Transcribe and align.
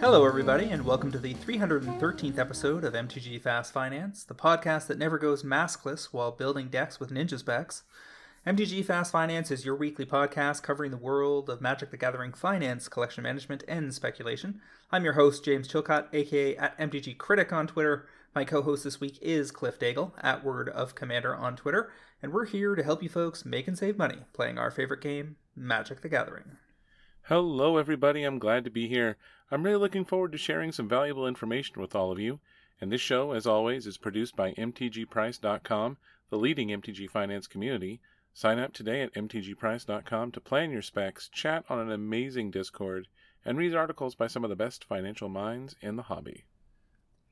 Hello, 0.00 0.24
everybody, 0.26 0.64
and 0.64 0.84
welcome 0.84 1.12
to 1.12 1.18
the 1.18 1.34
313th 1.34 2.38
episode 2.38 2.82
of 2.82 2.94
MTG 2.94 3.40
Fast 3.40 3.72
Finance, 3.72 4.24
the 4.24 4.34
podcast 4.34 4.88
that 4.88 4.98
never 4.98 5.16
goes 5.16 5.44
maskless 5.44 6.06
while 6.06 6.32
building 6.32 6.66
decks 6.66 6.98
with 6.98 7.12
ninja 7.12 7.38
specs. 7.38 7.84
MTG 8.44 8.84
Fast 8.84 9.12
Finance 9.12 9.52
is 9.52 9.64
your 9.64 9.76
weekly 9.76 10.06
podcast 10.06 10.64
covering 10.64 10.90
the 10.90 10.96
world 10.96 11.48
of 11.48 11.60
Magic 11.60 11.92
the 11.92 11.96
Gathering 11.96 12.32
finance, 12.32 12.88
collection 12.88 13.22
management, 13.22 13.62
and 13.68 13.94
speculation. 13.94 14.60
I'm 14.90 15.04
your 15.04 15.12
host, 15.14 15.44
James 15.44 15.68
Chilcott, 15.68 16.06
aka 16.12 16.56
at 16.56 16.76
MTG 16.78 17.16
Critic 17.18 17.52
on 17.52 17.66
Twitter. 17.68 18.08
My 18.36 18.44
co 18.44 18.60
host 18.60 18.84
this 18.84 19.00
week 19.00 19.18
is 19.22 19.50
Cliff 19.50 19.78
Daigle, 19.78 20.12
at 20.20 20.44
Word 20.44 20.68
of 20.68 20.94
Commander 20.94 21.34
on 21.34 21.56
Twitter, 21.56 21.90
and 22.22 22.34
we're 22.34 22.44
here 22.44 22.74
to 22.74 22.82
help 22.82 23.02
you 23.02 23.08
folks 23.08 23.46
make 23.46 23.66
and 23.66 23.78
save 23.78 23.96
money 23.96 24.26
playing 24.34 24.58
our 24.58 24.70
favorite 24.70 25.00
game, 25.00 25.36
Magic 25.56 26.02
the 26.02 26.10
Gathering. 26.10 26.58
Hello, 27.28 27.78
everybody. 27.78 28.24
I'm 28.24 28.38
glad 28.38 28.64
to 28.64 28.70
be 28.70 28.88
here. 28.88 29.16
I'm 29.50 29.62
really 29.62 29.78
looking 29.78 30.04
forward 30.04 30.32
to 30.32 30.38
sharing 30.38 30.70
some 30.70 30.86
valuable 30.86 31.26
information 31.26 31.80
with 31.80 31.94
all 31.94 32.12
of 32.12 32.18
you. 32.18 32.38
And 32.78 32.92
this 32.92 33.00
show, 33.00 33.32
as 33.32 33.46
always, 33.46 33.86
is 33.86 33.96
produced 33.96 34.36
by 34.36 34.52
MTGPrice.com, 34.52 35.96
the 36.28 36.36
leading 36.36 36.68
MTG 36.68 37.08
finance 37.08 37.46
community. 37.46 38.02
Sign 38.34 38.58
up 38.58 38.74
today 38.74 39.00
at 39.00 39.14
MTGPrice.com 39.14 40.32
to 40.32 40.40
plan 40.42 40.70
your 40.72 40.82
specs, 40.82 41.30
chat 41.30 41.64
on 41.70 41.78
an 41.78 41.90
amazing 41.90 42.50
Discord, 42.50 43.08
and 43.46 43.56
read 43.56 43.74
articles 43.74 44.14
by 44.14 44.26
some 44.26 44.44
of 44.44 44.50
the 44.50 44.56
best 44.56 44.84
financial 44.84 45.30
minds 45.30 45.74
in 45.80 45.96
the 45.96 46.02
hobby. 46.02 46.44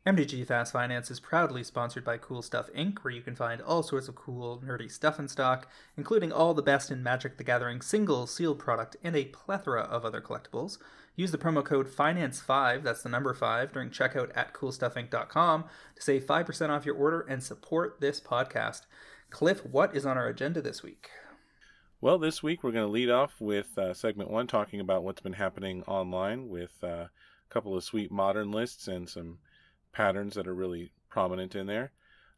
MTG 0.07 0.47
Fast 0.47 0.75
Finance 0.75 1.11
is 1.11 1.19
proudly 1.19 1.65
sponsored 1.65 2.05
by 2.05 2.19
Cool 2.19 2.43
Stuff 2.43 2.69
Inc., 2.77 2.99
where 2.99 3.15
you 3.15 3.23
can 3.23 3.35
find 3.35 3.63
all 3.63 3.83
sorts 3.83 4.07
of 4.07 4.15
cool, 4.15 4.63
nerdy 4.63 4.91
stuff 4.93 5.19
in 5.19 5.29
stock, 5.29 5.67
including 5.97 6.31
all 6.31 6.53
the 6.53 6.61
best 6.61 6.91
in 6.91 7.03
Magic 7.03 7.39
the 7.39 7.45
Gathering 7.45 7.81
single 7.81 8.27
sealed 8.27 8.59
product 8.59 8.99
and 9.03 9.17
a 9.17 9.25
plethora 9.25 9.81
of 9.81 10.05
other 10.05 10.21
collectibles. 10.21 10.77
Use 11.17 11.31
the 11.33 11.39
promo 11.39 11.65
code 11.65 11.89
FINANCE5, 11.89 12.83
that's 12.83 13.03
the 13.03 13.09
number 13.09 13.33
5, 13.33 13.73
during 13.73 13.89
checkout 13.89 14.31
at 14.35 14.53
coolstuffinc.com 14.53 15.65
to 15.97 16.03
save 16.03 16.27
5% 16.27 16.69
off 16.69 16.85
your 16.85 16.97
order 16.97 17.23
and 17.23 17.43
support 17.43 18.03
this 18.03 18.21
podcast. 18.21 18.83
Cliff, 19.31 19.65
what 19.65 19.97
is 19.97 20.05
on 20.05 20.19
our 20.19 20.29
agenda 20.29 20.61
this 20.61 20.83
week? 20.83 21.09
Well, 22.03 22.19
this 22.19 22.43
week 22.43 22.63
we're 22.63 22.73
going 22.73 22.87
to 22.87 22.93
lead 22.93 23.09
off 23.09 23.41
with 23.41 23.79
uh, 23.79 23.95
segment 23.95 24.31
one, 24.31 24.49
talking 24.49 24.81
about 24.81 25.03
what's 25.03 25.23
been 25.23 25.33
happening 25.33 25.83
online 25.85 26.51
with 26.51 26.73
uh, 26.83 27.07
a 27.07 27.11
couple 27.49 27.75
of 27.75 27.83
sweet 27.83 28.13
modern 28.13 28.51
lists 28.51 28.87
and 28.87 29.09
some 29.09 29.39
patterns 29.95 30.35
that 30.35 30.47
are 30.47 30.55
really 30.55 30.91
prominent 31.09 31.55
in 31.55 31.67
there. 31.67 31.93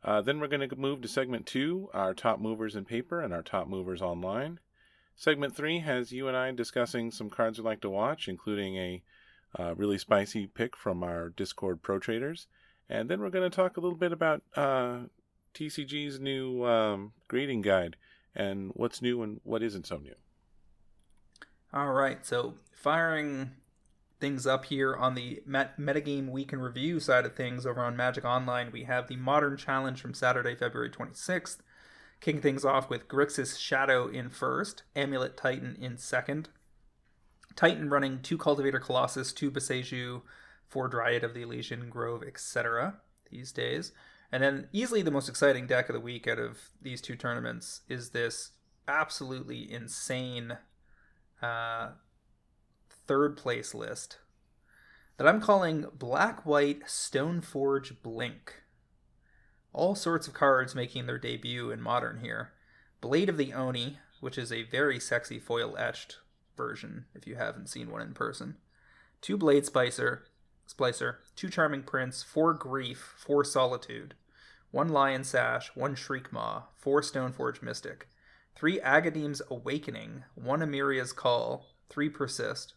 Uh, 0.05 0.21
then 0.21 0.39
we're 0.39 0.47
going 0.47 0.69
to 0.69 0.77
move 0.77 1.01
to 1.03 1.09
segment 1.09 1.47
two, 1.47 1.89
our 1.93 2.15
top 2.15 2.39
movers 2.39 2.77
in 2.77 2.85
paper 2.85 3.21
and 3.21 3.35
our 3.35 3.43
top 3.43 3.67
movers 3.67 4.01
online. 4.01 4.61
Segment 5.17 5.57
three 5.57 5.81
has 5.81 6.13
you 6.13 6.29
and 6.29 6.37
I 6.37 6.53
discussing 6.53 7.11
some 7.11 7.31
cards 7.31 7.59
we 7.59 7.65
like 7.65 7.81
to 7.81 7.91
watch, 7.91 8.29
including 8.29 8.77
a 8.77 9.03
uh, 9.59 9.75
really 9.75 9.99
spicy 9.99 10.47
pick 10.47 10.77
from 10.77 11.03
our 11.03 11.31
Discord 11.31 11.83
Pro 11.83 11.99
Traders. 11.99 12.47
And 12.89 13.09
then 13.09 13.21
we're 13.21 13.31
going 13.31 13.51
to 13.51 13.55
talk 13.55 13.77
a 13.77 13.81
little 13.81 13.99
bit 13.99 14.13
about 14.13 14.43
uh, 14.55 14.99
TCG's 15.55 16.21
new 16.21 16.65
um, 16.65 17.13
grading 17.27 17.63
guide 17.63 17.97
and 18.35 18.71
what's 18.75 19.01
new 19.01 19.23
and 19.23 19.41
what 19.43 19.63
isn't 19.63 19.87
so 19.87 19.97
new. 19.97 20.15
All 21.73 21.93
right, 21.93 22.25
so 22.25 22.55
firing 22.73 23.51
things 24.21 24.47
up 24.47 24.67
here 24.67 24.95
on 24.95 25.15
the 25.15 25.43
Met- 25.47 25.79
Metagame 25.79 26.31
Week 26.31 26.53
in 26.53 26.61
Review 26.61 27.01
side 27.01 27.27
of 27.27 27.35
things 27.35 27.67
over 27.67 27.81
on 27.83 27.97
Magic 27.97 28.25
Online, 28.25 28.71
we 28.73 28.85
have 28.85 29.09
the 29.09 29.17
Modern 29.17 29.57
Challenge 29.57 30.01
from 30.01 30.15
Saturday, 30.15 30.55
February 30.55 30.91
26th. 30.91 31.59
Kicking 32.21 32.41
things 32.41 32.65
off 32.65 32.89
with 32.89 33.09
Grixis 33.09 33.59
Shadow 33.59 34.09
in 34.09 34.31
first, 34.31 34.85
Amulet 34.95 35.37
Titan 35.37 35.77
in 35.79 35.99
second. 35.99 36.49
Titan 37.55 37.91
running 37.91 38.21
two 38.23 38.39
Cultivator 38.39 38.79
Colossus, 38.79 39.33
two 39.33 39.51
Boseiju, 39.51 40.23
four 40.67 40.89
Dryad 40.89 41.25
of 41.25 41.35
the 41.35 41.43
Elysian 41.43 41.91
Grove, 41.91 42.23
etc. 42.23 42.95
these 43.31 43.53
days. 43.53 43.93
And 44.33 44.43
then 44.43 44.69
easily 44.73 45.03
the 45.03 45.11
most 45.11 45.29
exciting 45.29 45.67
deck 45.67 45.89
of 45.89 45.95
the 45.95 46.01
week 46.01 46.27
out 46.27 46.39
of 46.39 46.71
these 46.81 47.01
two 47.01 47.17
tournaments 47.17 47.83
is 47.89 48.11
this 48.11 48.53
absolutely 48.89 49.71
insane 49.71 50.59
uh, 51.43 51.91
third 53.07 53.37
place 53.37 53.75
list 53.75 54.19
that 55.17 55.27
I'm 55.27 55.41
calling 55.41 55.87
Black 55.95 56.45
White 56.45 56.85
Stoneforge 56.85 58.03
Blink. 58.03 58.63
All 59.73 59.95
sorts 59.95 60.27
of 60.27 60.35
cards 60.35 60.75
making 60.75 61.07
their 61.07 61.19
debut 61.19 61.71
in 61.71 61.81
modern 61.81 62.21
here. 62.21 62.53
Blade 63.01 63.29
of 63.29 63.37
the 63.37 63.53
Oni, 63.53 63.99
which 64.21 64.39
is 64.39 64.53
a 64.53 64.65
very 64.65 64.99
sexy 64.99 65.39
foil 65.39 65.77
etched 65.79 66.19
version 66.57 67.07
if 67.15 67.27
you 67.27 67.37
haven't 67.37 67.69
seen 67.69 67.91
one 67.91 68.03
in 68.03 68.15
person. 68.15 68.57
Two 69.21 69.37
Blade 69.37 69.65
Spicer, 69.65 70.25
Splicer, 70.69 71.17
two 71.35 71.49
Charming 71.49 71.83
Prince, 71.83 72.23
four 72.23 72.53
Grief, 72.53 73.15
four 73.17 73.45
Solitude, 73.45 74.15
one 74.71 74.89
Lion 74.89 75.25
Sash, 75.25 75.71
one 75.75 75.95
Shriekmaw, 75.95 76.65
four 76.75 77.01
Stoneforge 77.01 77.63
Mystic, 77.63 78.09
three 78.55 78.81
Agadeem's 78.81 79.43
Awakening, 79.51 80.25
one 80.35 80.61
Emeria's 80.61 81.13
Call, 81.13 81.67
three 81.89 82.09
Persist, 82.09 82.75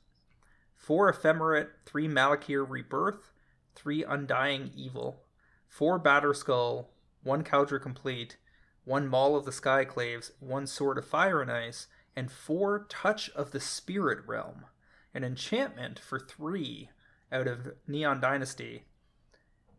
four 0.79 1.11
Ephemerate, 1.11 1.69
three 1.85 2.07
Malakir 2.07 2.67
Rebirth, 2.67 3.31
three 3.75 4.03
Undying 4.03 4.71
Evil, 4.73 5.21
four 5.67 5.99
Batterskull, 5.99 6.87
one 7.21 7.43
Kaldra 7.43 7.79
Complete, 7.79 8.37
one 8.85 9.07
Maul 9.07 9.35
of 9.35 9.45
the 9.45 9.51
Skyclaves, 9.51 10.31
one 10.39 10.65
Sword 10.65 10.97
of 10.97 11.05
Fire 11.05 11.41
and 11.41 11.51
Ice, 11.51 11.87
and 12.15 12.31
four 12.31 12.87
Touch 12.89 13.29
of 13.31 13.51
the 13.51 13.59
Spirit 13.59 14.19
Realm, 14.25 14.65
an 15.13 15.23
enchantment 15.23 15.99
for 15.99 16.17
three 16.17 16.89
out 17.31 17.45
of 17.45 17.73
Neon 17.85 18.19
Dynasty. 18.21 18.85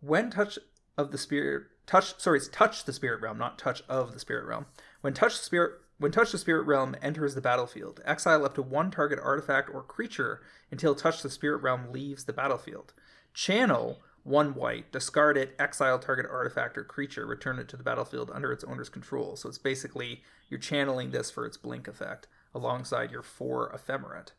When 0.01 0.31
Touch 0.31 0.59
of 0.97 1.11
the 1.11 1.19
Spirit 1.19 1.65
touch 1.87 2.21
sorry, 2.21 2.39
it's 2.39 2.49
Touch 2.49 2.85
the 2.85 2.93
Spirit 2.93 3.23
Realm, 3.23 3.39
not 3.39 3.59
Touch 3.59 3.83
of 3.89 4.13
the 4.13 4.21
Spirit 4.21 4.47
Realm. 4.47 4.67
When 5.01 5.15
Touch 5.15 5.39
the 5.39 5.45
Spirit 5.45 5.81
when 6.01 6.11
Touch 6.11 6.33
the 6.33 6.39
Spirit 6.39 6.67
Realm 6.67 6.97
enters 7.03 7.35
the 7.35 7.43
battlefield, 7.43 8.01
exile 8.07 8.47
up 8.47 8.55
to 8.55 8.63
one 8.63 8.91
target 8.91 9.19
artifact 9.23 9.69
or 9.73 9.83
creature 9.83 10.41
until 10.71 10.95
Touch 10.95 11.23
the 11.23 11.29
Spirit 11.29 11.59
Realm 11.59 11.93
leaves 11.93 12.25
the 12.25 12.33
battlefield. 12.33 12.95
Channel 13.35 14.01
one 14.23 14.55
white, 14.55 14.91
discard 14.93 15.37
it, 15.37 15.55
exile 15.59 15.99
target 15.99 16.27
artifact 16.31 16.79
or 16.79 16.85
creature, 16.85 17.27
return 17.27 17.59
it 17.59 17.69
to 17.69 17.77
the 17.77 17.83
battlefield 17.83 18.31
under 18.33 18.51
its 18.51 18.65
owner's 18.65 18.89
control. 18.89 19.37
So 19.37 19.49
it's 19.49 19.59
basically 19.59 20.23
you're 20.49 20.59
channeling 20.59 21.11
this 21.11 21.31
for 21.31 21.45
its 21.45 21.59
blink 21.59 21.87
effect 21.87 22.27
alongside 22.55 23.11
your 23.11 23.23
four 23.23 23.71
ephemerate. 23.71 24.33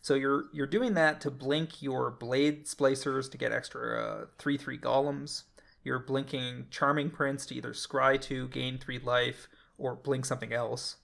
So 0.00 0.14
you're 0.14 0.46
you're 0.52 0.66
doing 0.66 0.94
that 0.94 1.20
to 1.22 1.30
blink 1.30 1.80
your 1.80 2.10
blade 2.10 2.66
splicers 2.66 3.30
to 3.30 3.38
get 3.38 3.52
extra 3.52 4.02
uh, 4.02 4.24
three 4.36 4.56
three 4.56 4.78
golems. 4.78 5.44
You're 5.84 5.98
blinking 6.00 6.66
charming 6.70 7.10
prince 7.10 7.46
to 7.46 7.54
either 7.54 7.72
scry 7.72 8.20
two, 8.20 8.48
gain 8.48 8.78
three 8.78 8.98
life, 8.98 9.48
or 9.78 9.94
blink 9.94 10.26
something 10.26 10.52
else. 10.52 10.96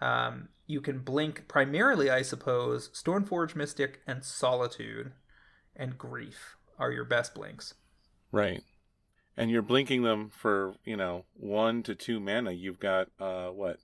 Um, 0.00 0.48
you 0.66 0.80
can 0.80 1.00
blink 1.00 1.46
primarily, 1.48 2.10
I 2.10 2.22
suppose, 2.22 2.88
Stoneforge 2.90 3.54
Mystic 3.54 4.00
and 4.06 4.24
Solitude 4.24 5.12
and 5.76 5.98
Grief 5.98 6.56
are 6.78 6.92
your 6.92 7.04
best 7.04 7.34
blinks. 7.34 7.74
Right. 8.32 8.62
And 9.36 9.50
you're 9.50 9.62
blinking 9.62 10.02
them 10.02 10.30
for, 10.30 10.74
you 10.84 10.96
know, 10.96 11.24
one 11.34 11.82
to 11.84 11.94
two 11.94 12.20
mana. 12.20 12.52
You've 12.52 12.80
got, 12.80 13.08
uh, 13.20 13.48
what, 13.48 13.78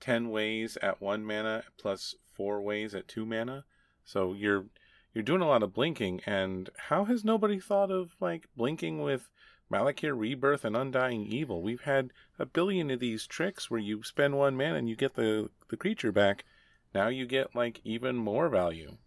10 0.00 0.30
ways 0.30 0.78
at 0.80 1.00
one 1.00 1.24
mana 1.24 1.64
plus 1.76 2.14
four 2.34 2.60
ways 2.62 2.94
at 2.94 3.08
two 3.08 3.26
mana. 3.26 3.64
So 4.04 4.32
you're, 4.32 4.66
you're 5.12 5.24
doing 5.24 5.42
a 5.42 5.46
lot 5.46 5.62
of 5.62 5.74
blinking. 5.74 6.20
And 6.24 6.70
how 6.88 7.04
has 7.04 7.24
nobody 7.24 7.58
thought 7.58 7.90
of, 7.90 8.16
like, 8.20 8.46
blinking 8.56 9.02
with 9.02 9.28
Malakir 9.72 10.16
Rebirth 10.16 10.64
and 10.64 10.76
Undying 10.76 11.26
Evil? 11.26 11.62
We've 11.62 11.82
had 11.82 12.10
a 12.38 12.44
billion 12.46 12.90
of 12.90 13.00
these 13.00 13.26
tricks 13.26 13.70
where 13.70 13.80
you 13.80 14.02
spend 14.02 14.36
one 14.36 14.56
mana 14.56 14.74
and 14.74 14.88
you 14.88 14.96
get 14.96 15.14
the, 15.14 15.50
the 15.68 15.76
creature 15.76 16.12
back. 16.12 16.44
Now 16.94 17.08
you 17.08 17.26
get, 17.26 17.56
like, 17.56 17.80
even 17.82 18.16
more 18.16 18.48
value. 18.48 18.98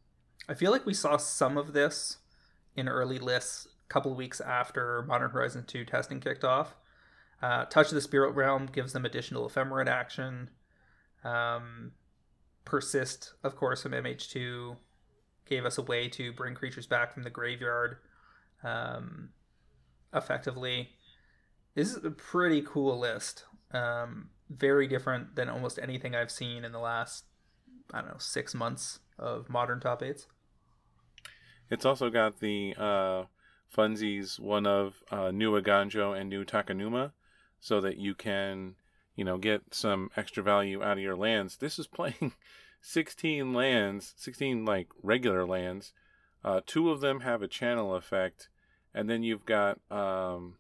I 0.50 0.56
feel 0.56 0.72
like 0.72 0.86
we 0.86 0.94
saw 0.94 1.18
some 1.18 1.58
of 1.58 1.74
this 1.74 2.18
in 2.76 2.90
early 2.90 3.20
lists 3.20 3.68
a 3.68 3.94
couple 3.94 4.14
weeks 4.16 4.42
after 4.42 5.04
Modern 5.08 5.32
Horizon 5.32 5.66
2 5.68 5.86
testing 5.86 6.20
kicked 6.20 6.44
off. 6.44 6.76
Uh, 7.42 7.66
Touch 7.66 7.90
of 7.90 7.96
the 7.96 8.02
Spirit 8.02 8.32
Realm 8.32 8.66
gives 8.66 8.94
them 8.94 9.06
additional 9.06 9.48
ephemerate 9.48 9.88
action. 9.88 10.50
Um, 11.24 11.92
Persist, 12.64 13.34
of 13.44 13.56
course, 13.56 13.84
from 13.84 13.92
MH2 13.92 14.78
gave 15.46 15.66
us 15.66 15.78
a 15.78 15.84
way 15.84 16.10
to 16.10 16.34
bring 16.34 16.56
creatures 16.56 16.88
back 16.88 17.14
from 17.14 17.24
the 17.24 17.30
graveyard 17.30 17.98
um, 18.64 19.30
effectively. 20.16 20.90
This 21.76 21.94
is 21.94 22.04
a 22.04 22.12
pretty 22.12 22.62
cool 22.62 22.98
list. 22.98 23.44
Um, 23.72 24.30
very 24.50 24.88
different 24.88 25.36
than 25.36 25.50
almost 25.50 25.80
anything 25.80 26.16
I've 26.16 26.32
seen 26.32 26.64
in 26.64 26.72
the 26.72 26.80
last, 26.80 27.26
I 27.94 28.00
don't 28.02 28.12
know, 28.12 28.18
six 28.20 28.54
months 28.54 29.00
of 29.18 29.50
modern 29.50 29.80
top 29.80 30.04
eights. 30.04 30.28
It's 31.70 31.86
also 31.86 32.10
got 32.10 32.40
the 32.40 32.76
uh, 32.78 33.24
funsies 33.76 34.40
one 34.40 34.68
of 34.68 35.04
uh, 35.12 35.32
New 35.32 35.60
Eiganjo 35.60 36.20
and 36.20 36.30
New 36.30 36.46
Takenuma, 36.46 37.12
so 37.60 37.82
that 37.82 37.98
you 37.98 38.14
can, 38.14 38.76
you 39.16 39.26
know, 39.26 39.38
get 39.38 39.74
some 39.74 40.10
extra 40.16 40.44
value 40.44 40.84
out 40.84 40.98
of 40.98 41.04
your 41.04 41.16
lands. 41.16 41.58
This 41.58 41.80
is 41.80 41.88
playing 41.96 42.34
16 42.82 43.54
lands, 43.54 44.14
16 44.18 44.66
like 44.66 44.90
regular 45.02 45.46
lands. 45.46 45.92
Uh, 46.44 46.62
two 46.66 46.92
of 46.92 47.02
them 47.02 47.22
have 47.22 47.42
a 47.42 47.48
channel 47.48 47.96
effect, 47.96 48.50
and 48.96 49.10
then 49.10 49.22
you've 49.22 49.46
got 49.46 49.78
um, 49.92 50.56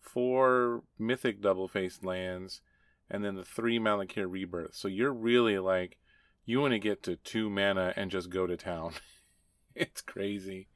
four 0.00 0.82
mythic 0.98 1.40
double 1.40 1.68
faced 1.68 2.04
lands, 2.04 2.60
and 3.08 3.24
then 3.24 3.36
the 3.36 3.44
three 3.44 3.78
Malakir 3.78 4.26
rebirth. 4.28 4.74
So 4.74 4.88
you're 4.88 5.12
really 5.12 5.58
like, 5.58 5.96
you 6.44 6.60
want 6.60 6.72
to 6.72 6.80
get 6.80 7.04
to 7.04 7.16
two 7.16 7.48
mana 7.48 7.94
and 7.96 8.10
just 8.10 8.28
go 8.28 8.46
to 8.46 8.56
town. 8.56 8.94
it's 9.74 10.02
crazy. 10.02 10.66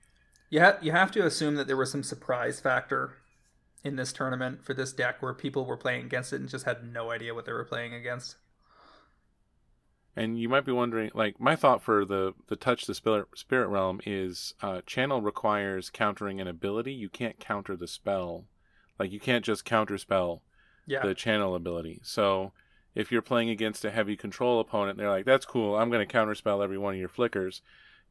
You 0.50 0.60
have 0.60 0.78
you 0.82 0.92
have 0.92 1.10
to 1.12 1.26
assume 1.26 1.56
that 1.56 1.66
there 1.66 1.76
was 1.76 1.90
some 1.90 2.02
surprise 2.04 2.60
factor 2.60 3.16
in 3.82 3.96
this 3.96 4.12
tournament 4.12 4.64
for 4.64 4.74
this 4.74 4.92
deck 4.92 5.20
where 5.20 5.34
people 5.34 5.64
were 5.64 5.76
playing 5.76 6.04
against 6.04 6.32
it 6.32 6.40
and 6.40 6.48
just 6.48 6.64
had 6.64 6.92
no 6.92 7.10
idea 7.10 7.34
what 7.34 7.44
they 7.44 7.52
were 7.52 7.64
playing 7.64 7.92
against. 7.92 8.36
And 10.16 10.38
you 10.40 10.48
might 10.48 10.64
be 10.64 10.72
wondering, 10.72 11.10
like 11.14 11.40
my 11.40 11.54
thought 11.56 11.82
for 11.82 12.04
the 12.04 12.34
the 12.48 12.56
touch 12.56 12.86
the 12.86 12.94
spirit 12.94 13.28
spirit 13.36 13.68
realm 13.68 14.00
is 14.04 14.54
uh, 14.60 14.80
channel 14.84 15.22
requires 15.22 15.88
countering 15.90 16.40
an 16.40 16.48
ability. 16.48 16.92
You 16.92 17.08
can't 17.08 17.38
counter 17.38 17.76
the 17.76 17.86
spell, 17.86 18.44
like 18.98 19.12
you 19.12 19.20
can't 19.20 19.44
just 19.44 19.64
counter 19.64 19.96
spell 19.98 20.42
Yeah. 20.86 21.02
the 21.06 21.14
channel 21.14 21.54
ability. 21.54 22.00
So 22.02 22.52
if 22.94 23.12
you're 23.12 23.22
playing 23.22 23.50
against 23.50 23.84
a 23.84 23.90
heavy 23.92 24.16
control 24.16 24.58
opponent, 24.58 24.98
they're 24.98 25.08
like, 25.10 25.24
"That's 25.26 25.46
cool. 25.46 25.76
I'm 25.76 25.90
going 25.90 26.06
to 26.06 26.12
counterspell 26.12 26.62
every 26.62 26.76
one 26.78 26.94
of 26.94 27.00
your 27.00 27.08
flickers." 27.08 27.62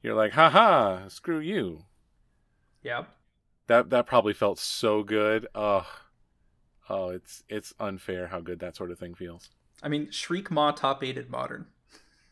You're 0.02 0.16
like, 0.16 0.32
"Ha 0.34 0.50
ha! 0.50 1.10
Screw 1.10 1.40
you." 1.40 1.84
Yep. 2.84 3.10
That 3.68 3.90
that 3.90 4.06
probably 4.08 4.34
felt 4.34 4.58
so 4.58 5.04
good. 5.04 5.48
Oh, 5.54 5.86
oh, 6.90 7.10
it's 7.10 7.44
it's 7.50 7.74
unfair 7.78 8.28
how 8.28 8.40
good 8.40 8.60
that 8.60 8.78
sort 8.78 8.90
of 8.90 8.98
thing 8.98 9.16
feels. 9.16 9.50
I 9.84 9.90
mean, 9.90 10.08
Shriekmaw 10.08 10.78
top 10.78 11.04
aided 11.04 11.30
modern. 11.30 11.68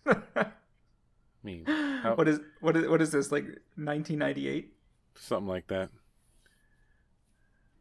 I 0.36 0.45
mean, 1.44 1.65
How- 1.65 2.15
what 2.15 2.27
is 2.27 2.39
what 2.62 2.75
is 2.77 2.88
what 2.88 3.01
is 3.01 3.12
this 3.12 3.31
like 3.31 3.45
1998? 3.75 4.74
something 5.15 5.48
like 5.48 5.68
that. 5.68 5.89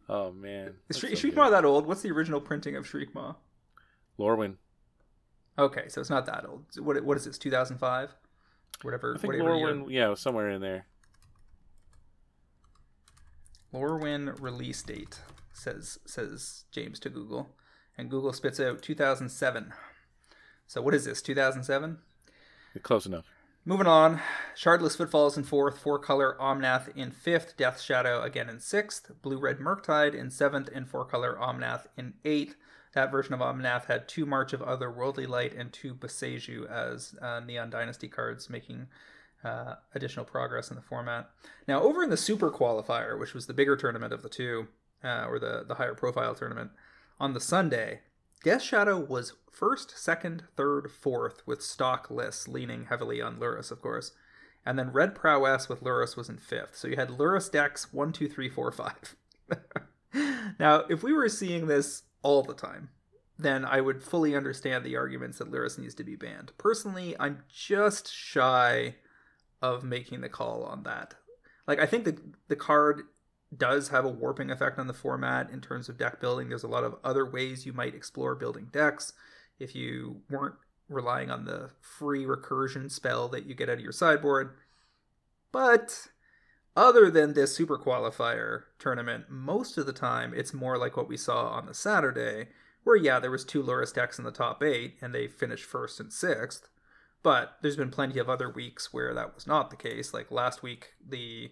Oh 0.08 0.32
man, 0.32 0.74
Is 0.88 0.98
Shriek, 0.98 1.14
so 1.14 1.20
Shriek 1.20 1.34
that 1.34 1.64
old? 1.64 1.86
What's 1.86 2.02
the 2.02 2.12
original 2.12 2.40
printing 2.40 2.76
of 2.76 2.86
Shriekmaw? 2.86 3.36
Lorwyn. 4.18 4.54
Okay, 5.58 5.88
so 5.88 6.00
it's 6.00 6.10
not 6.10 6.26
that 6.26 6.46
old. 6.46 6.64
What 6.78 7.02
what 7.04 7.16
is 7.16 7.24
this? 7.24 7.38
2005? 7.38 8.14
Whatever. 8.82 9.14
I 9.14 9.18
think 9.18 9.32
whatever 9.32 9.56
year. 9.56 9.68
Lorwyn, 9.68 9.90
yeah, 9.90 10.14
somewhere 10.14 10.50
in 10.50 10.60
there. 10.60 10.86
Lorwyn 13.74 14.40
release 14.40 14.82
date 14.82 15.20
says 15.52 15.98
says 16.06 16.64
James 16.70 16.98
to 17.00 17.10
Google, 17.10 17.56
and 17.98 18.10
Google 18.10 18.32
spits 18.32 18.60
out 18.60 18.82
2007. 18.82 19.72
So 20.66 20.82
what 20.82 20.94
is 20.94 21.04
this? 21.04 21.22
2007. 21.22 21.98
Close 22.82 23.06
enough. 23.06 23.26
Moving 23.64 23.88
on, 23.88 24.20
Shardless 24.56 24.96
Footfalls 24.96 25.36
in 25.36 25.42
fourth, 25.42 25.78
four 25.78 25.98
color 25.98 26.36
Omnath 26.40 26.96
in 26.96 27.10
fifth, 27.10 27.56
Death 27.56 27.80
Shadow 27.80 28.22
again 28.22 28.48
in 28.48 28.60
sixth, 28.60 29.10
Blue 29.22 29.38
Red 29.38 29.58
Murktide 29.58 30.14
in 30.14 30.30
seventh, 30.30 30.68
and 30.72 30.88
four 30.88 31.04
color 31.04 31.36
Omnath 31.40 31.86
in 31.96 32.14
eighth. 32.24 32.54
That 32.94 33.10
version 33.10 33.34
of 33.34 33.40
Omnath 33.40 33.86
had 33.86 34.08
two 34.08 34.24
March 34.24 34.52
of 34.52 34.60
Otherworldly 34.60 35.26
Light 35.26 35.52
and 35.52 35.72
two 35.72 35.94
Boseiju 35.94 36.70
as 36.70 37.16
uh, 37.20 37.40
Neon 37.40 37.68
Dynasty 37.68 38.06
cards, 38.06 38.48
making 38.48 38.86
uh, 39.42 39.74
additional 39.94 40.24
progress 40.24 40.70
in 40.70 40.76
the 40.76 40.82
format. 40.82 41.28
Now, 41.66 41.82
over 41.82 42.04
in 42.04 42.10
the 42.10 42.16
Super 42.16 42.50
Qualifier, 42.50 43.18
which 43.18 43.34
was 43.34 43.46
the 43.46 43.52
bigger 43.52 43.76
tournament 43.76 44.12
of 44.12 44.22
the 44.22 44.28
two, 44.28 44.68
uh, 45.02 45.26
or 45.28 45.40
the, 45.40 45.64
the 45.66 45.74
higher 45.74 45.94
profile 45.94 46.36
tournament, 46.36 46.70
on 47.18 47.34
the 47.34 47.40
Sunday, 47.40 48.00
Death 48.42 48.62
Shadow 48.62 48.98
was 48.98 49.34
first, 49.50 49.98
second, 49.98 50.44
third, 50.56 50.90
fourth, 50.90 51.46
with 51.46 51.62
stock 51.62 52.10
lists 52.10 52.46
leaning 52.46 52.86
heavily 52.86 53.20
on 53.20 53.38
Lurrus, 53.38 53.70
of 53.70 53.80
course. 53.80 54.12
And 54.64 54.78
then 54.78 54.92
Red 54.92 55.14
Prowess 55.14 55.68
with 55.68 55.82
Lurrus 55.82 56.16
was 56.16 56.28
in 56.28 56.38
fifth. 56.38 56.76
So 56.76 56.88
you 56.88 56.96
had 56.96 57.08
Lurrus 57.10 57.50
decks 57.50 57.92
one, 57.92 58.12
two, 58.12 58.28
three, 58.28 58.48
four, 58.48 58.70
five. 58.72 59.16
now, 60.58 60.84
if 60.88 61.02
we 61.02 61.12
were 61.12 61.28
seeing 61.28 61.66
this 61.66 62.02
all 62.22 62.42
the 62.42 62.54
time, 62.54 62.90
then 63.38 63.64
I 63.64 63.80
would 63.80 64.02
fully 64.02 64.34
understand 64.34 64.84
the 64.84 64.96
arguments 64.96 65.38
that 65.38 65.50
Lurrus 65.50 65.78
needs 65.78 65.94
to 65.94 66.04
be 66.04 66.16
banned. 66.16 66.52
Personally, 66.58 67.14
I'm 67.20 67.44
just 67.48 68.12
shy 68.12 68.96
of 69.62 69.84
making 69.84 70.20
the 70.20 70.28
call 70.28 70.64
on 70.64 70.82
that. 70.84 71.14
Like, 71.66 71.80
I 71.80 71.86
think 71.86 72.04
the 72.04 72.18
the 72.48 72.56
card 72.56 73.02
does 73.58 73.88
have 73.88 74.04
a 74.04 74.10
warping 74.10 74.50
effect 74.50 74.78
on 74.78 74.86
the 74.86 74.92
format 74.94 75.50
in 75.50 75.60
terms 75.60 75.88
of 75.88 75.98
deck 75.98 76.20
building. 76.20 76.48
There's 76.48 76.62
a 76.62 76.68
lot 76.68 76.84
of 76.84 76.96
other 77.04 77.24
ways 77.24 77.66
you 77.66 77.72
might 77.72 77.94
explore 77.94 78.34
building 78.34 78.68
decks 78.72 79.12
if 79.58 79.74
you 79.74 80.22
weren't 80.30 80.56
relying 80.88 81.30
on 81.30 81.44
the 81.44 81.70
free 81.80 82.24
recursion 82.24 82.90
spell 82.90 83.28
that 83.28 83.46
you 83.46 83.54
get 83.54 83.68
out 83.68 83.76
of 83.76 83.80
your 83.80 83.92
sideboard. 83.92 84.56
But 85.52 86.08
other 86.76 87.10
than 87.10 87.34
this 87.34 87.56
super 87.56 87.78
qualifier 87.78 88.64
tournament, 88.78 89.30
most 89.30 89.78
of 89.78 89.86
the 89.86 89.92
time 89.92 90.34
it's 90.34 90.52
more 90.52 90.76
like 90.78 90.96
what 90.96 91.08
we 91.08 91.16
saw 91.16 91.48
on 91.48 91.66
the 91.66 91.74
Saturday, 91.74 92.48
where 92.84 92.96
yeah, 92.96 93.18
there 93.18 93.30
was 93.30 93.44
two 93.44 93.62
Lurrus 93.62 93.94
decks 93.94 94.18
in 94.18 94.24
the 94.24 94.30
top 94.30 94.62
eight 94.62 94.96
and 95.00 95.14
they 95.14 95.26
finished 95.26 95.64
first 95.64 95.98
and 95.98 96.12
sixth. 96.12 96.68
But 97.22 97.56
there's 97.60 97.76
been 97.76 97.90
plenty 97.90 98.20
of 98.20 98.28
other 98.28 98.48
weeks 98.48 98.92
where 98.92 99.12
that 99.14 99.34
was 99.34 99.46
not 99.46 99.70
the 99.70 99.76
case. 99.76 100.14
Like 100.14 100.30
last 100.30 100.62
week, 100.62 100.94
the 101.04 101.50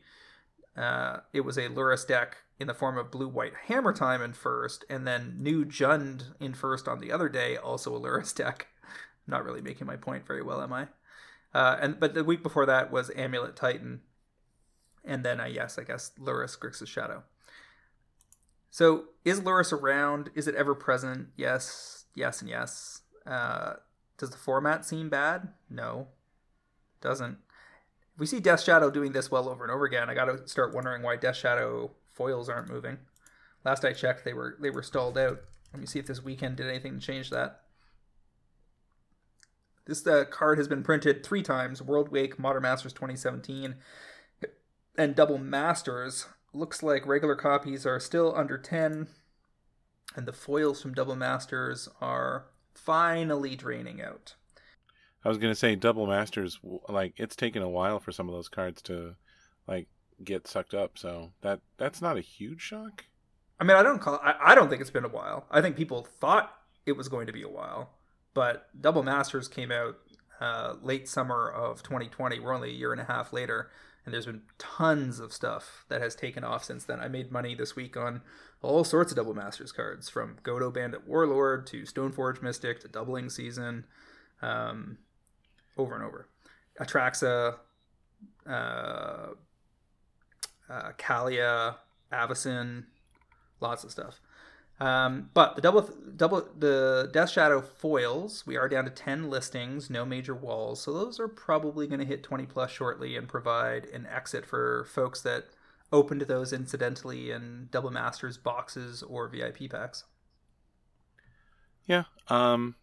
uh, 0.76 1.18
it 1.32 1.42
was 1.42 1.56
a 1.56 1.68
Lurrus 1.68 2.06
deck 2.06 2.38
in 2.58 2.66
the 2.66 2.74
form 2.74 2.98
of 2.98 3.10
blue 3.10 3.28
white 3.28 3.54
hammer 3.66 3.92
time 3.92 4.22
in 4.22 4.32
first, 4.32 4.84
and 4.88 5.06
then 5.06 5.36
new 5.38 5.64
Jund 5.64 6.34
in 6.40 6.54
first 6.54 6.86
on 6.86 7.00
the 7.00 7.12
other 7.12 7.28
day, 7.28 7.56
also 7.56 7.94
a 7.94 8.00
Lurrus 8.00 8.34
deck. 8.36 8.68
I'm 8.82 9.32
not 9.32 9.44
really 9.44 9.62
making 9.62 9.86
my 9.86 9.96
point 9.96 10.26
very 10.26 10.42
well, 10.42 10.60
am 10.60 10.72
I? 10.72 10.88
Uh, 11.52 11.78
and 11.80 12.00
but 12.00 12.14
the 12.14 12.24
week 12.24 12.42
before 12.42 12.66
that 12.66 12.90
was 12.90 13.10
Amulet 13.16 13.56
Titan, 13.56 14.00
and 15.04 15.24
then 15.24 15.40
uh, 15.40 15.46
yes, 15.46 15.78
I 15.78 15.84
guess 15.84 16.12
Lurrus 16.18 16.58
Grixis 16.58 16.88
Shadow. 16.88 17.22
So 18.70 19.04
is 19.24 19.40
Lurrus 19.40 19.72
around? 19.72 20.30
Is 20.34 20.48
it 20.48 20.56
ever 20.56 20.74
present? 20.74 21.28
Yes, 21.36 22.06
yes, 22.16 22.40
and 22.40 22.50
yes. 22.50 23.02
Uh, 23.24 23.74
does 24.18 24.30
the 24.30 24.36
format 24.36 24.84
seem 24.84 25.08
bad? 25.08 25.48
No, 25.70 26.08
doesn't. 27.00 27.38
If 28.14 28.20
we 28.20 28.26
see 28.26 28.38
Death 28.38 28.62
Shadow 28.62 28.90
doing 28.90 29.12
this 29.12 29.30
well 29.30 29.48
over 29.48 29.64
and 29.64 29.72
over 29.72 29.84
again, 29.84 30.08
I 30.08 30.14
got 30.14 30.26
to 30.26 30.46
start 30.46 30.72
wondering 30.72 31.02
why 31.02 31.16
Death 31.16 31.36
Shadow 31.36 31.90
foils 32.12 32.48
aren't 32.48 32.70
moving. 32.70 32.98
Last 33.64 33.84
I 33.84 33.92
checked, 33.92 34.24
they 34.24 34.32
were 34.32 34.56
they 34.60 34.70
were 34.70 34.82
stalled 34.82 35.18
out. 35.18 35.40
Let 35.72 35.80
me 35.80 35.86
see 35.86 35.98
if 35.98 36.06
this 36.06 36.22
weekend 36.22 36.56
did 36.56 36.68
anything 36.68 37.00
to 37.00 37.04
change 37.04 37.30
that. 37.30 37.62
This 39.86 40.06
uh, 40.06 40.24
card 40.30 40.58
has 40.58 40.68
been 40.68 40.84
printed 40.84 41.24
three 41.24 41.42
times: 41.42 41.80
Worldwake, 41.80 42.38
Modern 42.38 42.62
Masters 42.62 42.92
2017, 42.92 43.74
and 44.96 45.16
Double 45.16 45.38
Masters. 45.38 46.26
Looks 46.52 46.84
like 46.84 47.06
regular 47.06 47.34
copies 47.34 47.84
are 47.84 47.98
still 47.98 48.32
under 48.36 48.56
10, 48.56 49.08
and 50.14 50.26
the 50.26 50.32
foils 50.32 50.80
from 50.80 50.94
Double 50.94 51.16
Masters 51.16 51.88
are 52.00 52.46
finally 52.74 53.56
draining 53.56 54.00
out. 54.00 54.34
I 55.24 55.28
was 55.28 55.38
gonna 55.38 55.54
say 55.54 55.74
double 55.74 56.06
masters. 56.06 56.58
Like 56.88 57.14
it's 57.16 57.36
taken 57.36 57.62
a 57.62 57.68
while 57.68 57.98
for 57.98 58.12
some 58.12 58.28
of 58.28 58.34
those 58.34 58.48
cards 58.48 58.82
to 58.82 59.14
like 59.66 59.88
get 60.22 60.46
sucked 60.46 60.74
up. 60.74 60.98
So 60.98 61.32
that 61.42 61.60
that's 61.78 62.02
not 62.02 62.16
a 62.16 62.20
huge 62.20 62.60
shock. 62.60 63.04
I 63.58 63.64
mean, 63.64 63.76
I 63.76 63.82
don't 63.82 64.00
call. 64.00 64.20
I, 64.22 64.34
I 64.40 64.54
don't 64.54 64.68
think 64.68 64.80
it's 64.80 64.90
been 64.90 65.04
a 65.04 65.08
while. 65.08 65.46
I 65.50 65.60
think 65.60 65.76
people 65.76 66.06
thought 66.20 66.52
it 66.86 66.92
was 66.92 67.08
going 67.08 67.26
to 67.26 67.32
be 67.32 67.42
a 67.42 67.48
while, 67.48 67.90
but 68.34 68.68
Double 68.80 69.02
Masters 69.02 69.48
came 69.48 69.70
out 69.70 69.96
uh, 70.40 70.74
late 70.82 71.08
summer 71.08 71.50
of 71.50 71.82
2020. 71.82 72.40
We're 72.40 72.52
only 72.52 72.70
a 72.70 72.74
year 72.74 72.92
and 72.92 73.00
a 73.00 73.04
half 73.04 73.32
later, 73.32 73.70
and 74.04 74.12
there's 74.12 74.26
been 74.26 74.42
tons 74.58 75.20
of 75.20 75.32
stuff 75.32 75.84
that 75.88 76.02
has 76.02 76.14
taken 76.14 76.44
off 76.44 76.64
since 76.64 76.84
then. 76.84 77.00
I 77.00 77.08
made 77.08 77.30
money 77.30 77.54
this 77.54 77.76
week 77.76 77.96
on 77.96 78.22
all 78.60 78.82
sorts 78.84 79.12
of 79.12 79.16
Double 79.16 79.34
Masters 79.34 79.72
cards, 79.72 80.08
from 80.08 80.36
Godo 80.42 80.72
Bandit 80.72 81.06
Warlord 81.06 81.66
to 81.68 81.82
Stoneforge 81.82 82.42
Mystic 82.42 82.80
to 82.80 82.88
Doubling 82.88 83.30
Season, 83.30 83.84
um, 84.42 84.98
over 85.76 85.94
and 85.94 86.04
over. 86.04 86.28
Atraxa, 86.80 87.56
uh, 88.48 88.50
uh, 90.68 90.92
Kaalia, 90.98 91.76
Avacyn, 92.12 92.84
lots 93.60 93.84
of 93.84 93.90
stuff. 93.90 94.20
Um, 94.80 95.30
but 95.34 95.54
the 95.54 95.62
double 95.62 95.88
double 96.16 96.48
the 96.58 97.08
Death 97.12 97.30
Shadow 97.30 97.60
foils, 97.60 98.44
we 98.44 98.56
are 98.56 98.68
down 98.68 98.84
to 98.84 98.90
ten 98.90 99.30
listings, 99.30 99.88
no 99.88 100.04
major 100.04 100.34
walls, 100.34 100.82
so 100.82 100.92
those 100.92 101.20
are 101.20 101.28
probably 101.28 101.86
going 101.86 102.00
to 102.00 102.06
hit 102.06 102.24
twenty 102.24 102.44
plus 102.44 102.72
shortly 102.72 103.16
and 103.16 103.28
provide 103.28 103.86
an 103.86 104.06
exit 104.06 104.44
for 104.44 104.84
folks 104.84 105.20
that 105.22 105.44
opened 105.92 106.22
those 106.22 106.52
incidentally 106.52 107.30
in 107.30 107.68
Double 107.70 107.90
Masters 107.90 108.36
boxes 108.36 109.02
or 109.04 109.28
VIP 109.28 109.70
packs. 109.70 110.04
Yeah. 111.86 112.04
Um, 112.28 112.74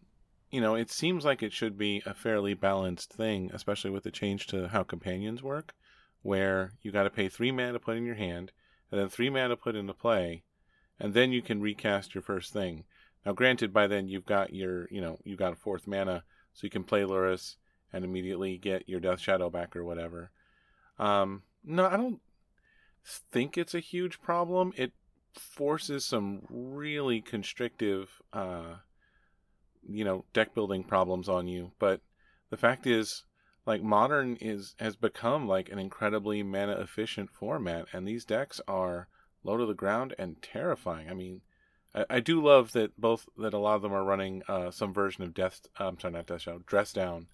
you 0.52 0.60
know, 0.60 0.74
it 0.74 0.90
seems 0.90 1.24
like 1.24 1.42
it 1.42 1.52
should 1.52 1.78
be 1.78 2.02
a 2.04 2.12
fairly 2.12 2.52
balanced 2.52 3.12
thing, 3.12 3.50
especially 3.54 3.90
with 3.90 4.04
the 4.04 4.10
change 4.10 4.46
to 4.48 4.68
how 4.68 4.82
companions 4.82 5.42
work, 5.42 5.74
where 6.20 6.74
you 6.82 6.92
got 6.92 7.04
to 7.04 7.10
pay 7.10 7.28
three 7.28 7.50
mana 7.50 7.72
to 7.72 7.80
put 7.80 7.96
in 7.96 8.04
your 8.04 8.14
hand, 8.16 8.52
and 8.90 9.00
then 9.00 9.08
three 9.08 9.30
mana 9.30 9.48
to 9.48 9.56
put 9.56 9.74
into 9.74 9.94
play, 9.94 10.44
and 11.00 11.14
then 11.14 11.32
you 11.32 11.40
can 11.40 11.62
recast 11.62 12.14
your 12.14 12.22
first 12.22 12.52
thing. 12.52 12.84
Now, 13.24 13.32
granted, 13.32 13.72
by 13.72 13.86
then 13.86 14.08
you've 14.08 14.26
got 14.26 14.52
your, 14.52 14.88
you 14.90 15.00
know, 15.00 15.18
you've 15.24 15.38
got 15.38 15.54
a 15.54 15.56
fourth 15.56 15.86
mana, 15.86 16.22
so 16.52 16.64
you 16.64 16.70
can 16.70 16.84
play 16.84 17.00
Lurrus 17.00 17.56
and 17.90 18.04
immediately 18.04 18.58
get 18.58 18.88
your 18.88 19.00
Death 19.00 19.20
Shadow 19.20 19.48
back 19.48 19.74
or 19.74 19.84
whatever. 19.84 20.32
Um, 20.98 21.44
no, 21.64 21.86
I 21.86 21.96
don't 21.96 22.20
think 23.30 23.56
it's 23.56 23.74
a 23.74 23.80
huge 23.80 24.20
problem. 24.20 24.72
It 24.76 24.92
forces 25.34 26.04
some 26.04 26.42
really 26.50 27.22
constrictive, 27.22 28.20
uh, 28.34 28.76
you 29.88 30.04
know, 30.04 30.24
deck 30.32 30.54
building 30.54 30.84
problems 30.84 31.28
on 31.28 31.46
you. 31.46 31.72
But 31.78 32.00
the 32.50 32.56
fact 32.56 32.86
is, 32.86 33.24
like 33.66 33.82
modern 33.82 34.36
is 34.40 34.74
has 34.78 34.96
become 34.96 35.46
like 35.46 35.70
an 35.70 35.78
incredibly 35.78 36.42
mana 36.42 36.72
efficient 36.72 37.30
format, 37.30 37.86
and 37.92 38.06
these 38.06 38.24
decks 38.24 38.60
are 38.66 39.08
low 39.44 39.56
to 39.56 39.66
the 39.66 39.74
ground 39.74 40.14
and 40.18 40.40
terrifying. 40.42 41.08
I 41.08 41.14
mean, 41.14 41.42
I, 41.94 42.04
I 42.10 42.20
do 42.20 42.42
love 42.42 42.72
that 42.72 43.00
both 43.00 43.28
that 43.38 43.54
a 43.54 43.58
lot 43.58 43.76
of 43.76 43.82
them 43.82 43.92
are 43.92 44.04
running 44.04 44.42
uh, 44.48 44.70
some 44.70 44.92
version 44.92 45.24
of 45.24 45.34
Death. 45.34 45.60
I'm 45.78 45.98
sorry, 45.98 46.14
not 46.14 46.26
Death 46.26 46.42
Shadow, 46.42 46.62
Dress 46.66 46.92
Down, 46.92 47.28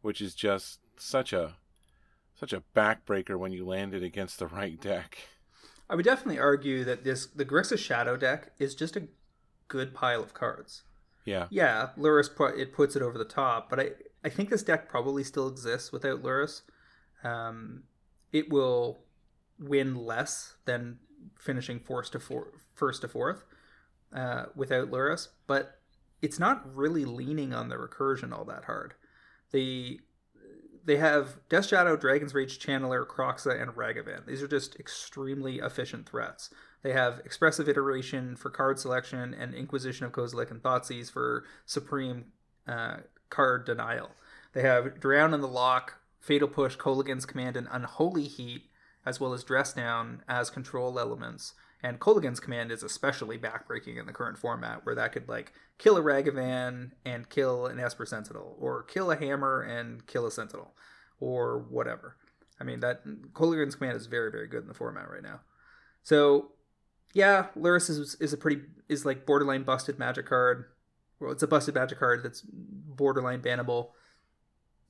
which 0.00 0.20
is 0.20 0.34
just 0.34 0.80
such 0.96 1.32
a 1.32 1.56
such 2.34 2.52
a 2.52 2.62
backbreaker 2.74 3.38
when 3.38 3.52
you 3.52 3.64
land 3.64 3.94
it 3.94 4.02
against 4.02 4.38
the 4.38 4.46
right 4.48 4.80
deck. 4.80 5.18
I 5.88 5.94
would 5.94 6.04
definitely 6.04 6.38
argue 6.38 6.84
that 6.84 7.04
this 7.04 7.26
the 7.26 7.44
Grixis 7.44 7.78
Shadow 7.78 8.16
deck 8.16 8.52
is 8.58 8.74
just 8.74 8.96
a 8.96 9.08
good 9.68 9.94
pile 9.94 10.22
of 10.22 10.34
cards. 10.34 10.82
Yeah. 11.24 11.46
Yeah, 11.50 11.90
Lurrus 11.98 12.34
put 12.34 12.58
it 12.58 12.72
puts 12.72 12.96
it 12.96 13.02
over 13.02 13.16
the 13.18 13.24
top, 13.24 13.70
but 13.70 13.80
I 13.80 13.90
I 14.24 14.28
think 14.28 14.50
this 14.50 14.62
deck 14.62 14.88
probably 14.88 15.24
still 15.24 15.48
exists 15.48 15.92
without 15.92 16.22
Lurrus. 16.22 16.62
Um, 17.24 17.84
it 18.32 18.50
will 18.50 19.00
win 19.58 19.94
less 19.94 20.56
than 20.64 20.98
finishing 21.38 21.78
first 21.80 22.12
to 22.12 22.20
four, 22.20 22.52
first 22.74 23.02
to 23.02 23.08
fourth 23.08 23.44
uh, 24.14 24.46
without 24.54 24.90
Lurrus, 24.90 25.28
but 25.46 25.78
it's 26.20 26.38
not 26.38 26.74
really 26.74 27.04
leaning 27.04 27.52
on 27.52 27.68
the 27.68 27.76
recursion 27.76 28.32
all 28.32 28.44
that 28.44 28.64
hard. 28.64 28.94
The 29.52 30.00
they 30.84 30.96
have 30.96 31.38
Death 31.48 31.66
Shadow, 31.66 31.96
Dragon's 31.96 32.34
Rage 32.34 32.58
Channeler, 32.58 33.06
Kroxa, 33.06 33.60
and 33.60 33.72
Ragavan. 33.72 34.26
These 34.26 34.42
are 34.42 34.48
just 34.48 34.78
extremely 34.80 35.58
efficient 35.58 36.08
threats. 36.08 36.50
They 36.82 36.92
have 36.92 37.20
Expressive 37.24 37.68
Iteration 37.68 38.36
for 38.36 38.50
card 38.50 38.78
selection 38.78 39.34
and 39.34 39.54
Inquisition 39.54 40.04
of 40.04 40.12
Kozilek 40.12 40.50
and 40.50 40.62
Thoughtseize 40.62 41.10
for 41.10 41.44
supreme 41.64 42.26
uh, 42.66 42.98
card 43.30 43.64
denial. 43.64 44.10
They 44.52 44.62
have 44.62 45.00
Drown 45.00 45.32
in 45.32 45.40
the 45.40 45.48
Loch, 45.48 45.98
Fatal 46.18 46.48
Push, 46.48 46.76
Kolaghan's 46.76 47.24
Command, 47.24 47.56
and 47.56 47.68
Unholy 47.70 48.24
Heat, 48.24 48.64
as 49.06 49.20
well 49.20 49.32
as 49.32 49.44
Dress 49.44 49.72
Down 49.72 50.22
as 50.28 50.50
control 50.50 50.98
elements. 50.98 51.54
And 51.82 51.98
Kolaghan's 51.98 52.40
Command 52.40 52.70
is 52.70 52.82
especially 52.82 53.38
backbreaking 53.38 53.98
in 53.98 54.06
the 54.06 54.12
current 54.12 54.38
format, 54.38 54.84
where 54.84 54.94
that 54.94 55.12
could 55.12 55.28
like 55.28 55.52
kill 55.78 55.96
a 55.96 56.02
Ragavan 56.02 56.92
and 57.04 57.28
kill 57.28 57.66
an 57.66 57.80
Esper 57.80 58.06
Sentinel, 58.06 58.56
or 58.60 58.82
kill 58.84 59.10
a 59.10 59.16
Hammer 59.16 59.62
and 59.62 60.06
kill 60.06 60.26
a 60.26 60.30
Sentinel, 60.30 60.74
or 61.18 61.58
whatever. 61.58 62.16
I 62.60 62.64
mean 62.64 62.80
that 62.80 63.04
Kolaghan's 63.32 63.74
Command 63.74 63.96
is 63.96 64.06
very 64.06 64.30
very 64.30 64.46
good 64.46 64.62
in 64.62 64.68
the 64.68 64.74
format 64.74 65.10
right 65.10 65.22
now. 65.22 65.40
So 66.04 66.52
yeah, 67.12 67.46
Lurrus 67.56 67.90
is 67.90 68.16
is 68.20 68.32
a 68.32 68.36
pretty 68.36 68.62
is 68.88 69.04
like 69.04 69.26
borderline 69.26 69.62
busted 69.62 69.98
magic 69.98 70.26
card. 70.26 70.66
Well, 71.20 71.32
it's 71.32 71.42
a 71.42 71.48
busted 71.48 71.74
magic 71.74 71.98
card 71.98 72.22
that's 72.22 72.42
borderline 72.42 73.42
bannable. 73.42 73.90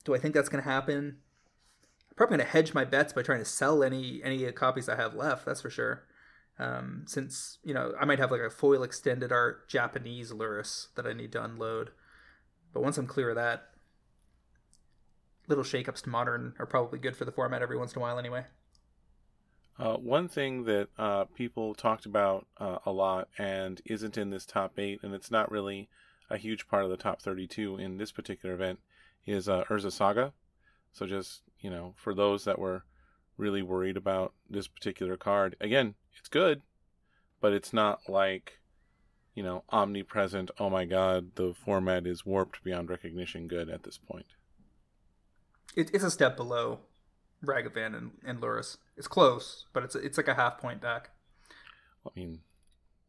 Do 0.03 0.15
I 0.15 0.19
think 0.19 0.33
that's 0.33 0.49
going 0.49 0.63
to 0.63 0.69
happen? 0.69 1.17
I'm 2.09 2.15
probably 2.15 2.37
going 2.37 2.47
to 2.47 2.51
hedge 2.51 2.73
my 2.73 2.85
bets 2.85 3.13
by 3.13 3.21
trying 3.21 3.39
to 3.39 3.45
sell 3.45 3.83
any 3.83 4.21
any 4.23 4.49
copies 4.51 4.87
I 4.87 4.95
have 4.95 5.15
left. 5.15 5.45
That's 5.45 5.61
for 5.61 5.69
sure. 5.69 6.03
Um, 6.59 7.03
since 7.07 7.57
you 7.63 7.73
know 7.73 7.93
I 7.99 8.05
might 8.05 8.19
have 8.19 8.31
like 8.31 8.41
a 8.41 8.49
foil 8.49 8.83
extended 8.83 9.31
art 9.31 9.67
Japanese 9.67 10.31
Lurrus 10.31 10.87
that 10.95 11.05
I 11.05 11.13
need 11.13 11.31
to 11.33 11.43
unload, 11.43 11.91
but 12.73 12.83
once 12.83 12.97
I'm 12.97 13.07
clear 13.07 13.29
of 13.31 13.35
that, 13.35 13.69
little 15.47 15.63
shakeups 15.63 16.03
to 16.03 16.09
modern 16.09 16.53
are 16.59 16.65
probably 16.65 16.99
good 16.99 17.17
for 17.17 17.25
the 17.25 17.31
format 17.31 17.61
every 17.61 17.77
once 17.77 17.93
in 17.93 17.99
a 17.99 18.01
while 18.01 18.19
anyway. 18.19 18.45
Uh, 19.79 19.95
one 19.95 20.27
thing 20.27 20.65
that 20.65 20.87
uh, 20.97 21.25
people 21.35 21.73
talked 21.73 22.05
about 22.05 22.45
uh, 22.57 22.77
a 22.85 22.91
lot 22.91 23.27
and 23.37 23.81
isn't 23.85 24.17
in 24.17 24.29
this 24.29 24.45
top 24.45 24.77
eight, 24.77 24.99
and 25.03 25.13
it's 25.13 25.31
not 25.31 25.51
really 25.51 25.89
a 26.29 26.37
huge 26.37 26.67
part 26.67 26.83
of 26.83 26.89
the 26.89 26.97
top 26.97 27.21
32 27.21 27.77
in 27.77 27.97
this 27.97 28.11
particular 28.11 28.53
event, 28.53 28.79
is 29.25 29.49
uh, 29.49 29.63
Urza 29.69 29.91
Saga. 29.91 30.33
So 30.91 31.07
just 31.07 31.41
you 31.63 31.69
know, 31.69 31.95
for 31.95 32.13
those 32.13 32.43
that 32.43 32.59
were 32.59 32.83
really 33.37 33.63
worried 33.63 33.97
about 33.97 34.33
this 34.47 34.67
particular 34.67 35.17
card, 35.17 35.55
again, 35.59 35.95
it's 36.19 36.27
good, 36.27 36.61
but 37.41 37.53
it's 37.53 37.73
not 37.73 38.01
like, 38.07 38.59
you 39.33 39.41
know, 39.41 39.63
omnipresent. 39.71 40.51
Oh 40.59 40.69
my 40.69 40.85
God, 40.85 41.31
the 41.35 41.53
format 41.53 42.05
is 42.05 42.25
warped 42.25 42.63
beyond 42.63 42.89
recognition. 42.89 43.47
Good 43.47 43.69
at 43.69 43.83
this 43.83 43.97
point. 43.97 44.27
It, 45.75 45.89
it's 45.93 46.03
a 46.03 46.11
step 46.11 46.35
below 46.35 46.81
Ragavan 47.43 47.95
and, 47.95 48.11
and 48.25 48.39
Lurrus. 48.39 48.77
It's 48.97 49.07
close, 49.07 49.65
but 49.73 49.83
it's 49.83 49.95
it's 49.95 50.17
like 50.17 50.27
a 50.27 50.35
half 50.35 50.57
point 50.57 50.81
back. 50.81 51.11
I 52.05 52.09
mean, 52.15 52.39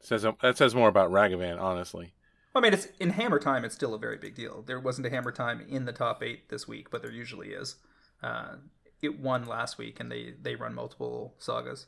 says 0.01 0.27
that 0.43 0.59
says 0.59 0.75
more 0.75 0.89
about 0.89 1.11
Ragavan, 1.11 1.61
honestly. 1.61 2.15
I 2.55 2.61
mean, 2.61 2.73
it's 2.73 2.87
in 3.01 3.11
Hammer 3.11 3.41
Time. 3.41 3.65
It's 3.65 3.75
still 3.75 3.95
a 3.95 3.99
very 3.99 4.17
big 4.17 4.35
deal. 4.35 4.63
There 4.63 4.79
wasn't 4.79 5.07
a 5.07 5.11
Hammer 5.11 5.33
Time 5.33 5.65
in 5.69 5.87
the 5.87 5.93
top 5.93 6.23
eight 6.23 6.49
this 6.51 6.69
week, 6.69 6.91
but 6.91 7.03
there 7.03 7.11
usually 7.11 7.49
is. 7.49 7.77
Uh, 8.23 8.57
it 9.03 9.19
won 9.19 9.45
last 9.45 9.77
week, 9.77 9.99
and 9.99 10.11
they 10.11 10.35
they 10.41 10.55
run 10.55 10.75
multiple 10.75 11.35
sagas. 11.39 11.87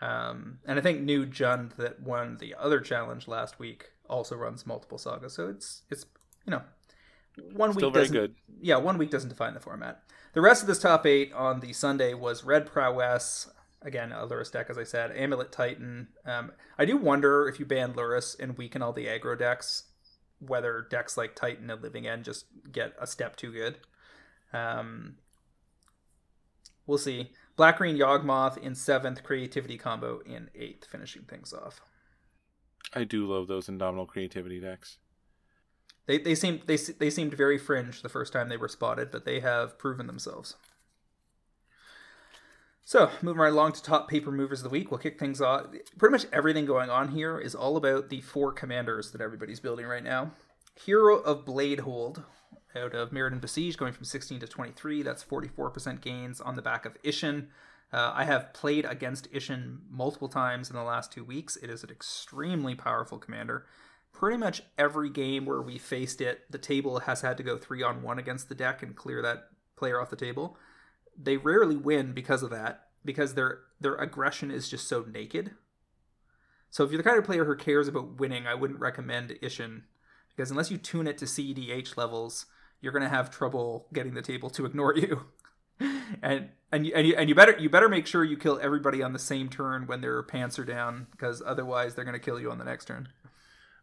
Um, 0.00 0.58
and 0.66 0.78
I 0.78 0.82
think 0.82 1.00
New 1.00 1.26
Jund 1.26 1.76
that 1.76 2.00
won 2.02 2.36
the 2.38 2.54
other 2.58 2.80
challenge 2.80 3.26
last 3.26 3.58
week 3.58 3.90
also 4.08 4.36
runs 4.36 4.66
multiple 4.66 4.98
sagas. 4.98 5.34
So 5.34 5.48
it's 5.48 5.82
it's 5.90 6.04
you 6.46 6.50
know 6.50 6.62
one 7.52 7.72
Still 7.72 7.88
week 7.88 7.94
very 7.94 8.04
doesn't 8.04 8.16
good. 8.16 8.34
yeah 8.60 8.76
one 8.76 8.98
week 8.98 9.10
doesn't 9.10 9.28
define 9.28 9.54
the 9.54 9.60
format. 9.60 10.02
The 10.34 10.40
rest 10.40 10.62
of 10.62 10.68
this 10.68 10.80
top 10.80 11.06
eight 11.06 11.32
on 11.32 11.60
the 11.60 11.72
Sunday 11.72 12.14
was 12.14 12.44
Red 12.44 12.66
Prowess. 12.66 13.48
Again, 13.82 14.12
a 14.12 14.26
Lurrus 14.26 14.50
deck, 14.50 14.66
as 14.70 14.78
I 14.78 14.84
said, 14.84 15.12
Amulet 15.14 15.52
Titan. 15.52 16.08
Um, 16.24 16.52
I 16.78 16.84
do 16.86 16.96
wonder 16.96 17.46
if 17.48 17.60
you 17.60 17.66
ban 17.66 17.92
Lurrus 17.92 18.38
and 18.38 18.56
weaken 18.56 18.80
all 18.80 18.92
the 18.94 19.06
aggro 19.06 19.38
decks, 19.38 19.84
whether 20.38 20.86
decks 20.90 21.16
like 21.18 21.36
Titan 21.36 21.70
and 21.70 21.82
Living 21.82 22.06
End 22.06 22.24
just 22.24 22.46
get 22.72 22.94
a 22.98 23.06
step 23.06 23.36
too 23.36 23.52
good. 23.52 23.76
Um, 24.52 25.16
we'll 26.86 26.98
see. 26.98 27.30
Black 27.56 27.78
Green 27.78 27.96
Yawgmoth 27.96 28.56
in 28.56 28.74
seventh, 28.74 29.22
Creativity 29.22 29.76
combo 29.76 30.20
in 30.24 30.48
eighth, 30.54 30.86
finishing 30.86 31.22
things 31.22 31.52
off. 31.52 31.80
I 32.94 33.04
do 33.04 33.26
love 33.26 33.46
those 33.48 33.68
Indomitable 33.68 34.06
Creativity 34.06 34.60
decks. 34.60 34.98
They 36.06 36.18
they 36.18 36.34
seemed 36.34 36.62
they 36.66 36.76
they 36.76 37.10
seemed 37.10 37.34
very 37.34 37.58
fringe 37.58 38.02
the 38.02 38.08
first 38.08 38.32
time 38.32 38.48
they 38.48 38.56
were 38.56 38.68
spotted, 38.68 39.10
but 39.10 39.24
they 39.24 39.40
have 39.40 39.78
proven 39.78 40.06
themselves. 40.06 40.56
So 42.86 43.10
moving 43.22 43.40
right 43.40 43.52
along 43.52 43.72
to 43.72 43.82
top 43.82 44.10
paper 44.10 44.30
movers 44.30 44.60
of 44.60 44.64
the 44.64 44.68
week, 44.70 44.90
we'll 44.90 44.98
kick 44.98 45.18
things 45.18 45.40
off. 45.40 45.66
Pretty 45.98 46.12
much 46.12 46.26
everything 46.32 46.66
going 46.66 46.90
on 46.90 47.08
here 47.08 47.38
is 47.38 47.54
all 47.54 47.78
about 47.78 48.10
the 48.10 48.20
four 48.20 48.52
commanders 48.52 49.10
that 49.12 49.22
everybody's 49.22 49.60
building 49.60 49.86
right 49.86 50.04
now. 50.04 50.32
Hero 50.84 51.16
of 51.16 51.46
Bladehold 51.46 52.24
out 52.76 52.94
of 52.94 53.10
Mirrodin 53.10 53.40
Besiege 53.40 53.78
going 53.78 53.92
from 53.94 54.04
16 54.04 54.40
to 54.40 54.46
23. 54.46 55.02
That's 55.02 55.24
44% 55.24 56.02
gains 56.02 56.40
on 56.42 56.56
the 56.56 56.62
back 56.62 56.84
of 56.84 57.00
Ishin. 57.02 57.46
Uh, 57.92 58.12
I 58.14 58.24
have 58.24 58.52
played 58.52 58.84
against 58.84 59.32
Ishin 59.32 59.78
multiple 59.90 60.28
times 60.28 60.68
in 60.68 60.76
the 60.76 60.82
last 60.82 61.12
two 61.12 61.24
weeks. 61.24 61.56
It 61.56 61.70
is 61.70 61.84
an 61.84 61.90
extremely 61.90 62.74
powerful 62.74 63.18
commander. 63.18 63.66
Pretty 64.14 64.38
much 64.38 64.62
every 64.78 65.10
game 65.10 65.44
where 65.44 65.60
we 65.60 65.76
faced 65.76 66.22
it, 66.22 66.50
the 66.50 66.56
table 66.56 67.00
has 67.00 67.20
had 67.20 67.36
to 67.36 67.42
go 67.42 67.58
three 67.58 67.82
on 67.82 68.02
one 68.02 68.18
against 68.18 68.48
the 68.48 68.54
deck 68.54 68.82
and 68.82 68.96
clear 68.96 69.20
that 69.20 69.48
player 69.76 70.00
off 70.00 70.08
the 70.08 70.16
table. 70.16 70.56
They 71.20 71.36
rarely 71.36 71.76
win 71.76 72.12
because 72.12 72.42
of 72.42 72.50
that, 72.50 72.86
because 73.04 73.34
their 73.34 73.58
their 73.80 73.96
aggression 73.96 74.50
is 74.50 74.68
just 74.68 74.88
so 74.88 75.04
naked. 75.12 75.50
So 76.70 76.84
if 76.84 76.90
you're 76.90 77.02
the 77.02 77.08
kind 77.08 77.18
of 77.18 77.24
player 77.24 77.44
who 77.44 77.56
cares 77.56 77.88
about 77.88 78.18
winning, 78.18 78.46
I 78.46 78.54
wouldn't 78.54 78.80
recommend 78.80 79.30
Ishin 79.42 79.82
because 80.34 80.50
unless 80.50 80.70
you 80.70 80.78
tune 80.78 81.06
it 81.06 81.18
to 81.18 81.24
CEDH 81.24 81.96
levels, 81.96 82.46
you're 82.80 82.92
gonna 82.92 83.08
have 83.08 83.30
trouble 83.30 83.86
getting 83.92 84.14
the 84.14 84.22
table 84.22 84.50
to 84.50 84.66
ignore 84.66 84.96
you. 84.96 85.26
and 86.22 86.50
and 86.70 86.86
you, 86.86 86.92
and 86.94 87.06
you 87.06 87.16
and 87.16 87.28
you 87.28 87.34
better 87.34 87.56
you 87.58 87.68
better 87.68 87.88
make 87.88 88.06
sure 88.06 88.22
you 88.24 88.36
kill 88.36 88.60
everybody 88.62 89.02
on 89.02 89.12
the 89.12 89.18
same 89.18 89.48
turn 89.48 89.86
when 89.86 90.00
their 90.00 90.22
pants 90.22 90.58
are 90.58 90.64
down, 90.64 91.06
because 91.10 91.42
otherwise 91.44 91.94
they're 91.94 92.04
gonna 92.04 92.18
kill 92.18 92.40
you 92.40 92.50
on 92.50 92.58
the 92.58 92.64
next 92.64 92.86
turn. 92.86 93.08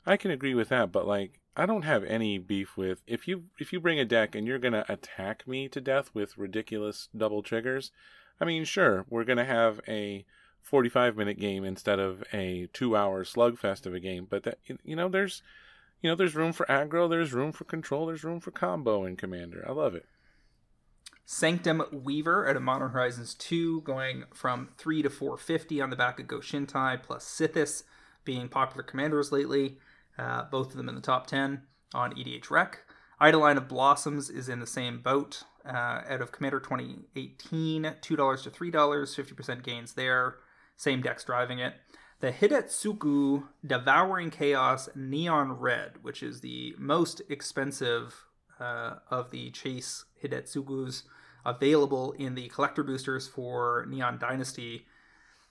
I 0.06 0.18
can 0.18 0.32
agree 0.32 0.56
with 0.56 0.70
that, 0.70 0.92
but 0.92 1.08
like 1.08 1.40
I 1.56 1.66
don't 1.66 1.84
have 1.84 2.04
any 2.04 2.38
beef 2.38 2.78
with 2.78 3.04
if 3.08 3.28
you 3.28 3.46
if 3.60 3.74
you 3.74 3.80
bring 3.80 4.00
a 4.00 4.06
deck 4.06 4.36
and 4.36 4.48
you're 4.48 4.60
gonna 4.60 4.86
attack 4.88 5.48
me 5.48 5.68
to 5.70 5.82
death 5.82 6.10
with 6.14 6.38
ridiculous 6.38 7.10
double 7.16 7.44
triggers. 7.44 7.92
I 8.40 8.46
mean, 8.46 8.64
sure, 8.64 9.06
we're 9.10 9.26
gonna 9.26 9.46
have 9.46 9.82
a 9.88 10.26
45 10.62 11.18
minute 11.18 11.40
game 11.40 11.64
instead 11.64 12.00
of 12.00 12.24
a 12.34 12.70
two 12.74 12.96
hour 12.96 13.24
slugfest 13.24 13.86
of 13.86 13.94
a 13.94 14.00
game, 14.00 14.28
but 14.30 14.44
that 14.44 14.60
you 14.84 14.96
know 14.96 15.10
there's 15.10 15.44
you 16.02 16.10
know 16.10 16.16
there's 16.16 16.36
room 16.36 16.54
for 16.54 16.66
aggro, 16.68 17.10
there's 17.10 17.34
room 17.34 17.52
for 17.52 17.66
control, 17.66 18.06
there's 18.06 18.24
room 18.24 18.40
for 18.40 18.52
combo 18.52 19.06
in 19.06 19.16
Commander. 19.16 19.66
I 19.68 19.72
love 19.72 19.94
it. 19.94 20.06
Sanctum 21.26 21.84
Weaver 21.92 22.48
out 22.50 22.58
of 22.58 22.62
Modern 22.62 22.90
Horizons 22.90 23.36
2 23.36 23.82
going 23.82 24.26
from 24.34 24.70
3 24.78 25.04
to 25.04 25.10
450 25.10 25.80
on 25.80 25.90
the 25.90 25.96
back 25.96 26.20
of 26.20 26.28
Goshintai, 26.28 27.02
plus 27.02 27.26
Sithis 27.26 27.84
being 28.26 28.50
popular 28.50 28.84
commanders 28.84 29.32
lately, 29.32 29.78
uh, 30.18 30.44
both 30.52 30.72
of 30.72 30.78
them 30.78 30.90
in 30.90 30.96
the 30.96 31.02
top 31.02 31.28
10 31.28 31.62
on 31.94 32.14
EDH 32.14 32.50
Rec. 32.50 32.80
Eidolon 33.22 33.58
of 33.58 33.68
Blossoms 33.68 34.30
is 34.30 34.50
in 34.50 34.60
the 34.60 34.68
same 34.68 35.00
boat 35.00 35.44
uh, 35.66 36.02
out 36.08 36.22
of 36.22 36.32
Commander 36.32 36.60
2018, 36.60 37.84
$2 37.84 38.02
to 38.02 38.16
$3, 38.50 38.72
50% 38.72 39.64
gains 39.64 39.94
there. 39.94 40.36
Same 40.76 41.02
decks 41.02 41.24
driving 41.24 41.60
it. 41.60 41.76
The 42.22 42.32
Hidetsugu 42.32 43.44
Devouring 43.66 44.32
Chaos 44.32 44.90
Neon 44.96 45.54
Red, 45.54 46.04
which 46.04 46.22
is 46.22 46.42
the 46.42 46.76
most 46.78 47.22
expensive 47.30 48.26
uh, 48.60 48.96
of 49.10 49.32
the 49.32 49.50
Chase 49.52 50.06
Hidetsugus 50.24 51.04
available 51.46 52.12
in 52.14 52.36
the 52.36 52.48
collector 52.50 52.84
boosters 52.84 53.28
for 53.28 53.86
Neon 53.90 54.20
Dynasty, 54.20 54.86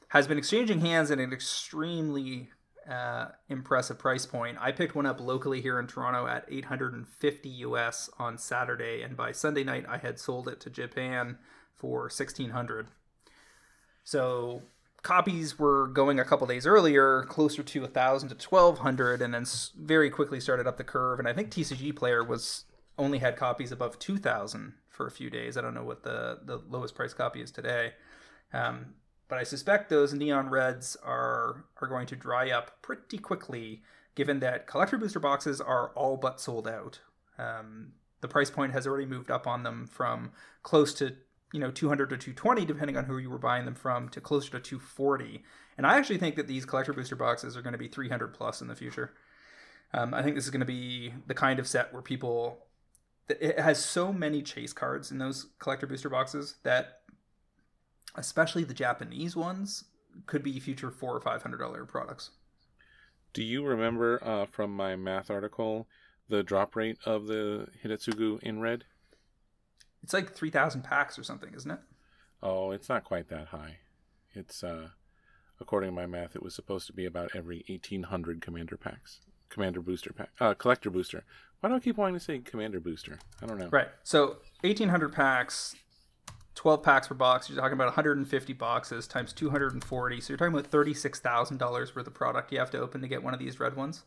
has 0.08 0.28
been 0.28 0.38
exchanging 0.38 0.80
hands 0.80 1.10
at 1.10 1.18
an 1.18 1.32
extremely 1.32 2.50
uh, 2.88 3.28
impressive 3.48 3.98
price 3.98 4.26
point. 4.26 4.58
I 4.60 4.72
picked 4.72 4.94
one 4.94 5.06
up 5.06 5.20
locally 5.20 5.60
here 5.60 5.78
in 5.78 5.86
Toronto 5.86 6.26
at 6.26 6.46
850 6.48 7.48
US 7.48 8.10
on 8.18 8.38
Saturday, 8.38 9.02
and 9.02 9.16
by 9.16 9.32
Sunday 9.32 9.64
night 9.64 9.84
I 9.88 9.98
had 9.98 10.18
sold 10.18 10.48
it 10.48 10.60
to 10.60 10.70
Japan 10.70 11.38
for 11.74 12.02
1600. 12.02 12.88
So 14.04 14.62
copies 15.02 15.58
were 15.58 15.86
going 15.86 16.18
a 16.18 16.24
couple 16.24 16.46
days 16.46 16.66
earlier, 16.66 17.24
closer 17.24 17.62
to 17.62 17.80
1000 17.82 18.28
to 18.28 18.34
1200, 18.34 19.22
and 19.22 19.32
then 19.34 19.44
very 19.78 20.10
quickly 20.10 20.40
started 20.40 20.66
up 20.66 20.76
the 20.76 20.84
curve. 20.84 21.18
And 21.18 21.28
I 21.28 21.32
think 21.32 21.50
TCG 21.50 21.94
Player 21.96 22.22
was 22.24 22.64
only 22.98 23.18
had 23.18 23.36
copies 23.36 23.72
above 23.72 23.98
2000 23.98 24.74
for 24.88 25.06
a 25.06 25.10
few 25.10 25.30
days. 25.30 25.56
I 25.56 25.62
don't 25.62 25.74
know 25.74 25.84
what 25.84 26.02
the 26.02 26.40
the 26.44 26.58
lowest 26.68 26.94
price 26.94 27.14
copy 27.14 27.40
is 27.40 27.50
today. 27.50 27.94
Um, 28.52 28.94
but 29.30 29.38
I 29.38 29.44
suspect 29.44 29.88
those 29.88 30.12
neon 30.12 30.50
reds 30.50 30.96
are 31.04 31.64
are 31.80 31.86
going 31.88 32.06
to 32.08 32.16
dry 32.16 32.50
up 32.50 32.82
pretty 32.82 33.16
quickly, 33.16 33.80
given 34.16 34.40
that 34.40 34.66
collector 34.66 34.98
booster 34.98 35.20
boxes 35.20 35.60
are 35.60 35.90
all 35.90 36.16
but 36.16 36.40
sold 36.40 36.66
out. 36.66 36.98
Um, 37.38 37.92
the 38.20 38.28
price 38.28 38.50
point 38.50 38.72
has 38.72 38.86
already 38.86 39.06
moved 39.06 39.30
up 39.30 39.46
on 39.46 39.62
them 39.62 39.86
from 39.86 40.32
close 40.64 40.92
to 40.94 41.16
you 41.52 41.60
know 41.60 41.70
200 41.70 42.10
to 42.10 42.16
220 42.16 42.64
depending 42.64 42.96
on 42.96 43.04
who 43.04 43.18
you 43.18 43.30
were 43.30 43.38
buying 43.38 43.64
them 43.64 43.74
from 43.74 44.08
to 44.10 44.20
closer 44.20 44.50
to 44.50 44.60
240 44.60 45.42
and 45.76 45.84
i 45.84 45.96
actually 45.98 46.18
think 46.18 46.36
that 46.36 46.46
these 46.46 46.64
collector 46.64 46.92
booster 46.92 47.16
boxes 47.16 47.56
are 47.56 47.62
going 47.62 47.72
to 47.72 47.78
be 47.78 47.88
300 47.88 48.28
plus 48.28 48.60
in 48.60 48.68
the 48.68 48.76
future 48.76 49.14
um, 49.92 50.14
i 50.14 50.22
think 50.22 50.36
this 50.36 50.44
is 50.44 50.50
going 50.50 50.60
to 50.60 50.66
be 50.66 51.12
the 51.26 51.34
kind 51.34 51.58
of 51.58 51.66
set 51.66 51.92
where 51.92 52.02
people 52.02 52.66
it 53.28 53.58
has 53.58 53.84
so 53.84 54.12
many 54.12 54.42
chase 54.42 54.72
cards 54.72 55.10
in 55.10 55.18
those 55.18 55.48
collector 55.58 55.88
booster 55.88 56.08
boxes 56.08 56.56
that 56.62 56.99
especially 58.16 58.64
the 58.64 58.74
japanese 58.74 59.36
ones 59.36 59.84
could 60.26 60.42
be 60.42 60.58
future 60.58 60.90
four 60.90 61.14
or 61.14 61.20
five 61.20 61.42
hundred 61.42 61.58
dollar 61.58 61.84
products 61.84 62.30
do 63.32 63.44
you 63.44 63.64
remember 63.64 64.22
uh, 64.24 64.44
from 64.46 64.74
my 64.74 64.96
math 64.96 65.30
article 65.30 65.86
the 66.28 66.42
drop 66.42 66.74
rate 66.76 66.98
of 67.04 67.26
the 67.26 67.68
hidetsugu 67.84 68.40
in 68.42 68.60
red 68.60 68.84
it's 70.02 70.12
like 70.12 70.34
3,000 70.34 70.82
packs 70.82 71.18
or 71.18 71.22
something, 71.22 71.52
isn't 71.54 71.70
it? 71.70 71.80
Oh, 72.42 72.70
it's 72.70 72.88
not 72.88 73.04
quite 73.04 73.28
that 73.28 73.48
high. 73.48 73.78
It's, 74.32 74.64
uh, 74.64 74.88
according 75.60 75.90
to 75.90 75.94
my 75.94 76.06
math, 76.06 76.34
it 76.34 76.42
was 76.42 76.54
supposed 76.54 76.86
to 76.86 76.92
be 76.92 77.04
about 77.04 77.30
every 77.34 77.64
1,800 77.68 78.40
commander 78.40 78.76
packs. 78.76 79.20
Commander 79.48 79.80
booster 79.80 80.12
pack. 80.12 80.30
Uh, 80.40 80.54
collector 80.54 80.90
booster. 80.90 81.24
Why 81.60 81.68
do 81.68 81.74
I 81.74 81.80
keep 81.80 81.96
wanting 81.96 82.14
to 82.14 82.24
say 82.24 82.38
commander 82.38 82.80
booster? 82.80 83.18
I 83.42 83.46
don't 83.46 83.58
know. 83.58 83.68
Right. 83.68 83.88
So 84.04 84.38
1,800 84.62 85.12
packs, 85.12 85.74
12 86.54 86.82
packs 86.82 87.08
per 87.08 87.14
box. 87.14 87.48
You're 87.48 87.58
talking 87.58 87.74
about 87.74 87.86
150 87.86 88.52
boxes 88.54 89.06
times 89.06 89.32
240. 89.32 90.20
So 90.20 90.32
you're 90.32 90.38
talking 90.38 90.54
about 90.54 90.70
$36,000 90.70 91.96
worth 91.96 92.06
of 92.06 92.14
product 92.14 92.52
you 92.52 92.58
have 92.58 92.70
to 92.70 92.80
open 92.80 93.00
to 93.00 93.08
get 93.08 93.22
one 93.22 93.34
of 93.34 93.40
these 93.40 93.60
red 93.60 93.76
ones. 93.76 94.04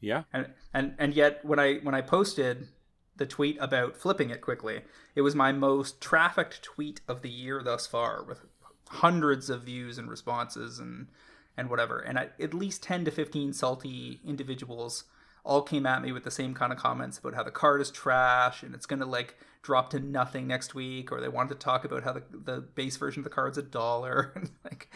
Yeah. 0.00 0.24
And 0.32 0.48
and 0.74 0.94
and 0.98 1.14
yet 1.14 1.44
when 1.44 1.58
I 1.58 1.76
when 1.76 1.94
I 1.94 2.02
posted 2.02 2.68
the 3.16 3.26
tweet 3.26 3.56
about 3.60 3.96
flipping 3.96 4.30
it 4.30 4.40
quickly. 4.40 4.82
It 5.14 5.22
was 5.22 5.34
my 5.34 5.52
most 5.52 6.00
trafficked 6.00 6.62
tweet 6.62 7.00
of 7.06 7.22
the 7.22 7.30
year 7.30 7.62
thus 7.62 7.86
far, 7.86 8.24
with 8.24 8.40
hundreds 8.88 9.50
of 9.50 9.62
views 9.62 9.98
and 9.98 10.08
responses 10.08 10.78
and 10.78 11.08
and 11.56 11.70
whatever. 11.70 12.00
And 12.00 12.18
I, 12.18 12.30
at 12.40 12.54
least 12.54 12.82
ten 12.82 13.04
to 13.04 13.10
fifteen 13.10 13.52
salty 13.52 14.20
individuals 14.26 15.04
all 15.44 15.62
came 15.62 15.86
at 15.86 16.02
me 16.02 16.10
with 16.10 16.24
the 16.24 16.30
same 16.30 16.54
kind 16.54 16.72
of 16.72 16.78
comments 16.78 17.18
about 17.18 17.34
how 17.34 17.42
the 17.42 17.50
card 17.50 17.80
is 17.80 17.90
trash 17.90 18.62
and 18.62 18.74
it's 18.74 18.86
gonna 18.86 19.06
like 19.06 19.36
drop 19.62 19.90
to 19.90 20.00
nothing 20.00 20.46
next 20.46 20.74
week, 20.74 21.12
or 21.12 21.20
they 21.20 21.28
wanted 21.28 21.50
to 21.50 21.54
talk 21.60 21.84
about 21.84 22.02
how 22.02 22.12
the 22.12 22.22
the 22.32 22.60
base 22.60 22.96
version 22.96 23.20
of 23.20 23.24
the 23.24 23.30
card's 23.30 23.58
a 23.58 23.62
dollar. 23.62 24.34
like, 24.64 24.88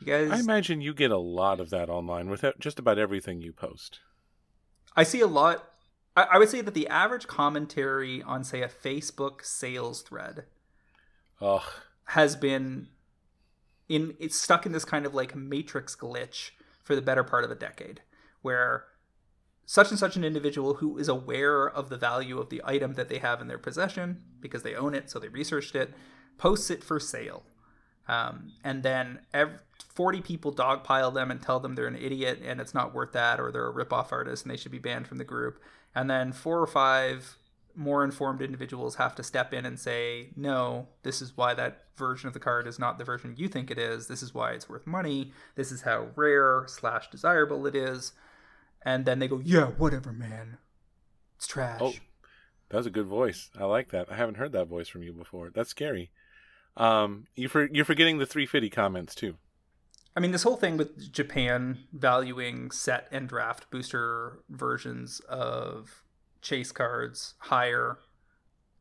you 0.00 0.06
guys, 0.06 0.30
I 0.30 0.38
imagine 0.38 0.80
you 0.80 0.94
get 0.94 1.10
a 1.10 1.18
lot 1.18 1.60
of 1.60 1.70
that 1.70 1.88
online 1.88 2.28
with 2.28 2.44
just 2.58 2.78
about 2.78 2.98
everything 2.98 3.40
you 3.40 3.52
post. 3.52 4.00
I 4.96 5.02
see 5.02 5.20
a 5.20 5.26
lot 5.26 5.74
I, 6.16 6.26
I 6.32 6.38
would 6.38 6.48
say 6.48 6.60
that 6.60 6.74
the 6.74 6.88
average 6.88 7.26
commentary 7.26 8.22
on, 8.22 8.44
say, 8.44 8.62
a 8.62 8.68
Facebook 8.68 9.44
sales 9.44 10.02
thread 10.02 10.44
Ugh. 11.40 11.62
has 12.06 12.36
been 12.36 12.88
in 13.88 14.14
it's 14.18 14.36
stuck 14.36 14.64
in 14.64 14.72
this 14.72 14.84
kind 14.84 15.04
of 15.04 15.14
like 15.14 15.36
matrix 15.36 15.94
glitch 15.94 16.50
for 16.82 16.94
the 16.94 17.02
better 17.02 17.22
part 17.22 17.44
of 17.44 17.50
a 17.50 17.54
decade 17.54 18.00
where 18.40 18.84
such 19.66 19.90
and 19.90 19.98
such 19.98 20.16
an 20.16 20.24
individual 20.24 20.74
who 20.74 20.98
is 20.98 21.08
aware 21.08 21.68
of 21.68 21.88
the 21.88 21.96
value 21.96 22.38
of 22.38 22.50
the 22.50 22.62
item 22.64 22.94
that 22.94 23.08
they 23.08 23.18
have 23.18 23.40
in 23.40 23.48
their 23.48 23.58
possession 23.58 24.22
because 24.40 24.62
they 24.62 24.74
own 24.74 24.94
it 24.94 25.10
so 25.10 25.18
they 25.18 25.28
researched 25.28 25.74
it 25.74 25.94
posts 26.38 26.70
it 26.70 26.82
for 26.82 27.00
sale 27.00 27.42
um, 28.06 28.52
and 28.62 28.82
then 28.82 29.20
every, 29.32 29.56
40 29.94 30.20
people 30.20 30.52
dogpile 30.52 31.14
them 31.14 31.30
and 31.30 31.40
tell 31.40 31.60
them 31.60 31.74
they're 31.74 31.86
an 31.86 31.96
idiot 31.96 32.40
and 32.44 32.60
it's 32.60 32.74
not 32.74 32.94
worth 32.94 33.12
that 33.12 33.40
or 33.40 33.50
they're 33.50 33.66
a 33.66 33.70
rip-off 33.70 34.12
artist 34.12 34.44
and 34.44 34.52
they 34.52 34.56
should 34.56 34.72
be 34.72 34.78
banned 34.78 35.06
from 35.06 35.18
the 35.18 35.24
group 35.24 35.58
and 35.94 36.10
then 36.10 36.32
four 36.32 36.60
or 36.60 36.66
five 36.66 37.38
more 37.76 38.04
informed 38.04 38.40
individuals 38.40 38.96
have 38.96 39.14
to 39.16 39.22
step 39.22 39.52
in 39.52 39.66
and 39.66 39.78
say, 39.78 40.28
no, 40.36 40.88
this 41.02 41.20
is 41.20 41.36
why 41.36 41.54
that 41.54 41.84
version 41.96 42.26
of 42.28 42.32
the 42.32 42.40
card 42.40 42.66
is 42.66 42.78
not 42.78 42.98
the 42.98 43.04
version 43.04 43.34
you 43.36 43.48
think 43.48 43.70
it 43.70 43.78
is. 43.78 44.06
This 44.06 44.22
is 44.22 44.34
why 44.34 44.52
it's 44.52 44.68
worth 44.68 44.86
money. 44.86 45.32
This 45.54 45.72
is 45.72 45.82
how 45.82 46.08
rare 46.16 46.64
slash 46.66 47.10
desirable 47.10 47.66
it 47.66 47.74
is. 47.74 48.12
And 48.84 49.04
then 49.04 49.18
they 49.18 49.28
go, 49.28 49.40
yeah, 49.44 49.66
whatever, 49.66 50.12
man. 50.12 50.58
It's 51.36 51.46
trash. 51.46 51.80
Oh, 51.82 51.94
that 52.68 52.76
was 52.76 52.86
a 52.86 52.90
good 52.90 53.06
voice. 53.06 53.50
I 53.58 53.64
like 53.64 53.90
that. 53.90 54.10
I 54.10 54.16
haven't 54.16 54.36
heard 54.36 54.52
that 54.52 54.68
voice 54.68 54.88
from 54.88 55.02
you 55.02 55.12
before. 55.12 55.50
That's 55.54 55.70
scary. 55.70 56.10
Um, 56.76 57.26
you 57.36 57.48
for, 57.48 57.68
you're 57.72 57.84
forgetting 57.84 58.18
the 58.18 58.26
350 58.26 58.70
comments 58.70 59.14
too. 59.14 59.36
I 60.16 60.20
mean, 60.20 60.30
this 60.30 60.44
whole 60.44 60.56
thing 60.56 60.76
with 60.76 61.12
Japan 61.12 61.78
valuing 61.92 62.70
set 62.70 63.08
and 63.10 63.28
draft 63.28 63.70
booster 63.70 64.40
versions 64.48 65.20
of 65.28 66.04
chase 66.40 66.70
cards 66.70 67.34
higher 67.38 67.98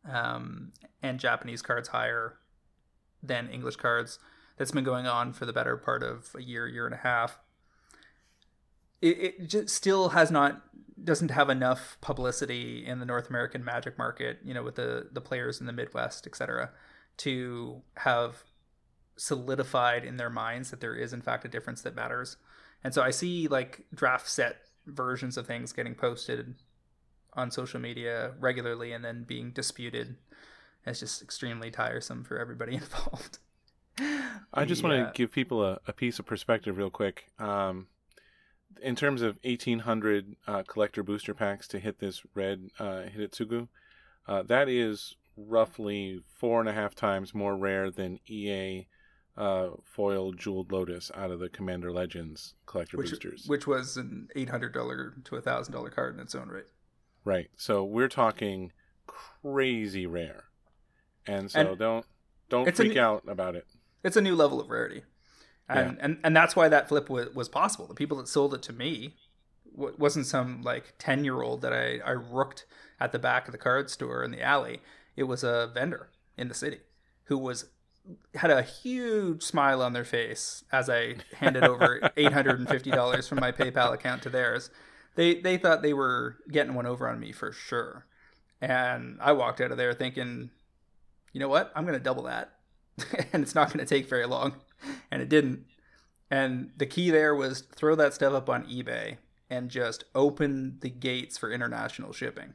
um, 0.10 0.74
and 1.02 1.20
Japanese 1.20 1.62
cards 1.62 1.90
higher 1.90 2.38
than 3.22 3.50
English 3.50 3.78
cards, 3.78 4.20
that's 4.58 4.72
been 4.72 4.84
going 4.84 5.08
on 5.08 5.34
for 5.34 5.46
the 5.46 5.54
better 5.54 5.78
part 5.78 6.04
of 6.04 6.36
a 6.38 6.42
year, 6.42 6.68
year 6.68 6.86
and 6.86 6.94
a 6.94 7.00
half. 7.00 7.40
It, 9.04 9.18
it 9.20 9.50
just 9.50 9.70
still 9.70 10.10
has 10.10 10.32
not 10.32 10.62
doesn't 11.04 11.32
have 11.32 11.50
enough 11.50 11.98
publicity 12.00 12.86
in 12.86 13.00
the 13.00 13.06
North 13.06 13.30
American 13.30 13.64
Magic 13.64 13.98
market, 13.98 14.40
you 14.44 14.54
know, 14.54 14.64
with 14.64 14.76
the 14.76 15.10
the 15.12 15.22
players 15.22 15.60
in 15.60 15.66
the 15.66 15.74
Midwest, 15.74 16.26
etc., 16.26 16.72
to 17.18 17.82
have 17.98 18.44
solidified 19.18 20.06
in 20.06 20.18
their 20.18 20.30
minds 20.30 20.72
that 20.72 20.82
there 20.82 20.96
is 20.96 21.14
in 21.14 21.22
fact 21.22 21.46
a 21.46 21.50
difference 21.50 21.82
that 21.82 21.96
matters. 21.96 22.38
And 22.84 22.94
so 22.94 23.02
I 23.02 23.12
see 23.12 23.48
like 23.48 23.82
draft 23.94 24.30
set 24.30 24.58
versions 24.86 25.38
of 25.38 25.46
things 25.46 25.74
getting 25.74 25.96
posted 25.96 26.56
on 27.34 27.52
social 27.52 27.80
media 27.80 28.32
regularly 28.40 28.94
and 28.94 29.04
then 29.04 29.24
being 29.24 29.52
disputed. 29.52 30.16
It's 30.86 31.00
just 31.00 31.22
extremely 31.22 31.72
tiresome 31.72 32.24
for 32.24 32.38
everybody 32.40 32.76
involved. 32.84 33.40
I 34.54 34.66
just 34.66 34.82
yeah. 34.82 34.90
want 34.90 35.08
to 35.08 35.12
give 35.18 35.32
people 35.32 35.64
a, 35.64 35.80
a, 35.88 35.94
piece 35.94 36.18
of 36.18 36.26
perspective 36.26 36.78
real 36.78 36.90
quick. 36.90 37.26
Um, 37.38 37.88
in 38.82 38.96
terms 38.96 39.22
of 39.22 39.40
1800 39.44 40.36
uh, 40.48 40.64
collector 40.64 41.04
booster 41.04 41.34
packs 41.34 41.68
to 41.70 41.80
hit 41.80 42.00
this 42.00 42.22
red 42.34 42.70
uh, 42.80 43.04
Hidetsugu, 43.16 43.68
uh, 44.28 44.44
that 44.44 44.70
is 44.70 45.16
roughly 45.36 46.22
four 46.36 46.60
and 46.60 46.70
a 46.70 46.74
half 46.74 46.96
times 46.96 47.34
more 47.34 47.58
rare 47.58 47.90
than 47.90 48.20
EA 48.28 48.88
uh, 49.36 49.70
foil 49.84 50.32
jeweled 50.32 50.72
lotus 50.72 51.12
out 51.16 51.32
of 51.32 51.40
the 51.40 51.50
Commander 51.50 51.92
Legends 51.92 52.54
collector 52.66 52.98
which, 52.98 53.10
boosters, 53.10 53.46
which 53.48 53.66
was 53.66 53.98
an 53.98 54.28
eight 54.36 54.50
hundred 54.50 54.74
dollar 54.74 55.16
to 55.24 55.36
a 55.36 55.42
thousand 55.42 55.74
dollar 55.74 55.90
card 55.90 56.14
in 56.16 56.20
its 56.20 56.36
own 56.36 56.50
right. 56.50 56.66
Right. 57.26 57.50
So 57.58 57.84
we're 57.84 58.10
talking 58.10 58.72
crazy 59.08 60.06
rare, 60.06 60.44
and 61.26 61.50
so 61.50 61.60
and 61.60 61.80
don't 61.80 62.06
don't 62.50 62.76
freak 62.76 62.94
new, 62.94 63.02
out 63.02 63.24
about 63.28 63.56
it. 63.56 63.66
It's 64.04 64.18
a 64.18 64.22
new 64.22 64.36
level 64.36 64.62
of 64.62 64.70
rarity, 64.70 65.04
and 65.70 65.98
yeah. 65.98 66.06
and 66.06 66.18
and 66.24 66.36
that's 66.36 66.56
why 66.56 66.70
that 66.70 66.88
flip 66.88 67.10
was, 67.10 67.34
was 67.34 67.50
possible. 67.50 67.88
The 67.88 67.94
people 67.94 68.18
that 68.18 68.28
sold 68.28 68.54
it 68.54 68.62
to 68.64 68.74
me 68.74 69.16
wasn't 69.76 70.26
some 70.26 70.62
like 70.62 70.94
10 71.00 71.24
year 71.24 71.42
old 71.42 71.62
that 71.62 71.74
I, 71.74 72.00
I 72.06 72.12
rooked 72.12 72.66
at 73.00 73.12
the 73.12 73.20
back 73.20 73.48
of 73.48 73.52
the 73.52 73.58
card 73.58 73.90
store 73.90 74.24
in 74.24 74.32
the 74.32 74.42
alley. 74.42 74.82
It 75.16 75.24
was 75.24 75.44
a 75.44 75.72
vendor 75.74 76.10
in 76.38 76.48
the 76.48 76.54
city 76.54 76.80
who 77.26 77.38
was 77.38 77.66
had 78.36 78.52
a 78.52 78.62
huge 78.62 79.42
smile 79.44 79.82
on 79.82 79.94
their 79.94 80.04
face 80.04 80.64
as 80.72 80.90
I 80.90 81.16
handed 81.38 81.64
over 81.64 82.00
$850 82.18 83.28
from 83.28 83.40
my 83.40 83.52
PayPal 83.52 83.94
account 83.94 84.22
to 84.24 84.30
theirs. 84.30 84.70
They 85.16 85.36
they 85.36 85.58
thought 85.58 85.82
they 85.82 85.94
were 85.94 86.38
getting 86.52 86.74
one 86.74 86.86
over 86.86 87.08
on 87.08 87.20
me 87.20 87.32
for 87.32 87.52
sure. 87.52 88.06
And 88.62 89.18
I 89.22 89.34
walked 89.34 89.62
out 89.62 89.72
of 89.72 89.78
there 89.78 89.94
thinking, 89.94 90.50
you 91.34 91.40
know 91.40 91.50
what? 91.50 91.72
I'm 91.76 91.86
going 91.86 91.98
to 91.98 92.04
double 92.04 92.24
that. 92.24 92.54
and 93.34 93.44
it's 93.44 93.56
not 93.56 93.68
going 93.68 93.86
to 93.86 93.86
take 93.86 94.08
very 94.08 94.26
long. 94.26 94.54
And 95.12 95.22
it 95.22 95.30
didn't. 95.30 95.66
And 96.30 96.72
the 96.78 96.86
key 96.86 97.10
there 97.10 97.36
was 97.36 97.62
throw 97.62 97.96
that 97.96 98.14
stuff 98.14 98.34
up 98.34 98.50
on 98.50 98.66
eBay 98.66 99.18
and 99.50 99.70
just 99.70 100.06
open 100.16 100.78
the 100.82 100.90
gates 100.90 101.38
for 101.38 101.52
international 101.52 102.12
shipping. 102.12 102.54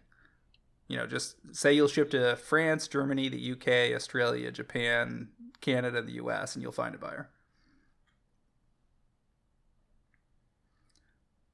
You 0.88 0.96
know, 0.96 1.06
just 1.06 1.36
say 1.52 1.72
you'll 1.74 1.86
ship 1.88 2.10
to 2.10 2.34
France, 2.36 2.88
Germany, 2.88 3.28
the 3.28 3.52
UK, 3.52 3.94
Australia, 3.94 4.50
Japan, 4.50 5.28
Canada, 5.60 6.02
the 6.02 6.12
US, 6.12 6.54
and 6.54 6.62
you'll 6.62 6.72
find 6.72 6.94
a 6.94 6.98
buyer. 6.98 7.28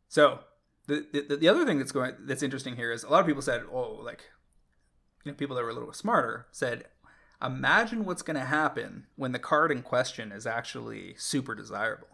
So 0.08 0.40
the, 0.87 1.04
the 1.12 1.37
the 1.37 1.48
other 1.48 1.66
thing 1.66 1.78
that's 1.78 1.90
going 1.90 2.14
that's 2.20 2.42
interesting 2.42 2.76
here 2.76 2.92
is 2.92 3.02
a 3.02 3.08
lot 3.08 3.20
of 3.20 3.26
people 3.26 3.42
said, 3.42 3.64
oh, 3.72 3.98
like 4.02 4.30
you 5.24 5.32
know, 5.32 5.37
people 5.37 5.56
that 5.56 5.62
were 5.62 5.70
a 5.70 5.74
little 5.74 5.92
smarter 5.92 6.46
said, 6.52 6.84
imagine 7.42 8.05
what's 8.05 8.23
going 8.23 8.38
to 8.38 8.47
happen 8.47 9.07
when 9.16 9.33
the 9.33 9.38
card 9.38 9.70
in 9.70 9.83
question 9.83 10.33
is 10.33 10.47
actually 10.47 11.14
super 11.16 11.55
desirable. 11.55 12.09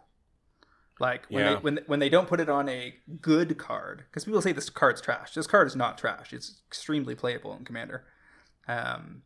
Like 0.99 1.25
when 1.29 1.43
yeah. 1.43 1.49
they 1.55 1.55
when 1.55 1.79
when 1.87 1.99
they 1.99 2.09
don't 2.09 2.27
put 2.27 2.39
it 2.39 2.49
on 2.49 2.69
a 2.69 2.93
good 3.21 3.57
card, 3.57 4.03
because 4.09 4.23
people 4.23 4.41
say 4.41 4.51
this 4.51 4.69
card's 4.69 5.01
trash. 5.01 5.33
This 5.33 5.47
card 5.47 5.65
is 5.67 5.75
not 5.75 5.97
trash. 5.97 6.31
It's 6.31 6.61
extremely 6.67 7.15
playable 7.15 7.55
in 7.55 7.65
Commander. 7.65 8.05
Um, 8.67 9.23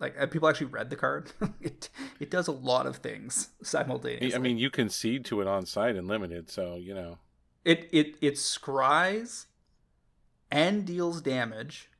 like 0.00 0.30
people 0.30 0.48
actually 0.48 0.66
read 0.66 0.88
the 0.88 0.96
card. 0.96 1.32
it 1.60 1.90
it 2.18 2.30
does 2.30 2.48
a 2.48 2.52
lot 2.52 2.86
of 2.86 2.96
things 2.96 3.50
simultaneously. 3.62 4.34
I 4.34 4.38
mean, 4.38 4.56
you 4.56 4.70
concede 4.70 5.24
to 5.26 5.42
it 5.42 5.46
on 5.46 5.66
site 5.66 5.94
and 5.94 6.08
limited, 6.08 6.50
so 6.50 6.76
you 6.76 6.94
know. 6.94 7.18
It 7.64 7.88
it 7.92 8.16
it 8.20 8.34
scries 8.34 9.46
and 10.50 10.84
deals 10.84 11.20
damage. 11.20 11.90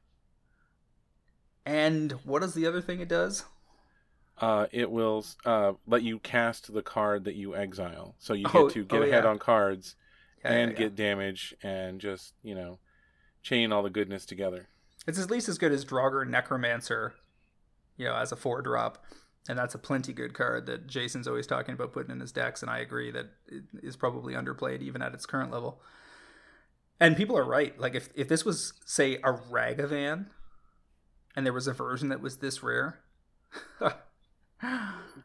And 1.65 2.13
what 2.25 2.43
is 2.43 2.55
the 2.55 2.67
other 2.67 2.81
thing 2.81 3.01
it 3.01 3.09
does? 3.09 3.45
uh, 4.43 4.67
it 4.73 4.91
will 4.91 5.25
uh, 5.45 5.73
let 5.87 6.03
you 6.03 6.19
cast 6.19 6.73
the 6.73 6.83
card 6.83 7.25
that 7.25 7.37
you 7.37 7.55
exile. 7.55 8.17
So 8.19 8.35
you 8.35 8.47
oh, 8.53 8.65
get 8.65 8.75
to 8.75 8.85
get 8.85 9.01
oh, 9.01 9.03
ahead 9.05 9.25
yeah. 9.25 9.31
on 9.31 9.39
cards 9.39 9.95
yeah, 10.45 10.53
and 10.53 10.73
yeah, 10.73 10.79
get 10.79 10.97
damage 10.97 11.55
and 11.63 12.01
just, 12.01 12.35
you 12.43 12.55
know, 12.55 12.79
chain 13.43 13.73
all 13.73 13.83
the 13.83 13.91
goodness 13.91 14.27
together. 14.27 14.67
It's 15.07 15.21
at 15.21 15.31
least 15.31 15.49
as 15.49 15.59
good 15.59 15.73
as 15.73 15.85
Draugr 15.85 16.27
Necromancer, 16.27 17.15
you 17.97 18.07
know, 18.07 18.17
as 18.17 18.33
a 18.33 18.37
four 18.37 18.63
drop. 18.63 19.05
And 19.49 19.59
that's 19.59 19.75
a 19.75 19.79
plenty 19.79 20.13
good 20.13 20.35
card 20.35 20.67
that 20.67 20.87
Jason's 20.87 21.27
always 21.27 21.49
talking 21.49 21.75
about 21.75 21.93
putting 21.93 22.13
in 22.13 22.21
his 22.21 22.31
decks. 22.31 22.63
And 22.63 22.71
I 22.71 22.79
agree 22.79 23.11
that 23.11 23.27
it 23.49 23.65
is 23.83 23.97
probably 23.97 24.35
underplayed 24.35 24.83
even 24.83 25.03
at 25.03 25.15
its 25.15 25.27
current 25.27 25.51
level. 25.51 25.81
And 27.01 27.17
people 27.17 27.37
are 27.37 27.45
right. 27.45 27.77
Like, 27.79 27.97
if, 27.97 28.09
if 28.15 28.29
this 28.29 28.45
was, 28.45 28.73
say, 28.87 29.17
a 29.17 29.33
Ragavan 29.33 30.27
and 31.35 31.47
there 31.47 31.53
was 31.53 31.67
a 31.67 31.73
version 31.73 32.09
that 32.09 32.21
was 32.21 32.39
this 32.39 32.63
rare. 32.63 33.01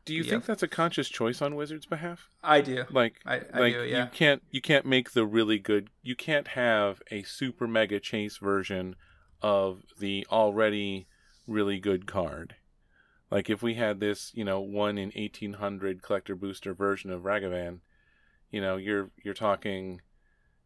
Do 0.05 0.13
you 0.13 0.23
yep. 0.23 0.29
think 0.29 0.45
that's 0.45 0.63
a 0.63 0.67
conscious 0.67 1.09
choice 1.09 1.41
on 1.41 1.55
Wizards' 1.55 1.85
behalf? 1.85 2.29
I 2.43 2.61
do. 2.61 2.85
Like, 2.89 3.19
I, 3.25 3.41
I 3.53 3.59
like 3.59 3.73
do, 3.73 3.83
yeah. 3.83 4.05
you 4.05 4.09
can't 4.11 4.41
you 4.49 4.61
can't 4.61 4.85
make 4.85 5.11
the 5.11 5.25
really 5.25 5.59
good. 5.59 5.89
You 6.01 6.15
can't 6.15 6.49
have 6.49 7.01
a 7.11 7.23
super 7.23 7.67
mega 7.67 7.99
chase 7.99 8.37
version 8.37 8.95
of 9.41 9.83
the 9.99 10.25
already 10.31 11.07
really 11.45 11.77
good 11.77 12.07
card. 12.07 12.55
Like 13.29 13.49
if 13.49 13.61
we 13.61 13.75
had 13.75 13.99
this, 13.99 14.31
you 14.33 14.43
know, 14.43 14.59
one 14.59 14.97
in 14.97 15.11
eighteen 15.15 15.53
hundred 15.53 16.01
collector 16.01 16.35
booster 16.35 16.73
version 16.73 17.11
of 17.11 17.23
Ragavan, 17.23 17.79
you 18.49 18.61
know, 18.61 18.77
you're 18.77 19.11
you're 19.23 19.33
talking, 19.33 20.01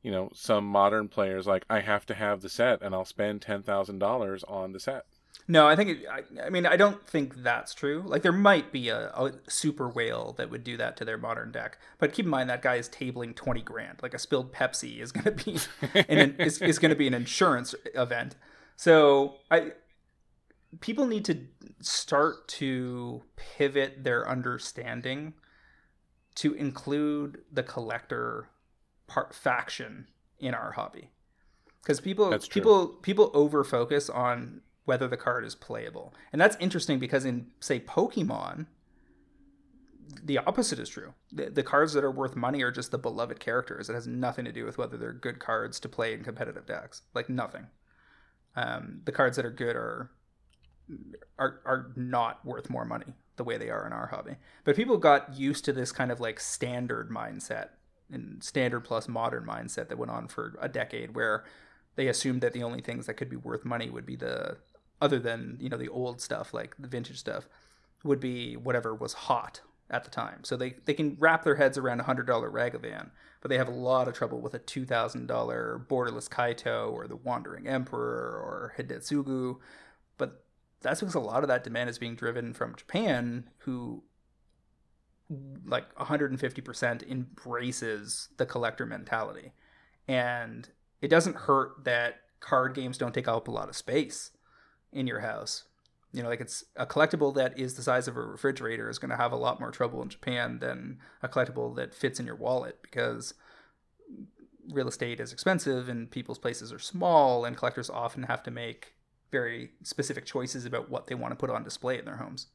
you 0.01 0.12
know, 0.12 0.30
some 0.34 0.65
modern 0.65 1.08
players 1.08 1.47
like 1.47 1.65
I 1.69 1.82
have 1.82 2.06
to 2.06 2.13
have 2.13 2.41
the 2.41 2.49
set 2.49 2.82
and 2.82 2.93
I'll 2.93 3.06
spend 3.06 3.41
ten 3.41 3.63
thousand 3.63 3.99
dollars 3.99 4.43
on 4.47 4.71
the 4.71 4.80
set. 4.80 5.06
No, 5.47 5.67
I 5.67 5.75
think. 5.75 5.89
It, 5.89 6.06
I, 6.10 6.45
I, 6.45 6.49
mean, 6.49 6.65
I 6.65 6.77
don't 6.77 7.06
think 7.08 7.43
that's 7.43 7.73
true. 7.73 8.04
Like, 8.06 8.21
there 8.21 8.32
might 8.32 8.71
be 8.71 8.89
a, 8.89 9.10
a, 9.10 9.34
super 9.47 9.89
whale 9.89 10.34
that 10.38 10.49
would 10.49 10.63
do 10.63 10.77
that 10.77 10.95
to 10.97 11.06
their 11.06 11.17
modern 11.17 11.51
deck, 11.51 11.77
but 11.97 12.13
keep 12.13 12.25
in 12.25 12.32
mind 12.32 12.49
that 12.49 12.62
guy 12.62 12.75
is 12.75 12.88
tabling 12.88 13.36
twenty 13.36 13.62
grand. 13.62 13.99
Like 14.01 14.13
a 14.13 14.19
spilled 14.19 14.54
Pepsi 14.54 15.01
is 15.01 15.12
going 15.12 15.36
to 15.36 15.43
be 15.43 15.60
an, 16.08 16.36
is, 16.39 16.62
is 16.62 16.80
going 16.80 16.89
to 16.89 16.95
be 16.95 17.08
an 17.08 17.13
insurance 17.13 17.75
event. 17.95 18.36
So 18.75 19.36
I 19.49 19.73
people 20.80 21.06
need 21.06 21.25
to 21.25 21.47
start 21.82 22.47
to 22.47 23.23
pivot 23.36 24.04
their 24.04 24.27
understanding 24.27 25.34
to 26.36 26.54
include 26.54 27.41
the 27.51 27.63
collector 27.63 28.47
part 29.08 29.36
faction 29.36 30.08
in 30.39 30.54
our 30.54 30.71
hobby 30.71 31.10
because 31.82 31.99
people 31.99 32.38
people 32.49 32.88
people 32.88 33.30
over 33.34 33.63
focus 33.63 34.10
on 34.10 34.62
whether 34.86 35.08
the 35.08 35.17
card 35.17 35.46
is 35.46 35.56
playable. 35.56 36.13
And 36.32 36.41
that's 36.41 36.58
interesting 36.60 37.00
because 37.00 37.26
in 37.26 37.48
say 37.60 37.80
Pokemon, 37.80 38.65
the 40.24 40.39
opposite 40.39 40.80
is 40.80 40.89
true. 40.89 41.13
The, 41.32 41.50
the, 41.50 41.63
cards 41.63 41.94
that 41.94 42.04
are 42.04 42.12
worth 42.12 42.36
money 42.36 42.62
are 42.63 42.72
just 42.72 42.91
the 42.91 42.98
beloved 42.98 43.39
characters. 43.39 43.89
It 43.89 43.94
has 43.94 44.08
nothing 44.08 44.46
to 44.46 44.52
do 44.52 44.65
with 44.65 44.78
whether 44.78 44.98
they're 44.98 45.13
good 45.13 45.39
cards 45.39 45.80
to 45.82 45.89
play 45.89 46.13
in 46.13 46.24
competitive 46.24 46.65
decks. 46.65 47.04
Like 47.13 47.30
nothing. 47.30 47.67
Um, 48.56 49.02
the 49.06 49.12
cards 49.12 49.38
that 49.38 49.46
are 49.46 49.52
good 49.52 49.76
are 49.76 50.12
are 51.39 51.62
are 51.65 51.91
not 51.96 52.46
worth 52.46 52.70
more 52.70 52.84
money 52.84 53.13
the 53.38 53.44
way 53.46 53.58
they 53.58 53.70
are 53.70 53.88
in 53.88 53.94
our 53.94 54.08
hobby. 54.08 54.36
But 54.65 54.76
people 54.76 54.98
got 54.98 55.38
used 55.38 55.63
to 55.65 55.74
this 55.74 55.91
kind 55.91 56.12
of 56.12 56.20
like 56.20 56.39
standard 56.39 57.10
mindset 57.10 57.70
and 58.12 58.44
standard 58.44 58.82
plus 58.82 59.08
modern 59.08 59.46
mindset 59.46 59.88
that 59.88 59.98
went 59.98 60.12
on 60.12 60.28
for 60.28 60.58
a 60.62 60.67
decade 60.67 61.15
where 61.15 61.46
they 61.96 62.08
assumed 62.08 62.41
that 62.41 62.54
the 62.54 62.63
only 62.63 62.82
things 62.82 63.06
that 63.06 63.15
could 63.15 63.30
be 63.30 63.38
worth 63.38 63.63
money 63.63 63.89
would 63.89 64.06
be 64.06 64.15
the 64.15 64.58
other 65.02 65.20
than 65.20 65.58
you 65.60 65.70
know 65.70 65.78
the 65.78 65.90
old 65.90 66.22
stuff 66.22 66.54
like 66.54 66.76
the 66.80 66.88
vintage 66.88 67.18
stuff 67.18 67.48
would 68.04 68.20
be 68.20 68.56
whatever 68.56 68.96
was 68.96 69.14
hot 69.14 69.62
at 69.90 70.04
the 70.04 70.10
time. 70.10 70.44
So 70.44 70.56
they, 70.56 70.76
they 70.86 70.94
can 70.94 71.18
wrap 71.20 71.44
their 71.44 71.56
heads 71.56 71.78
around 71.78 72.00
a 72.00 72.04
hundred 72.04 72.26
dollar 72.26 72.50
ragavan 72.50 73.10
but 73.42 73.50
they 73.50 73.58
have 73.58 73.68
a 73.68 73.72
lot 73.72 74.08
of 74.08 74.14
trouble 74.14 74.40
with 74.40 74.54
a 74.54 74.60
two 74.60 74.86
thousand 74.86 75.28
dollar 75.28 75.84
borderless 75.90 76.30
kaito 76.30 76.92
or 76.92 77.08
the 77.08 77.16
wandering 77.16 77.68
emperor 77.68 78.40
or 78.40 78.74
hidetsugu. 78.78 79.58
But 80.18 80.44
that's 80.82 81.02
because 81.02 81.16
a 81.16 81.20
lot 81.20 81.44
of 81.44 81.50
that 81.50 81.64
demand 81.64 81.90
is 81.90 81.98
being 81.98 82.16
driven 82.16 82.54
from 82.54 82.76
japan 82.76 83.50
who 83.60 84.04
like 85.66 85.94
150% 85.96 87.10
embraces 87.10 88.30
the 88.36 88.46
collector 88.46 88.86
mentality. 88.86 89.54
And 90.06 90.68
it 91.02 91.08
doesn't 91.08 91.38
hurt 91.38 91.86
that 91.86 92.16
card 92.42 92.74
games 92.76 92.98
don't 92.98 93.14
take 93.14 93.30
up 93.30 93.48
a 93.48 93.52
lot 93.52 93.70
of 93.70 93.76
space 93.76 94.32
in 94.91 95.08
your 95.08 95.19
house. 95.19 95.63
You 96.13 96.23
know, 96.23 96.30
like 96.30 96.41
it's 96.41 96.65
a 96.75 96.86
collectible 96.86 97.34
that 97.36 97.58
is 97.58 97.75
the 97.75 97.84
size 97.84 98.08
of 98.08 98.17
a 98.17 98.21
refrigerator 98.21 98.89
is 98.89 98.99
going 98.99 99.12
to 99.12 99.17
have 99.17 99.32
a 99.32 99.38
lot 99.38 99.60
more 99.60 99.71
trouble 99.71 100.01
in 100.01 100.10
Japan 100.10 100.60
than 100.60 100.99
a 101.21 101.30
collectible 101.30 101.75
that 101.75 101.93
fits 101.93 102.19
in 102.19 102.25
your 102.25 102.36
wallet 102.36 102.80
because 102.82 103.34
real 104.69 104.89
estate 104.89 105.19
is 105.19 105.32
expensive 105.32 105.88
and 105.88 106.12
people's 106.12 106.38
places 106.38 106.73
are 106.73 106.80
small 106.80 107.45
and 107.45 107.56
collectors 107.56 107.89
often 107.89 108.23
have 108.23 108.43
to 108.43 108.51
make 108.51 108.93
very 109.32 109.71
specific 109.84 110.25
choices 110.25 110.65
about 110.65 110.89
what 110.89 111.08
they 111.08 111.15
want 111.15 111.32
to 111.32 111.38
put 111.38 111.49
on 111.49 111.63
display 111.63 111.97
in 111.97 112.04
their 112.04 112.17
homes. 112.17 112.47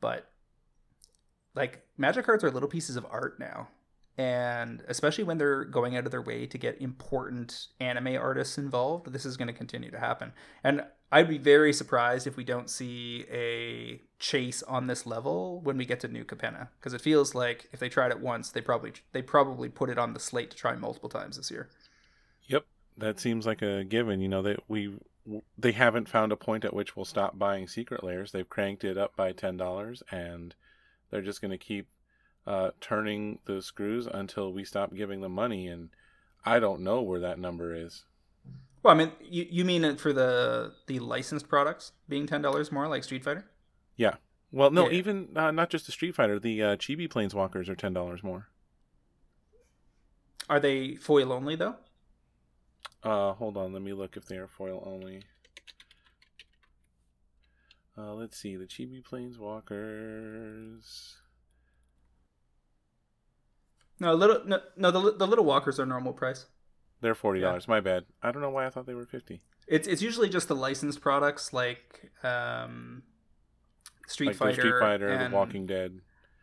But 0.00 0.30
like 1.54 1.86
magic 1.96 2.26
cards 2.26 2.44
are 2.44 2.50
little 2.50 2.68
pieces 2.68 2.96
of 2.96 3.06
art 3.10 3.40
now 3.40 3.68
and 4.20 4.84
especially 4.86 5.24
when 5.24 5.38
they're 5.38 5.64
going 5.64 5.96
out 5.96 6.04
of 6.04 6.10
their 6.10 6.20
way 6.20 6.44
to 6.44 6.58
get 6.58 6.78
important 6.78 7.68
anime 7.80 8.16
artists 8.16 8.58
involved 8.58 9.10
this 9.14 9.24
is 9.24 9.38
going 9.38 9.48
to 9.48 9.54
continue 9.54 9.90
to 9.90 9.98
happen. 9.98 10.32
And 10.62 10.84
i'd 11.12 11.28
be 11.28 11.38
very 11.38 11.72
surprised 11.72 12.26
if 12.26 12.36
we 12.36 12.44
don't 12.44 12.68
see 12.68 13.24
a 13.32 14.00
chase 14.18 14.62
on 14.62 14.86
this 14.86 15.06
level 15.06 15.60
when 15.62 15.76
we 15.76 15.84
get 15.86 15.98
to 16.00 16.08
new 16.08 16.24
capenna 16.24 16.68
because 16.78 16.92
it 16.92 17.00
feels 17.00 17.34
like 17.34 17.68
if 17.72 17.80
they 17.80 17.88
tried 17.88 18.10
it 18.10 18.20
once 18.20 18.50
they 18.50 18.60
probably 18.60 18.92
they 19.12 19.22
probably 19.22 19.68
put 19.70 19.88
it 19.88 19.98
on 19.98 20.12
the 20.12 20.20
slate 20.20 20.50
to 20.50 20.56
try 20.56 20.76
multiple 20.76 21.08
times 21.08 21.38
this 21.38 21.50
year. 21.50 21.70
Yep 22.46 22.66
that 22.98 23.18
seems 23.18 23.46
like 23.46 23.62
a 23.62 23.84
given 23.84 24.20
you 24.20 24.28
know 24.28 24.42
that 24.42 24.60
we 24.68 24.92
they 25.56 25.72
haven't 25.72 26.08
found 26.08 26.32
a 26.32 26.36
point 26.36 26.64
at 26.64 26.74
which 26.74 26.94
we'll 26.94 27.04
stop 27.04 27.38
buying 27.38 27.68
secret 27.68 28.02
lairs. 28.02 28.32
They've 28.32 28.48
cranked 28.48 28.84
it 28.84 28.98
up 28.98 29.14
by 29.16 29.32
$10 29.32 30.02
and 30.10 30.54
they're 31.10 31.22
just 31.22 31.40
going 31.40 31.50
to 31.50 31.58
keep 31.58 31.86
uh, 32.46 32.70
turning 32.80 33.38
the 33.46 33.62
screws 33.62 34.06
until 34.06 34.52
we 34.52 34.64
stop 34.64 34.94
giving 34.94 35.20
them 35.20 35.32
money, 35.32 35.68
and 35.68 35.90
I 36.44 36.58
don't 36.58 36.80
know 36.80 37.02
where 37.02 37.20
that 37.20 37.38
number 37.38 37.74
is. 37.74 38.04
Well, 38.82 38.94
I 38.94 38.96
mean, 38.96 39.12
you, 39.20 39.46
you 39.50 39.64
mean 39.64 39.96
for 39.96 40.12
the 40.12 40.72
the 40.86 41.00
licensed 41.00 41.48
products 41.48 41.92
being 42.08 42.26
ten 42.26 42.42
dollars 42.42 42.72
more, 42.72 42.88
like 42.88 43.04
Street 43.04 43.24
Fighter? 43.24 43.46
Yeah. 43.96 44.14
Well, 44.52 44.70
no, 44.70 44.88
yeah. 44.88 44.98
even 44.98 45.28
uh, 45.36 45.50
not 45.50 45.70
just 45.70 45.86
the 45.86 45.92
Street 45.92 46.14
Fighter. 46.14 46.38
The 46.38 46.62
uh, 46.62 46.76
Chibi 46.76 47.08
Planeswalkers 47.08 47.68
are 47.68 47.76
ten 47.76 47.92
dollars 47.92 48.22
more. 48.22 48.48
Are 50.48 50.58
they 50.58 50.96
foil 50.96 51.32
only 51.32 51.56
though? 51.56 51.76
Uh, 53.02 53.34
hold 53.34 53.56
on. 53.56 53.72
Let 53.72 53.82
me 53.82 53.92
look 53.92 54.16
if 54.16 54.26
they 54.26 54.36
are 54.36 54.48
foil 54.48 54.82
only. 54.86 55.22
Uh, 57.96 58.14
let's 58.14 58.38
see 58.38 58.56
the 58.56 58.64
Chibi 58.64 59.02
Planeswalkers. 59.02 61.16
No, 64.00 64.14
little 64.14 64.42
no, 64.46 64.60
no 64.76 64.90
the 64.90 65.12
the 65.12 65.26
little 65.26 65.44
walkers 65.44 65.78
are 65.78 65.86
normal 65.86 66.12
price. 66.12 66.46
They're 67.00 67.14
forty 67.14 67.40
dollars. 67.40 67.66
Yeah. 67.68 67.74
My 67.74 67.80
bad. 67.80 68.04
I 68.22 68.32
don't 68.32 68.42
know 68.42 68.50
why 68.50 68.66
I 68.66 68.70
thought 68.70 68.86
they 68.86 68.94
were 68.94 69.06
fifty. 69.06 69.42
It's 69.68 69.86
it's 69.86 70.02
usually 70.02 70.28
just 70.28 70.48
the 70.48 70.56
licensed 70.56 71.00
products 71.00 71.52
like 71.52 72.10
um, 72.24 73.02
Street 74.08 74.28
like 74.28 74.36
Fighter, 74.36 74.60
Street 74.60 74.80
Fighter, 74.80 75.08
and, 75.08 75.32
The 75.32 75.36
Walking 75.36 75.66
Dead, 75.66 76.00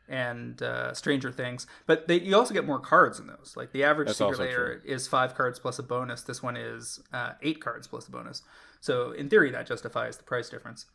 and 0.07 0.61
uh, 0.61 0.93
Stranger 0.93 1.31
Things. 1.31 1.67
But 1.85 2.07
they, 2.07 2.21
you 2.21 2.35
also 2.35 2.53
get 2.53 2.65
more 2.65 2.79
cards 2.79 3.19
in 3.19 3.27
those. 3.27 3.53
Like 3.57 3.73
the 3.73 3.83
average 3.83 4.07
That's 4.07 4.19
Secret 4.19 4.39
Lair 4.39 4.81
is 4.85 5.07
five 5.07 5.35
cards 5.35 5.59
plus 5.59 5.79
a 5.79 5.83
bonus. 5.83 6.21
This 6.21 6.41
one 6.41 6.55
is 6.55 7.01
uh, 7.11 7.33
eight 7.41 7.59
cards 7.59 7.87
plus 7.87 8.07
a 8.07 8.11
bonus. 8.11 8.43
So 8.79 9.11
in 9.11 9.29
theory, 9.29 9.51
that 9.51 9.67
justifies 9.67 10.17
the 10.17 10.23
price 10.23 10.49
difference. 10.49 10.85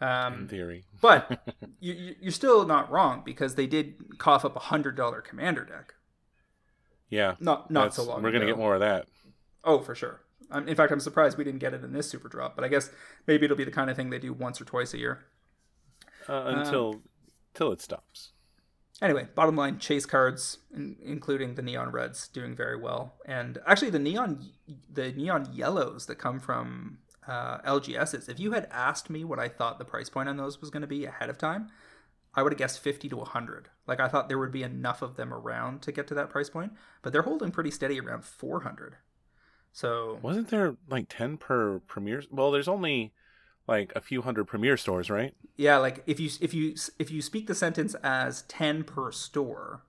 Um, 0.00 0.34
in 0.34 0.48
theory, 0.48 0.84
but 1.00 1.54
you, 1.80 2.14
you're 2.20 2.32
still 2.32 2.66
not 2.66 2.90
wrong 2.90 3.22
because 3.24 3.54
they 3.54 3.66
did 3.66 4.18
cough 4.18 4.44
up 4.44 4.54
a 4.54 4.60
hundred 4.60 4.96
dollar 4.96 5.20
commander 5.20 5.64
deck. 5.64 5.94
Yeah, 7.08 7.34
not 7.40 7.70
not 7.70 7.94
so 7.94 8.04
long. 8.04 8.22
We're 8.22 8.32
gonna 8.32 8.46
get 8.46 8.58
more 8.58 8.74
of 8.74 8.80
that. 8.80 9.06
Oh, 9.64 9.80
for 9.80 9.94
sure. 9.94 10.20
Um, 10.50 10.68
in 10.68 10.76
fact, 10.76 10.92
I'm 10.92 11.00
surprised 11.00 11.36
we 11.36 11.44
didn't 11.44 11.58
get 11.58 11.74
it 11.74 11.82
in 11.82 11.92
this 11.92 12.08
super 12.08 12.28
drop. 12.28 12.54
But 12.54 12.64
I 12.64 12.68
guess 12.68 12.90
maybe 13.26 13.44
it'll 13.44 13.56
be 13.56 13.64
the 13.64 13.70
kind 13.70 13.90
of 13.90 13.96
thing 13.96 14.10
they 14.10 14.18
do 14.18 14.32
once 14.32 14.60
or 14.60 14.64
twice 14.64 14.94
a 14.94 14.98
year. 14.98 15.24
Uh, 16.28 16.44
until 16.46 16.94
uh, 16.94 16.98
till 17.54 17.72
it 17.72 17.80
stops. 17.80 18.32
Anyway, 19.02 19.28
bottom 19.34 19.56
line, 19.56 19.78
chase 19.78 20.06
cards, 20.06 20.58
in, 20.74 20.96
including 21.04 21.54
the 21.54 21.62
neon 21.62 21.90
reds, 21.90 22.28
doing 22.28 22.56
very 22.56 22.76
well, 22.80 23.14
and 23.26 23.58
actually 23.66 23.90
the 23.90 23.98
neon 23.98 24.50
the 24.90 25.12
neon 25.12 25.48
yellows 25.52 26.06
that 26.06 26.16
come 26.16 26.40
from 26.40 26.98
uh, 27.28 27.58
LGSs. 27.58 28.28
If 28.28 28.40
you 28.40 28.52
had 28.52 28.68
asked 28.70 29.10
me 29.10 29.24
what 29.24 29.38
I 29.38 29.48
thought 29.48 29.78
the 29.78 29.84
price 29.84 30.08
point 30.08 30.28
on 30.28 30.36
those 30.36 30.60
was 30.60 30.70
going 30.70 30.80
to 30.82 30.86
be 30.86 31.04
ahead 31.04 31.28
of 31.28 31.36
time, 31.38 31.68
I 32.36 32.42
would 32.42 32.52
have 32.52 32.58
guessed 32.58 32.80
50 32.80 33.08
to 33.08 33.16
100. 33.16 33.70
Like 33.86 33.98
I 33.98 34.08
thought 34.08 34.28
there 34.28 34.38
would 34.38 34.52
be 34.52 34.62
enough 34.62 35.00
of 35.02 35.16
them 35.16 35.32
around 35.32 35.80
to 35.82 35.92
get 35.92 36.06
to 36.08 36.14
that 36.14 36.30
price 36.30 36.50
point, 36.50 36.72
but 37.02 37.12
they're 37.12 37.22
holding 37.22 37.50
pretty 37.50 37.70
steady 37.70 37.98
around 37.98 38.24
400. 38.24 38.96
So 39.72 40.18
wasn't 40.22 40.48
there 40.48 40.76
like 40.88 41.06
10 41.08 41.38
per 41.38 41.80
premier? 41.80 42.22
Well, 42.30 42.50
there's 42.50 42.68
only 42.68 43.12
like 43.66 43.92
a 43.96 44.00
few 44.00 44.22
hundred 44.22 44.44
premier 44.44 44.76
stores, 44.76 45.10
right? 45.10 45.34
Yeah, 45.56 45.78
like 45.78 46.02
if 46.06 46.20
you 46.20 46.30
if 46.40 46.54
you 46.54 46.74
if 46.98 47.10
you 47.10 47.22
speak 47.22 47.46
the 47.46 47.54
sentence 47.54 47.94
as 48.02 48.42
10 48.42 48.84
per 48.84 49.10
store, 49.12 49.82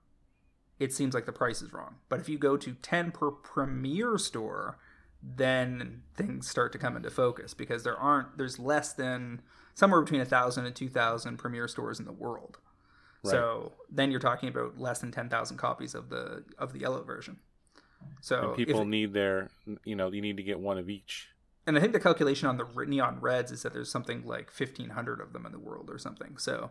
it 0.78 0.92
seems 0.92 1.14
like 1.14 1.26
the 1.26 1.32
price 1.32 1.62
is 1.62 1.72
wrong. 1.72 1.96
But 2.08 2.20
if 2.20 2.28
you 2.28 2.38
go 2.38 2.56
to 2.56 2.72
10 2.74 3.12
per 3.12 3.30
premier 3.30 4.18
store, 4.18 4.78
then 5.22 6.02
things 6.16 6.48
start 6.48 6.72
to 6.72 6.78
come 6.78 6.96
into 6.96 7.10
focus 7.10 7.54
because 7.54 7.84
there 7.84 7.96
aren't 7.96 8.38
there's 8.38 8.58
less 8.58 8.92
than 8.92 9.42
somewhere 9.78 10.00
between 10.02 10.20
a 10.20 10.24
thousand 10.24 10.66
and 10.66 10.74
two 10.74 10.88
thousand 10.88 11.36
premier 11.36 11.68
stores 11.68 12.00
in 12.00 12.04
the 12.04 12.12
world. 12.12 12.58
Right. 13.22 13.30
So 13.30 13.72
then 13.88 14.10
you're 14.10 14.20
talking 14.20 14.48
about 14.48 14.78
less 14.78 14.98
than 14.98 15.12
ten 15.12 15.28
thousand 15.28 15.56
copies 15.56 15.94
of 15.94 16.08
the 16.10 16.44
of 16.58 16.72
the 16.72 16.80
yellow 16.80 17.04
version. 17.04 17.38
So 18.20 18.48
and 18.48 18.56
people 18.56 18.84
need 18.84 19.12
their 19.12 19.50
you 19.84 19.94
know 19.94 20.10
you 20.10 20.20
need 20.20 20.36
to 20.36 20.42
get 20.42 20.58
one 20.58 20.78
of 20.78 20.90
each. 20.90 21.28
And 21.66 21.76
I 21.76 21.80
think 21.80 21.92
the 21.92 22.00
calculation 22.00 22.48
on 22.48 22.56
the 22.56 22.66
neon 22.86 23.20
reds 23.20 23.52
is 23.52 23.62
that 23.62 23.72
there's 23.72 23.90
something 23.90 24.26
like 24.26 24.50
fifteen 24.50 24.90
hundred 24.90 25.20
of 25.20 25.32
them 25.32 25.46
in 25.46 25.52
the 25.52 25.60
world 25.60 25.90
or 25.90 25.98
something. 25.98 26.38
So 26.38 26.70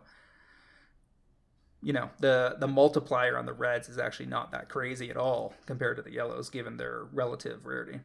you 1.82 1.94
know 1.94 2.10
the 2.20 2.56
the 2.58 2.68
multiplier 2.68 3.38
on 3.38 3.46
the 3.46 3.54
reds 3.54 3.88
is 3.88 3.98
actually 3.98 4.26
not 4.26 4.52
that 4.52 4.68
crazy 4.68 5.08
at 5.08 5.16
all 5.16 5.54
compared 5.64 5.96
to 5.96 6.02
the 6.02 6.12
yellows 6.12 6.50
given 6.50 6.76
their 6.76 7.04
relative 7.12 7.64
rarity 7.64 8.00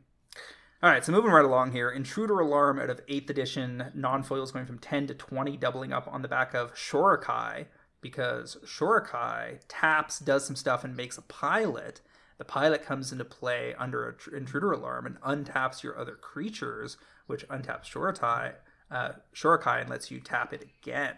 all 0.84 0.90
right, 0.90 1.06
so 1.06 1.14
moving 1.14 1.32
right 1.32 1.46
along 1.46 1.72
here, 1.72 1.90
Intruder 1.90 2.42
Alarm 2.42 2.78
out 2.78 2.90
of 2.90 3.06
8th 3.08 3.30
edition, 3.30 3.86
non-foils 3.96 4.52
going 4.52 4.66
from 4.66 4.80
10 4.80 5.08
to 5.08 5.14
20, 5.14 5.56
doubling 5.56 5.94
up 5.94 6.10
on 6.12 6.22
the 6.22 6.28
back 6.28 6.54
of 6.54 6.74
Shorikai, 6.74 7.68
because 8.02 8.58
Shorikai 8.66 9.62
taps, 9.70 10.20
does 10.20 10.46
some 10.46 10.58
stuff, 10.58 10.84
and 10.84 10.94
makes 10.94 11.18
a 11.18 11.22
pilot. 11.22 12.02
The 12.38 12.44
pilot 12.44 12.84
comes 12.84 13.14
into 13.14 13.24
play 13.24 13.74
under 13.80 14.10
an 14.10 14.16
tr- 14.18 14.36
Intruder 14.36 14.74
Alarm 14.74 15.06
and 15.06 15.22
untaps 15.22 15.84
your 15.84 15.98
other 15.98 16.16
creatures, 16.16 16.98
which 17.28 17.48
untaps 17.48 17.86
Shorikai, 17.86 18.56
uh, 18.92 19.14
Shorikai 19.34 19.80
and 19.80 19.90
lets 19.90 20.12
you 20.12 20.20
tap 20.20 20.52
it 20.52 20.68
again. 20.82 21.16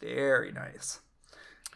Very 0.00 0.52
nice. 0.52 1.00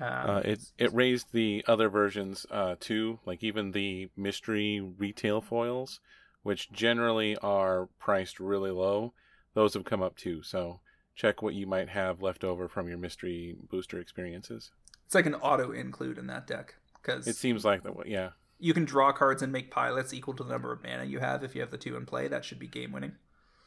Um, 0.00 0.30
uh, 0.30 0.40
it 0.44 0.60
it 0.78 0.94
raised 0.94 1.32
the 1.32 1.64
other 1.66 1.88
versions 1.88 2.46
uh, 2.52 2.76
too, 2.78 3.18
like 3.26 3.42
even 3.42 3.72
the 3.72 4.10
mystery 4.16 4.80
retail 4.80 5.40
foils 5.40 5.98
which 6.46 6.70
generally 6.70 7.37
are 7.38 7.88
priced 7.98 8.38
really 8.38 8.70
low, 8.70 9.12
those 9.54 9.74
have 9.74 9.85
come 9.85 10.00
up 10.00 10.16
too. 10.16 10.44
So 10.44 10.78
check 11.16 11.42
what 11.42 11.54
you 11.54 11.66
might 11.66 11.88
have 11.88 12.22
left 12.22 12.44
over 12.44 12.68
from 12.68 12.88
your 12.88 12.98
mystery 12.98 13.56
booster 13.68 13.98
experiences. 13.98 14.70
It's 15.04 15.14
like 15.16 15.26
an 15.26 15.35
auto 15.35 15.72
include 15.72 16.18
in 16.18 16.28
that 16.28 16.46
deck 16.46 16.76
because 17.02 17.26
it 17.26 17.35
seems 17.35 17.64
like 17.64 17.82
that. 17.82 17.94
Yeah, 18.06 18.30
you 18.61 18.72
can 18.72 18.85
draw 18.85 19.11
cards 19.11 19.42
and 19.42 19.52
make 19.52 19.72
pilots 19.72 20.14
equal 20.14 20.35
to 20.35 20.44
the 20.44 20.50
number 20.52 20.72
of 20.72 20.85
mana 20.85 21.04
you 21.04 21.18
have. 21.18 21.42
If 21.42 21.56
you 21.56 21.62
have 21.62 21.72
the 21.72 21.78
two 21.78 21.96
in 21.96 22.06
play, 22.06 22.28
that 22.28 22.44
should 22.44 22.61
be 22.61 22.68
game 22.68 22.92
winning. 22.92 23.16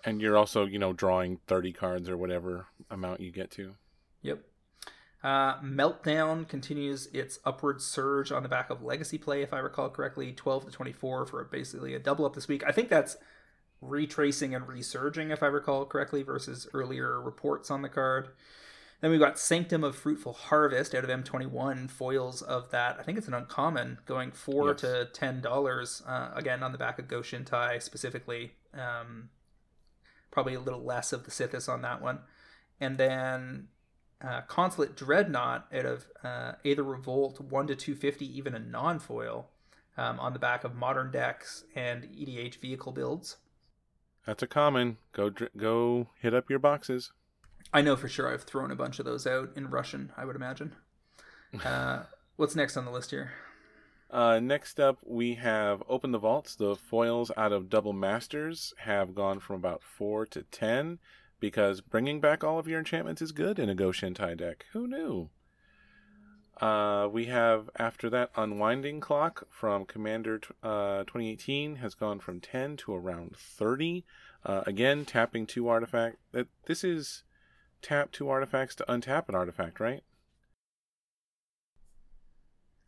And 0.05 0.21
you're 0.21 0.37
also, 0.37 0.65
you 0.65 0.79
know, 0.79 0.93
drawing 0.93 1.39
thirty 1.47 1.73
cards 1.73 2.07
or 2.07 2.15
whatever 2.15 2.67
amount 2.89 3.19
you 3.19 3.31
get 3.31 3.51
to. 3.51 3.75
Yep. 4.21 4.41
Uh, 5.21 5.59
Meltdown 5.59 6.47
continues 6.47 7.07
its 7.07 7.39
upward 7.43 7.81
surge 7.81 8.31
on 8.31 8.43
the 8.43 8.49
back 8.49 8.69
of 8.69 8.81
legacy 8.81 9.17
play, 9.17 9.41
if 9.41 9.53
I 9.53 9.59
recall 9.59 9.89
correctly, 9.89 10.31
12 10.31 10.65
to 10.65 10.71
24 10.71 11.25
for 11.25 11.43
basically 11.43 11.93
a 11.93 11.99
double 11.99 12.25
up 12.25 12.35
this 12.35 12.47
week. 12.47 12.63
I 12.65 12.71
think 12.71 12.89
that's 12.89 13.17
retracing 13.81 14.55
and 14.55 14.67
resurging, 14.67 15.31
if 15.31 15.43
I 15.43 15.47
recall 15.47 15.85
correctly, 15.85 16.23
versus 16.23 16.67
earlier 16.73 17.19
reports 17.19 17.69
on 17.69 17.81
the 17.81 17.89
card. 17.89 18.29
Then 19.01 19.11
we've 19.11 19.19
got 19.19 19.39
Sanctum 19.39 19.83
of 19.83 19.95
Fruitful 19.95 20.33
Harvest 20.33 20.93
out 20.93 21.05
of 21.05 21.09
M21, 21.09 21.89
foils 21.89 22.41
of 22.41 22.69
that. 22.71 22.97
I 22.99 23.03
think 23.03 23.17
it's 23.17 23.29
an 23.29 23.33
uncommon, 23.33 23.99
going 24.05 24.31
4 24.31 24.69
yes. 24.69 24.81
to 24.81 25.09
$10, 25.13 26.01
uh, 26.07 26.31
again, 26.35 26.63
on 26.63 26.73
the 26.73 26.77
back 26.77 26.99
of 26.99 27.07
Goshintai 27.07 27.81
specifically. 27.81 28.53
Um, 28.73 29.29
probably 30.31 30.53
a 30.53 30.59
little 30.59 30.83
less 30.83 31.13
of 31.13 31.23
the 31.23 31.31
Sithis 31.31 31.69
on 31.69 31.81
that 31.81 32.01
one. 32.01 32.19
And 32.81 32.97
then 32.97 33.67
uh, 34.21 34.41
Consulate 34.41 34.95
Dreadnought 34.95 35.67
out 35.73 35.85
of 35.85 36.07
uh, 36.23 36.53
Aether 36.65 36.83
Revolt 36.83 37.39
1 37.39 37.67
to 37.67 37.75
250, 37.75 38.37
even 38.37 38.53
a 38.53 38.59
non 38.59 38.99
foil, 38.99 39.47
um, 39.97 40.19
on 40.19 40.33
the 40.33 40.39
back 40.39 40.63
of 40.63 40.75
modern 40.75 41.11
decks 41.11 41.63
and 41.75 42.03
EDH 42.03 42.55
vehicle 42.55 42.91
builds. 42.91 43.37
That's 44.25 44.43
a 44.43 44.47
common. 44.47 44.97
Go 45.13 45.31
go 45.57 46.07
hit 46.21 46.33
up 46.33 46.49
your 46.49 46.59
boxes. 46.59 47.11
I 47.73 47.81
know 47.81 47.95
for 47.95 48.07
sure 48.07 48.31
I've 48.31 48.43
thrown 48.43 48.71
a 48.71 48.75
bunch 48.75 48.99
of 48.99 49.05
those 49.05 49.25
out 49.25 49.51
in 49.55 49.69
Russian, 49.69 50.11
I 50.17 50.25
would 50.25 50.35
imagine. 50.35 50.75
Uh, 51.65 52.03
what's 52.35 52.55
next 52.55 52.77
on 52.77 52.85
the 52.85 52.91
list 52.91 53.09
here? 53.09 53.31
Uh, 54.11 54.39
next 54.39 54.79
up, 54.79 54.99
we 55.03 55.33
have 55.33 55.81
Open 55.89 56.11
the 56.11 56.19
Vaults. 56.19 56.55
The 56.55 56.75
foils 56.75 57.31
out 57.35 57.51
of 57.51 57.71
Double 57.71 57.91
Masters 57.91 58.71
have 58.77 59.15
gone 59.15 59.39
from 59.39 59.55
about 59.55 59.81
4 59.81 60.27
to 60.27 60.43
10 60.43 60.99
because 61.39 61.81
bringing 61.81 62.19
back 62.19 62.43
all 62.43 62.59
of 62.59 62.67
your 62.67 62.79
enchantments 62.79 63.21
is 63.21 63.31
good 63.31 63.59
in 63.59 63.69
a 63.69 63.75
Go 63.75 63.89
Shintai 63.89 64.37
deck. 64.37 64.65
Who 64.73 64.87
knew? 64.87 65.29
Uh, 66.61 67.07
we 67.09 67.25
have 67.25 67.69
after 67.77 68.09
that 68.09 68.31
Unwinding 68.35 68.99
Clock 68.99 69.47
from 69.49 69.85
Commander 69.85 70.41
uh, 70.61 70.99
2018 71.03 71.77
has 71.77 71.95
gone 71.95 72.19
from 72.19 72.41
10 72.41 72.75
to 72.77 72.93
around 72.93 73.35
30. 73.37 74.03
Uh, 74.45 74.63
again, 74.65 75.05
tapping 75.05 75.45
two 75.45 75.67
artifact. 75.69 76.17
That 76.33 76.47
this 76.65 76.83
is 76.83 77.23
tap 77.81 78.11
two 78.11 78.29
artifacts 78.29 78.75
to 78.75 78.85
untap 78.89 79.29
an 79.29 79.35
artifact, 79.35 79.79
right? 79.79 80.03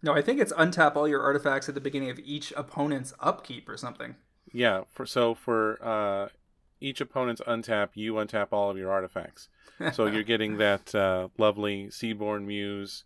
No, 0.04 0.14
I 0.14 0.22
think 0.22 0.40
it's 0.42 0.54
untap 0.54 0.96
all 0.96 1.08
your 1.08 1.22
artifacts 1.22 1.70
at 1.70 1.76
the 1.76 1.82
beginning 1.82 2.10
of 2.10 2.20
each 2.20 2.52
opponent's 2.58 3.14
upkeep 3.20 3.70
or 3.70 3.78
something. 3.78 4.16
Yeah, 4.52 4.84
for 4.90 5.06
so 5.06 5.36
for 5.36 5.78
uh, 5.84 6.30
each 6.82 7.00
opponent's 7.00 7.42
untap, 7.48 7.90
you 7.94 8.16
untap 8.16 8.48
all 8.52 8.70
of 8.70 8.78
your 8.78 8.92
artifacts. 8.92 9.48
So 9.94 10.08
you're 10.08 10.24
getting 10.34 10.58
that 10.58 10.94
uh, 10.94 11.30
lovely 11.38 11.88
Seedborn 11.88 12.46
Muse 12.46 13.06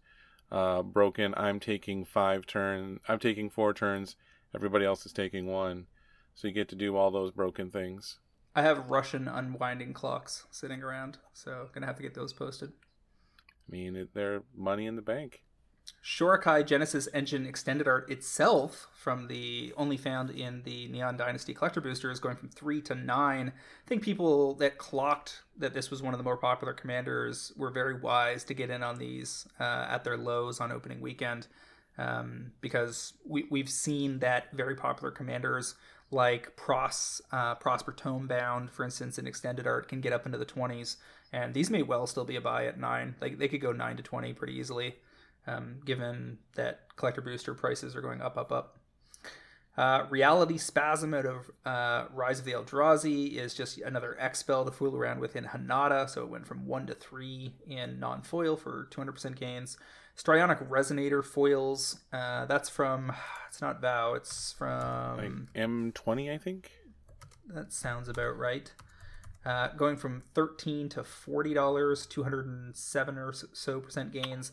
uh, 0.52 0.82
broken. 0.82 1.34
I'm 1.38 1.60
taking 1.60 2.06
five 2.06 2.46
turns. 2.48 3.00
I'm 3.08 3.20
taking 3.20 3.50
four 3.50 3.74
turns. 3.74 4.16
Everybody 4.56 4.86
else 4.86 5.06
is 5.06 5.14
taking 5.14 5.48
one. 5.48 5.88
So 6.34 6.48
you 6.48 6.54
get 6.54 6.70
to 6.70 6.76
do 6.76 6.96
all 6.96 7.12
those 7.12 7.32
broken 7.32 7.70
things. 7.70 8.20
I 8.56 8.62
have 8.62 8.90
Russian 8.90 9.28
unwinding 9.28 9.94
clocks 9.94 10.46
sitting 10.50 10.82
around, 10.82 11.18
so 11.34 11.68
gonna 11.74 11.88
have 11.88 11.98
to 11.98 12.04
get 12.04 12.14
those 12.14 12.32
posted. 12.32 12.72
I 13.68 13.72
mean, 13.72 14.08
they're 14.14 14.44
money 14.56 14.86
in 14.86 14.96
the 14.96 15.02
bank. 15.02 15.44
Shorikai 16.04 16.65
Genesis 16.65 17.08
Engine 17.13 17.45
extended 17.45 17.88
art 17.88 18.10
itself 18.10 18.88
from 18.93 19.28
the 19.28 19.74
only 19.78 19.98
found 19.98 20.30
in 20.30 20.63
the 20.63 20.88
Neon 20.88 21.17
Dynasty 21.17 21.54
collector 21.54 21.82
boosters 21.82 22.19
going 22.19 22.36
from 22.36 22.50
3 22.50 22.82
to 22.84 22.95
9. 22.95 23.48
I 23.48 23.52
think 23.88 24.04
people 24.04 24.56
that 24.56 24.78
clocked 24.78 25.41
that 25.58 25.74
this 25.74 25.91
was 25.91 26.02
one 26.02 26.13
of 26.13 26.17
the 26.17 26.24
more 26.24 26.38
popular 26.38 26.74
commanders 26.74 27.52
were 27.56 27.71
very 27.71 28.00
wise 28.00 28.43
to 28.45 28.54
get 28.54 28.69
in 28.69 28.84
on 28.84 28.98
these 28.98 29.48
uh, 29.60 29.88
at 29.89 30.04
their 30.04 30.17
lows 30.17 30.60
on 30.60 30.71
opening 30.71 31.02
weekend 31.02 31.48
um, 31.98 32.52
because 32.62 33.13
we, 33.28 33.45
we've 33.50 33.69
seen 33.69 34.19
that 34.19 34.52
very 34.54 34.76
popular 34.76 35.12
commanders 35.12 35.76
like 36.12 36.56
Pros, 36.56 37.21
uh, 37.32 37.56
Prosper 37.56 37.91
Tomebound, 37.91 38.69
for 38.69 38.84
instance, 38.86 39.17
in 39.17 39.26
extended 39.28 39.65
art 39.65 39.88
can 39.88 40.02
get 40.02 40.13
up 40.13 40.26
into 40.26 40.38
the 40.38 40.45
20s 40.45 40.98
and 41.36 41.54
these 41.54 41.69
may 41.69 41.82
well 41.82 42.08
still 42.08 42.24
be 42.24 42.38
a 42.38 42.41
buy 42.41 42.65
at 42.65 42.80
nine. 42.80 43.15
Like 43.19 43.38
they 43.38 43.48
could 43.48 43.62
go 43.62 43.71
nine 43.71 43.98
to 43.98 44.04
twenty 44.04 44.34
pretty 44.34 44.54
easily, 44.54 44.95
um, 45.48 45.80
given 45.86 46.40
that 46.56 46.96
collector 46.96 47.22
booster 47.22 47.54
prices 47.54 47.96
are 47.96 48.02
going 48.02 48.22
up, 48.22 48.38
up, 48.38 48.52
up. 48.52 48.80
Uh, 49.78 50.06
Reality 50.10 50.58
Spasm 50.58 51.14
out 51.14 51.26
of 51.26 51.52
uh, 51.66 52.06
Rise 52.14 52.40
of 52.40 52.46
the 52.46 52.54
Eldrazi 52.54 53.36
is 53.36 53.54
just 53.54 53.78
another 53.80 54.16
X 54.20 54.40
spell 54.40 54.64
to 54.64 54.72
fool 54.72 54.96
around 54.96 55.20
with 55.20 55.36
in 55.36 55.46
Hinata, 55.46 56.10
so 56.10 56.22
it 56.22 56.30
went 56.30 56.48
from 56.48 56.66
1 56.66 56.88
to 56.88 56.94
3 56.94 57.54
in 57.68 58.00
non 58.00 58.22
foil 58.22 58.56
for 58.56 58.88
200% 58.92 59.38
gains. 59.38 59.78
Strionic 60.18 60.66
Resonator 60.70 61.22
foils, 61.22 62.00
uh, 62.14 62.46
that's 62.46 62.70
from, 62.70 63.12
it's 63.50 63.62
not 63.62 63.82
Vow, 63.82 64.14
it's 64.14 64.54
from. 64.54 65.18
Like 65.18 65.54
M20, 65.54 66.34
I 66.34 66.38
think? 66.38 66.72
That 67.48 67.74
sounds 67.74 68.08
about 68.08 68.38
right. 68.38 68.72
Uh, 69.46 69.68
going 69.76 69.98
from 69.98 70.24
13 70.34 70.88
to 70.90 71.02
$40, 71.02 72.10
207 72.10 73.18
or 73.18 73.34
so 73.34 73.80
percent 73.82 74.14
gains. 74.14 74.52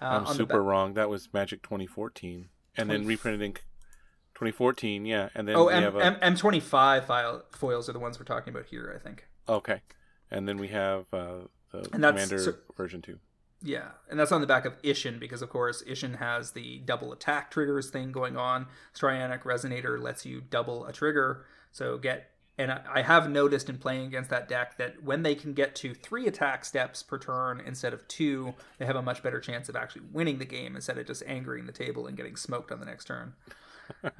Uh, 0.00 0.24
I'm 0.26 0.34
super 0.34 0.62
wrong. 0.62 0.94
That 0.94 1.08
was 1.08 1.28
Magic 1.32 1.62
2014. 1.62 2.48
And 2.76 2.86
20... 2.86 2.98
then 2.98 3.06
reprinted 3.06 3.42
in 3.42 3.52
2014, 3.52 5.04
yeah. 5.04 5.28
And 5.34 5.46
then 5.46 5.56
oh, 5.56 5.68
M- 5.68 5.96
a... 5.96 6.00
M- 6.00 6.34
M25 6.34 7.04
file, 7.04 7.44
foils 7.52 7.88
are 7.88 7.92
the 7.92 7.98
ones 7.98 8.18
we're 8.18 8.24
talking 8.24 8.52
about 8.52 8.66
here, 8.66 8.94
I 8.94 9.02
think. 9.02 9.26
Okay. 9.48 9.82
And 10.30 10.48
then 10.48 10.58
we 10.58 10.68
have 10.68 11.06
uh, 11.12 11.46
the 11.72 11.78
and 11.78 11.92
Commander 11.92 12.38
so, 12.38 12.54
version 12.76 13.02
2. 13.02 13.18
Yeah, 13.62 13.88
and 14.08 14.18
that's 14.18 14.32
on 14.32 14.40
the 14.40 14.46
back 14.46 14.64
of 14.64 14.80
Isshin 14.82 15.20
because, 15.20 15.42
of 15.42 15.50
course, 15.50 15.82
Isshin 15.82 16.18
has 16.18 16.52
the 16.52 16.78
double 16.78 17.12
attack 17.12 17.50
triggers 17.50 17.90
thing 17.90 18.10
going 18.10 18.36
on. 18.36 18.66
Strionic 18.94 19.42
Resonator 19.42 20.00
lets 20.00 20.24
you 20.24 20.40
double 20.40 20.86
a 20.86 20.92
trigger, 20.92 21.44
so 21.70 21.98
get. 21.98 22.29
And 22.60 22.70
I 22.70 23.00
have 23.00 23.30
noticed 23.30 23.70
in 23.70 23.78
playing 23.78 24.04
against 24.04 24.28
that 24.28 24.46
deck 24.46 24.76
that 24.76 25.02
when 25.02 25.22
they 25.22 25.34
can 25.34 25.54
get 25.54 25.74
to 25.76 25.94
three 25.94 26.26
attack 26.26 26.66
steps 26.66 27.02
per 27.02 27.16
turn 27.16 27.62
instead 27.64 27.94
of 27.94 28.06
two, 28.06 28.52
they 28.76 28.84
have 28.84 28.96
a 28.96 29.02
much 29.02 29.22
better 29.22 29.40
chance 29.40 29.70
of 29.70 29.76
actually 29.76 30.02
winning 30.12 30.36
the 30.36 30.44
game 30.44 30.76
instead 30.76 30.98
of 30.98 31.06
just 31.06 31.22
angering 31.26 31.64
the 31.64 31.72
table 31.72 32.06
and 32.06 32.18
getting 32.18 32.36
smoked 32.36 32.70
on 32.70 32.78
the 32.78 32.86
next 32.86 33.06
turn. 33.06 33.32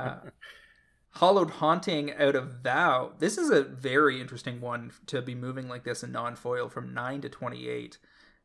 Uh, 0.01 0.17
Hallowed 1.13 1.51
Haunting 1.51 2.13
out 2.15 2.35
of 2.35 2.63
Vow. 2.63 3.13
This 3.19 3.39
is 3.39 3.51
a 3.51 3.63
very 3.63 4.21
interesting 4.21 4.61
one 4.61 4.91
to 5.07 5.23
be 5.23 5.35
moving 5.35 5.69
like 5.69 5.85
this 5.85 6.03
in 6.03 6.11
non 6.11 6.35
foil 6.35 6.69
from 6.69 6.93
9 6.93 7.21
to 7.21 7.29
28. 7.29 7.99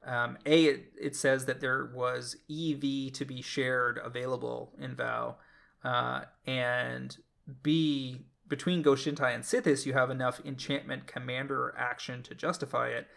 Um, 0.06 0.38
a, 0.46 0.66
it, 0.66 0.94
it, 1.02 1.16
says 1.16 1.46
that 1.46 1.62
there 1.62 1.90
was 1.96 2.36
EV 2.48 3.12
to 3.14 3.26
be 3.26 3.42
shared 3.42 4.00
available 4.04 4.72
in 4.80 4.96
Vow. 4.96 5.38
Uh, 5.84 6.22
and 6.46 7.18
B, 7.64 8.28
between 8.48 8.82
Go 8.82 8.92
Shintai 8.92 9.34
and 9.34 9.44
Sythis, 9.44 9.86
you 9.86 9.94
have 9.94 10.10
enough 10.10 10.42
enchantment 10.46 11.08
commander 11.08 11.74
action 11.78 12.24
to 12.24 12.36
justify 12.36 12.90
it. 12.90 13.08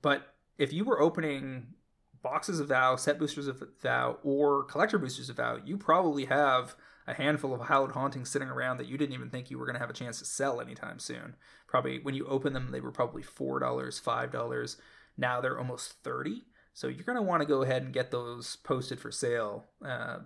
But 0.00 0.34
if 0.58 0.72
you 0.72 0.84
were 0.84 1.00
opening 1.00 1.74
boxes 2.22 2.60
of 2.60 2.68
Vow, 2.68 2.96
set 2.96 3.18
boosters 3.18 3.46
of 3.46 3.62
Vow, 3.80 4.18
or 4.22 4.64
collector 4.64 4.98
boosters 4.98 5.28
of 5.28 5.36
Vow, 5.36 5.58
you 5.64 5.76
probably 5.76 6.26
have 6.26 6.74
a 7.06 7.14
handful 7.14 7.52
of 7.52 7.62
hallowed 7.62 7.92
hauntings 7.92 8.30
sitting 8.30 8.48
around 8.48 8.78
that 8.78 8.86
you 8.86 8.96
didn't 8.96 9.14
even 9.14 9.30
think 9.30 9.50
you 9.50 9.58
were 9.58 9.66
going 9.66 9.74
to 9.74 9.80
have 9.80 9.90
a 9.90 9.94
chance 9.94 10.18
to 10.18 10.24
sell 10.24 10.60
anytime 10.60 10.98
soon. 10.98 11.34
Probably 11.66 11.98
when 12.00 12.14
you 12.14 12.26
open 12.26 12.52
them, 12.52 12.70
they 12.70 12.80
were 12.80 12.92
probably 12.92 13.22
four 13.22 13.58
dollars, 13.58 13.98
five 13.98 14.30
dollars. 14.30 14.76
Now 15.16 15.40
they're 15.40 15.58
almost 15.58 16.02
30 16.04 16.42
So 16.72 16.88
you're 16.88 17.04
going 17.04 17.16
to 17.16 17.22
want 17.22 17.42
to 17.42 17.48
go 17.48 17.62
ahead 17.62 17.82
and 17.82 17.92
get 17.92 18.10
those 18.10 18.56
posted 18.56 18.98
for 18.98 19.10
sale 19.10 19.66
uh, 19.84 20.20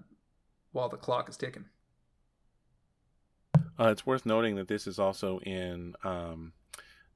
while 0.73 0.89
the 0.89 0.97
clock 0.97 1.29
is 1.29 1.37
ticking. 1.37 1.65
Uh, 3.79 3.89
it's 3.89 4.07
worth 4.07 4.25
noting 4.25 4.57
that 4.57 4.69
this 4.69 4.87
is 4.87 4.99
also 4.99 5.39
in 5.41 5.95
um, 6.03 6.53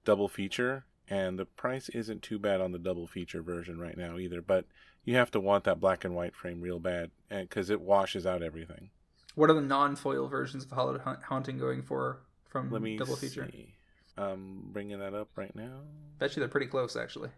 double 0.04 0.28
feature, 0.28 0.84
and 1.08 1.38
the 1.38 1.46
price 1.46 1.88
isn't 1.90 2.22
too 2.22 2.38
bad 2.38 2.60
on 2.60 2.72
the 2.72 2.78
double 2.78 3.06
feature 3.06 3.42
version 3.42 3.78
right 3.78 3.96
now 3.96 4.18
either. 4.18 4.42
But 4.42 4.66
you 5.04 5.16
have 5.16 5.30
to 5.32 5.40
want 5.40 5.64
that 5.64 5.80
black 5.80 6.04
and 6.04 6.14
white 6.14 6.34
frame 6.34 6.60
real 6.60 6.78
bad 6.78 7.10
because 7.28 7.70
it 7.70 7.80
washes 7.80 8.26
out 8.26 8.42
everything. 8.42 8.90
What 9.34 9.48
are 9.48 9.54
the 9.54 9.60
non-foil 9.60 10.28
versions 10.28 10.64
of 10.64 10.70
Hallowed 10.70 11.00
Haunting 11.00 11.58
going 11.58 11.82
for 11.82 12.22
from 12.48 12.70
Let 12.70 12.82
me 12.82 12.96
double 12.96 13.16
feature? 13.16 13.48
See. 13.50 13.74
I'm 14.16 14.64
bringing 14.72 14.98
that 14.98 15.14
up 15.14 15.28
right 15.36 15.54
now. 15.54 15.80
Bet 16.18 16.36
you 16.36 16.40
they're 16.40 16.48
pretty 16.48 16.66
close, 16.66 16.96
actually. 16.96 17.30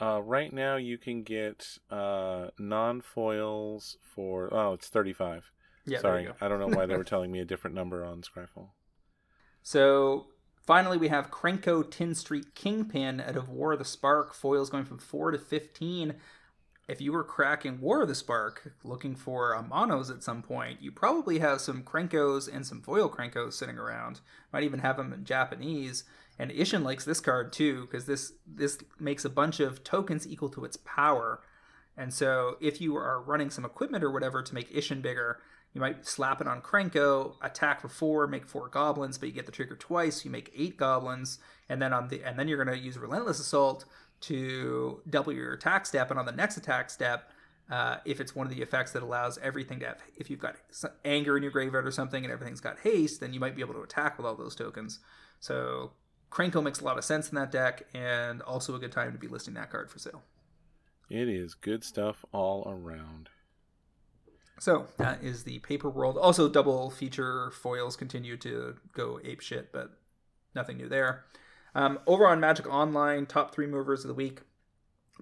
Uh, 0.00 0.20
right 0.22 0.52
now, 0.52 0.76
you 0.76 0.96
can 0.98 1.22
get 1.22 1.78
uh, 1.90 2.48
non 2.58 3.00
foils 3.00 3.98
for 4.02 4.52
oh, 4.52 4.72
it's 4.72 4.88
thirty 4.88 5.12
five. 5.12 5.50
Yeah, 5.86 5.98
sorry, 5.98 6.28
I 6.40 6.48
don't 6.48 6.60
know 6.60 6.76
why 6.76 6.86
they 6.86 6.96
were 6.96 7.04
telling 7.12 7.32
me 7.32 7.40
a 7.40 7.44
different 7.44 7.74
number 7.74 8.04
on 8.04 8.22
Scryfall. 8.22 8.70
So 9.62 10.26
finally, 10.66 10.96
we 10.96 11.08
have 11.08 11.30
Krenko 11.30 11.88
Tin 11.90 12.14
Street 12.14 12.54
Kingpin 12.54 13.20
out 13.20 13.36
of 13.36 13.48
War 13.48 13.72
of 13.72 13.78
the 13.78 13.84
Spark 13.84 14.34
foils 14.34 14.70
going 14.70 14.84
from 14.84 14.98
four 14.98 15.30
to 15.30 15.38
fifteen. 15.38 16.14
If 16.88 17.00
you 17.00 17.12
were 17.12 17.24
cracking 17.24 17.80
War 17.80 18.02
of 18.02 18.08
the 18.08 18.14
Spark, 18.14 18.74
looking 18.82 19.14
for 19.14 19.52
a 19.52 19.62
monos 19.62 20.10
at 20.10 20.24
some 20.24 20.42
point, 20.42 20.82
you 20.82 20.90
probably 20.90 21.38
have 21.38 21.60
some 21.60 21.84
Krenkos 21.84 22.52
and 22.52 22.66
some 22.66 22.82
foil 22.82 23.08
Krenkos 23.08 23.52
sitting 23.52 23.78
around. 23.78 24.20
Might 24.52 24.64
even 24.64 24.80
have 24.80 24.96
them 24.96 25.12
in 25.12 25.24
Japanese 25.24 26.04
and 26.38 26.50
Isshin 26.50 26.82
likes 26.82 27.04
this 27.04 27.20
card 27.20 27.52
too 27.52 27.82
because 27.82 28.06
this 28.06 28.32
this 28.46 28.78
makes 28.98 29.24
a 29.24 29.30
bunch 29.30 29.60
of 29.60 29.84
tokens 29.84 30.26
equal 30.26 30.48
to 30.50 30.64
its 30.64 30.78
power. 30.78 31.40
And 31.96 32.12
so 32.12 32.56
if 32.60 32.80
you 32.80 32.96
are 32.96 33.22
running 33.22 33.50
some 33.50 33.64
equipment 33.64 34.02
or 34.02 34.10
whatever 34.10 34.42
to 34.42 34.54
make 34.54 34.74
Isshin 34.74 35.02
bigger, 35.02 35.40
you 35.72 35.80
might 35.80 36.06
slap 36.06 36.40
it 36.40 36.46
on 36.46 36.60
Krenko, 36.60 37.34
attack 37.40 37.80
for 37.80 37.88
four, 37.88 38.26
make 38.26 38.46
four 38.46 38.68
goblins, 38.68 39.16
but 39.18 39.28
you 39.28 39.34
get 39.34 39.46
the 39.46 39.52
trigger 39.52 39.76
twice, 39.76 40.24
you 40.24 40.30
make 40.30 40.52
eight 40.56 40.76
goblins, 40.76 41.38
and 41.68 41.80
then 41.80 41.92
on 41.92 42.08
the 42.08 42.22
and 42.22 42.38
then 42.38 42.48
you're 42.48 42.62
gonna 42.62 42.76
use 42.76 42.98
Relentless 42.98 43.40
Assault 43.40 43.84
to 44.22 45.00
double 45.08 45.32
your 45.32 45.54
attack 45.54 45.86
step, 45.86 46.10
and 46.10 46.18
on 46.18 46.26
the 46.26 46.32
next 46.32 46.56
attack 46.56 46.90
step, 46.90 47.30
uh, 47.70 47.96
if 48.04 48.20
it's 48.20 48.36
one 48.36 48.46
of 48.46 48.54
the 48.54 48.60
effects 48.60 48.92
that 48.92 49.02
allows 49.02 49.38
everything 49.38 49.80
to 49.80 49.86
have, 49.86 49.98
if 50.16 50.28
you've 50.28 50.38
got 50.38 50.56
anger 51.04 51.36
in 51.36 51.42
your 51.42 51.52
graveyard 51.52 51.86
or 51.86 51.90
something, 51.90 52.22
and 52.22 52.32
everything's 52.32 52.60
got 52.60 52.78
haste, 52.80 53.20
then 53.20 53.32
you 53.32 53.40
might 53.40 53.56
be 53.56 53.62
able 53.62 53.74
to 53.74 53.82
attack 53.82 54.18
with 54.18 54.26
all 54.26 54.36
those 54.36 54.54
tokens. 54.54 55.00
So 55.40 55.92
Krenko 56.30 56.62
makes 56.62 56.80
a 56.80 56.84
lot 56.84 56.98
of 56.98 57.04
sense 57.04 57.30
in 57.30 57.36
that 57.36 57.50
deck, 57.50 57.84
and 57.94 58.42
also 58.42 58.74
a 58.74 58.78
good 58.78 58.92
time 58.92 59.12
to 59.12 59.18
be 59.18 59.26
listing 59.26 59.54
that 59.54 59.70
card 59.70 59.90
for 59.90 59.98
sale. 59.98 60.22
It 61.08 61.28
is 61.28 61.54
good 61.54 61.82
stuff 61.82 62.24
all 62.32 62.66
around. 62.66 63.28
So 64.62 64.86
that 64.96 65.24
is 65.24 65.42
the 65.42 65.58
paper 65.58 65.90
world. 65.90 66.16
Also, 66.16 66.48
double 66.48 66.88
feature 66.88 67.50
foils 67.50 67.96
continue 67.96 68.36
to 68.36 68.76
go 68.92 69.18
ape 69.24 69.40
shit, 69.40 69.72
but 69.72 69.90
nothing 70.54 70.76
new 70.76 70.88
there. 70.88 71.24
Um, 71.74 71.98
over 72.06 72.28
on 72.28 72.38
Magic 72.38 72.72
Online, 72.72 73.26
top 73.26 73.52
three 73.52 73.66
movers 73.66 74.04
of 74.04 74.08
the 74.08 74.14
week. 74.14 74.42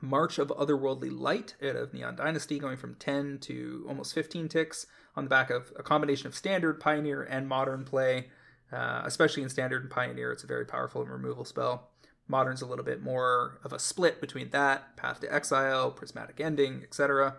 March 0.02 0.38
of 0.38 0.48
Otherworldly 0.48 1.18
Light 1.18 1.54
out 1.62 1.74
of 1.74 1.94
Neon 1.94 2.16
Dynasty, 2.16 2.58
going 2.58 2.76
from 2.76 2.96
10 2.96 3.38
to 3.38 3.86
almost 3.88 4.12
15 4.12 4.50
ticks 4.50 4.84
on 5.16 5.24
the 5.24 5.30
back 5.30 5.48
of 5.48 5.72
a 5.74 5.82
combination 5.82 6.26
of 6.26 6.34
standard, 6.34 6.78
pioneer, 6.78 7.22
and 7.22 7.48
modern 7.48 7.86
play. 7.86 8.28
Uh, 8.70 9.00
especially 9.06 9.42
in 9.42 9.48
Standard 9.48 9.80
and 9.80 9.90
Pioneer, 9.90 10.32
it's 10.32 10.44
a 10.44 10.46
very 10.46 10.66
powerful 10.66 11.06
removal 11.06 11.46
spell. 11.46 11.88
Modern's 12.28 12.60
a 12.60 12.66
little 12.66 12.84
bit 12.84 13.00
more 13.00 13.58
of 13.64 13.72
a 13.72 13.78
split 13.78 14.20
between 14.20 14.50
that, 14.50 14.98
Path 14.98 15.20
to 15.20 15.34
Exile, 15.34 15.92
Prismatic 15.92 16.42
Ending, 16.42 16.82
etc. 16.82 17.36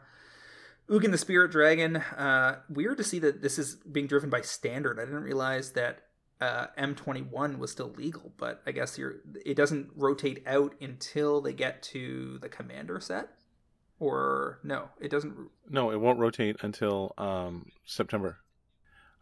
Ugin 0.89 1.11
the 1.11 1.17
Spirit 1.17 1.51
Dragon. 1.51 1.97
Uh, 1.97 2.59
weird 2.69 2.97
to 2.97 3.03
see 3.03 3.19
that 3.19 3.41
this 3.41 3.57
is 3.57 3.75
being 3.75 4.07
driven 4.07 4.29
by 4.29 4.41
Standard. 4.41 4.99
I 4.99 5.05
didn't 5.05 5.23
realize 5.23 5.71
that 5.71 6.03
uh, 6.41 6.67
M21 6.77 7.59
was 7.59 7.71
still 7.71 7.91
legal, 7.95 8.33
but 8.37 8.61
I 8.65 8.71
guess 8.71 8.99
it 9.45 9.55
doesn't 9.55 9.91
rotate 9.95 10.43
out 10.47 10.75
until 10.81 11.39
they 11.39 11.53
get 11.53 11.83
to 11.83 12.39
the 12.41 12.49
Commander 12.49 12.99
set. 12.99 13.29
Or 13.99 14.59
no, 14.63 14.89
it 14.99 15.11
doesn't. 15.11 15.35
No, 15.69 15.91
it 15.91 16.01
won't 16.01 16.17
rotate 16.17 16.57
until 16.63 17.13
um, 17.19 17.67
September. 17.85 18.39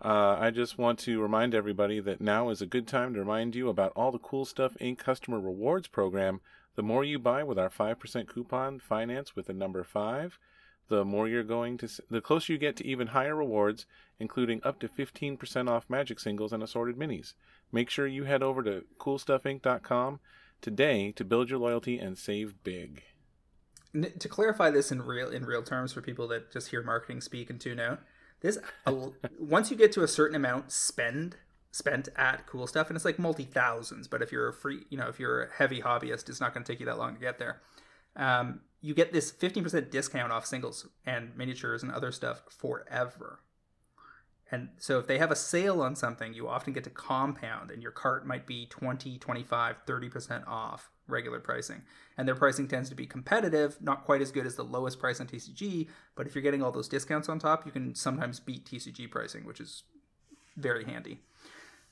Uh, 0.01 0.37
I 0.39 0.51
just 0.51 0.77
want 0.77 0.99
to 0.99 1.21
remind 1.21 1.53
everybody 1.53 1.99
that 1.99 2.21
now 2.21 2.49
is 2.49 2.61
a 2.61 2.65
good 2.65 2.87
time 2.87 3.13
to 3.13 3.19
remind 3.19 3.53
you 3.53 3.67
about 3.67 3.91
all 3.97 4.13
the 4.13 4.17
cool 4.17 4.45
stuff 4.45 4.77
in 4.77 4.95
Customer 4.95 5.39
Rewards 5.39 5.89
program. 5.89 6.39
The 6.75 6.83
more 6.83 7.03
you 7.03 7.19
buy 7.19 7.43
with 7.43 7.59
our 7.59 7.69
5% 7.69 8.27
coupon 8.29 8.79
finance 8.79 9.35
with 9.35 9.47
the 9.47 9.53
number 9.53 9.83
5, 9.83 10.39
the 10.89 11.05
more 11.05 11.27
you're 11.27 11.43
going 11.43 11.77
to, 11.77 11.89
the 12.09 12.21
closer 12.21 12.53
you 12.53 12.59
get 12.59 12.75
to 12.77 12.85
even 12.85 13.07
higher 13.07 13.35
rewards, 13.35 13.85
including 14.19 14.59
up 14.63 14.79
to 14.79 14.89
15% 14.89 15.69
off 15.69 15.89
magic 15.89 16.19
singles 16.19 16.51
and 16.51 16.61
assorted 16.61 16.97
minis. 16.97 17.33
Make 17.71 17.89
sure 17.89 18.07
you 18.07 18.25
head 18.25 18.43
over 18.43 18.61
to 18.63 18.83
coolstuffinc.com 18.99 20.19
today 20.61 21.11
to 21.13 21.23
build 21.23 21.49
your 21.49 21.59
loyalty 21.59 21.97
and 21.97 22.17
save 22.17 22.61
big. 22.63 23.03
To 24.19 24.27
clarify 24.27 24.69
this 24.69 24.91
in 24.91 25.01
real 25.01 25.29
in 25.29 25.45
real 25.45 25.63
terms 25.63 25.93
for 25.93 26.01
people 26.01 26.27
that 26.27 26.51
just 26.51 26.69
hear 26.69 26.83
marketing 26.83 27.21
speak 27.21 27.49
and 27.49 27.59
tune 27.59 27.79
out, 27.79 28.01
this 28.41 28.59
once 29.39 29.71
you 29.71 29.77
get 29.77 29.91
to 29.93 30.03
a 30.03 30.07
certain 30.07 30.35
amount 30.35 30.71
spend 30.71 31.37
spent 31.71 32.09
at 32.15 32.45
cool 32.45 32.67
stuff, 32.67 32.89
and 32.89 32.95
it's 32.95 33.05
like 33.05 33.19
multi 33.19 33.45
thousands. 33.45 34.07
But 34.07 34.21
if 34.21 34.31
you're 34.31 34.47
a 34.47 34.53
free, 34.53 34.85
you 34.89 34.97
know, 34.97 35.07
if 35.07 35.19
you're 35.19 35.43
a 35.43 35.53
heavy 35.53 35.81
hobbyist, 35.81 36.29
it's 36.29 36.41
not 36.41 36.53
going 36.53 36.63
to 36.63 36.71
take 36.71 36.79
you 36.79 36.85
that 36.85 36.97
long 36.97 37.15
to 37.15 37.19
get 37.19 37.39
there. 37.39 37.61
Um, 38.15 38.61
you 38.81 38.93
get 38.93 39.11
this 39.13 39.31
15% 39.31 39.91
discount 39.91 40.31
off 40.31 40.45
singles 40.45 40.87
and 41.05 41.35
miniatures 41.35 41.83
and 41.83 41.91
other 41.91 42.11
stuff 42.11 42.43
forever. 42.49 43.39
And 44.51 44.69
so 44.77 44.97
if 44.97 45.05
they 45.05 45.19
have 45.19 45.31
a 45.31 45.35
sale 45.35 45.81
on 45.81 45.95
something, 45.95 46.33
you 46.33 46.47
often 46.47 46.73
get 46.73 46.83
to 46.85 46.89
compound 46.89 47.69
and 47.69 47.83
your 47.83 47.91
cart 47.91 48.25
might 48.25 48.47
be 48.47 48.65
20, 48.65 49.19
25, 49.19 49.75
30% 49.85 50.47
off 50.47 50.89
regular 51.07 51.39
pricing. 51.39 51.83
And 52.17 52.27
their 52.27 52.35
pricing 52.35 52.67
tends 52.67 52.89
to 52.89 52.95
be 52.95 53.05
competitive, 53.05 53.77
not 53.81 54.05
quite 54.05 54.21
as 54.21 54.31
good 54.31 54.45
as 54.45 54.55
the 54.55 54.63
lowest 54.63 54.99
price 54.99 55.19
on 55.19 55.27
TCG, 55.27 55.87
but 56.15 56.25
if 56.25 56.33
you're 56.33 56.41
getting 56.41 56.63
all 56.63 56.71
those 56.71 56.87
discounts 56.87 57.29
on 57.29 57.37
top, 57.37 57.65
you 57.65 57.71
can 57.71 57.93
sometimes 57.93 58.39
beat 58.39 58.65
TCG 58.65 59.09
pricing, 59.11 59.45
which 59.45 59.59
is 59.59 59.83
very 60.57 60.83
handy. 60.85 61.19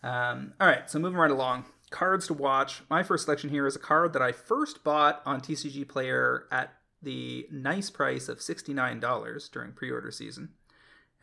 Um, 0.03 0.53
all 0.59 0.67
right, 0.67 0.89
so 0.89 0.99
moving 0.99 1.17
right 1.17 1.31
along. 1.31 1.65
Cards 1.89 2.27
to 2.27 2.33
watch. 2.33 2.81
My 2.89 3.03
first 3.03 3.25
selection 3.25 3.49
here 3.49 3.65
is 3.65 3.75
a 3.75 3.79
card 3.79 4.13
that 4.13 4.21
I 4.21 4.31
first 4.31 4.83
bought 4.83 5.21
on 5.25 5.41
TCG 5.41 5.88
Player 5.88 6.45
at 6.51 6.73
the 7.01 7.47
nice 7.51 7.89
price 7.89 8.27
of 8.29 8.39
$69 8.39 9.51
during 9.51 9.71
pre 9.71 9.91
order 9.91 10.11
season. 10.11 10.49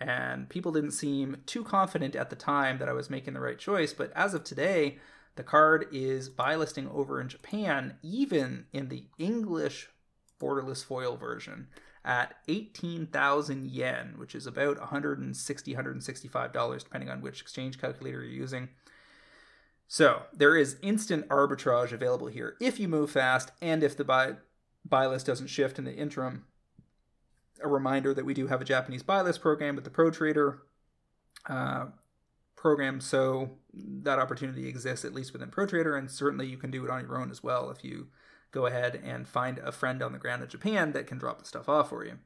And 0.00 0.48
people 0.48 0.72
didn't 0.72 0.90
seem 0.90 1.38
too 1.46 1.62
confident 1.64 2.16
at 2.16 2.30
the 2.30 2.36
time 2.36 2.78
that 2.78 2.88
I 2.88 2.92
was 2.92 3.10
making 3.10 3.34
the 3.34 3.40
right 3.40 3.58
choice, 3.58 3.92
but 3.92 4.12
as 4.14 4.34
of 4.34 4.44
today, 4.44 4.98
the 5.36 5.42
card 5.42 5.86
is 5.92 6.28
buy 6.28 6.56
listing 6.56 6.88
over 6.88 7.20
in 7.20 7.28
Japan, 7.28 7.96
even 8.02 8.66
in 8.72 8.88
the 8.88 9.04
English 9.18 9.88
borderless 10.40 10.84
foil 10.84 11.16
version, 11.16 11.68
at 12.04 12.34
18,000 12.48 13.66
yen, 13.66 14.14
which 14.16 14.34
is 14.34 14.46
about 14.46 14.78
160 14.78 15.74
$165, 15.74 16.84
depending 16.84 17.08
on 17.08 17.20
which 17.20 17.40
exchange 17.40 17.80
calculator 17.80 18.22
you're 18.22 18.30
using. 18.30 18.68
So 19.86 20.22
there 20.32 20.56
is 20.56 20.76
instant 20.82 21.28
arbitrage 21.28 21.92
available 21.92 22.26
here 22.26 22.56
if 22.60 22.78
you 22.78 22.88
move 22.88 23.10
fast 23.10 23.52
and 23.60 23.82
if 23.82 23.96
the 23.96 24.04
buy, 24.04 24.34
buy 24.84 25.06
list 25.06 25.26
doesn't 25.26 25.48
shift 25.48 25.78
in 25.78 25.84
the 25.84 25.94
interim. 25.94 26.44
A 27.62 27.68
reminder 27.68 28.12
that 28.12 28.24
we 28.24 28.34
do 28.34 28.48
have 28.48 28.60
a 28.60 28.64
Japanese 28.64 29.02
buy 29.02 29.22
list 29.22 29.40
program 29.40 29.74
with 29.74 29.84
the 29.84 29.90
Pro 29.90 30.10
Trader 30.10 30.62
uh, 31.48 31.86
program, 32.56 33.00
so 33.00 33.50
that 33.72 34.18
opportunity 34.18 34.68
exists 34.68 35.04
at 35.04 35.14
least 35.14 35.32
within 35.32 35.50
Pro 35.50 35.66
Trader, 35.66 35.96
and 35.96 36.10
certainly 36.10 36.46
you 36.46 36.56
can 36.56 36.70
do 36.70 36.84
it 36.84 36.90
on 36.90 37.02
your 37.02 37.20
own 37.20 37.30
as 37.30 37.42
well 37.42 37.70
if 37.70 37.84
you 37.84 38.08
go 38.50 38.66
ahead 38.66 39.00
and 39.04 39.26
find 39.26 39.58
a 39.58 39.72
friend 39.72 40.02
on 40.02 40.12
the 40.12 40.18
ground 40.18 40.42
in 40.42 40.48
Japan 40.48 40.92
that 40.92 41.06
can 41.06 41.18
drop 41.18 41.38
the 41.38 41.44
stuff 41.44 41.68
off 41.68 41.88
for 41.88 42.04
you. 42.04 42.18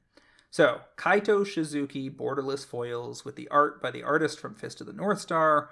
So, 0.50 0.80
Kaito 0.96 1.44
Shizuki 1.44 2.14
borderless 2.14 2.64
foils 2.64 3.24
with 3.24 3.36
the 3.36 3.48
art 3.48 3.82
by 3.82 3.90
the 3.90 4.02
artist 4.02 4.40
from 4.40 4.54
Fist 4.54 4.80
of 4.80 4.86
the 4.86 4.92
North 4.92 5.20
Star, 5.20 5.70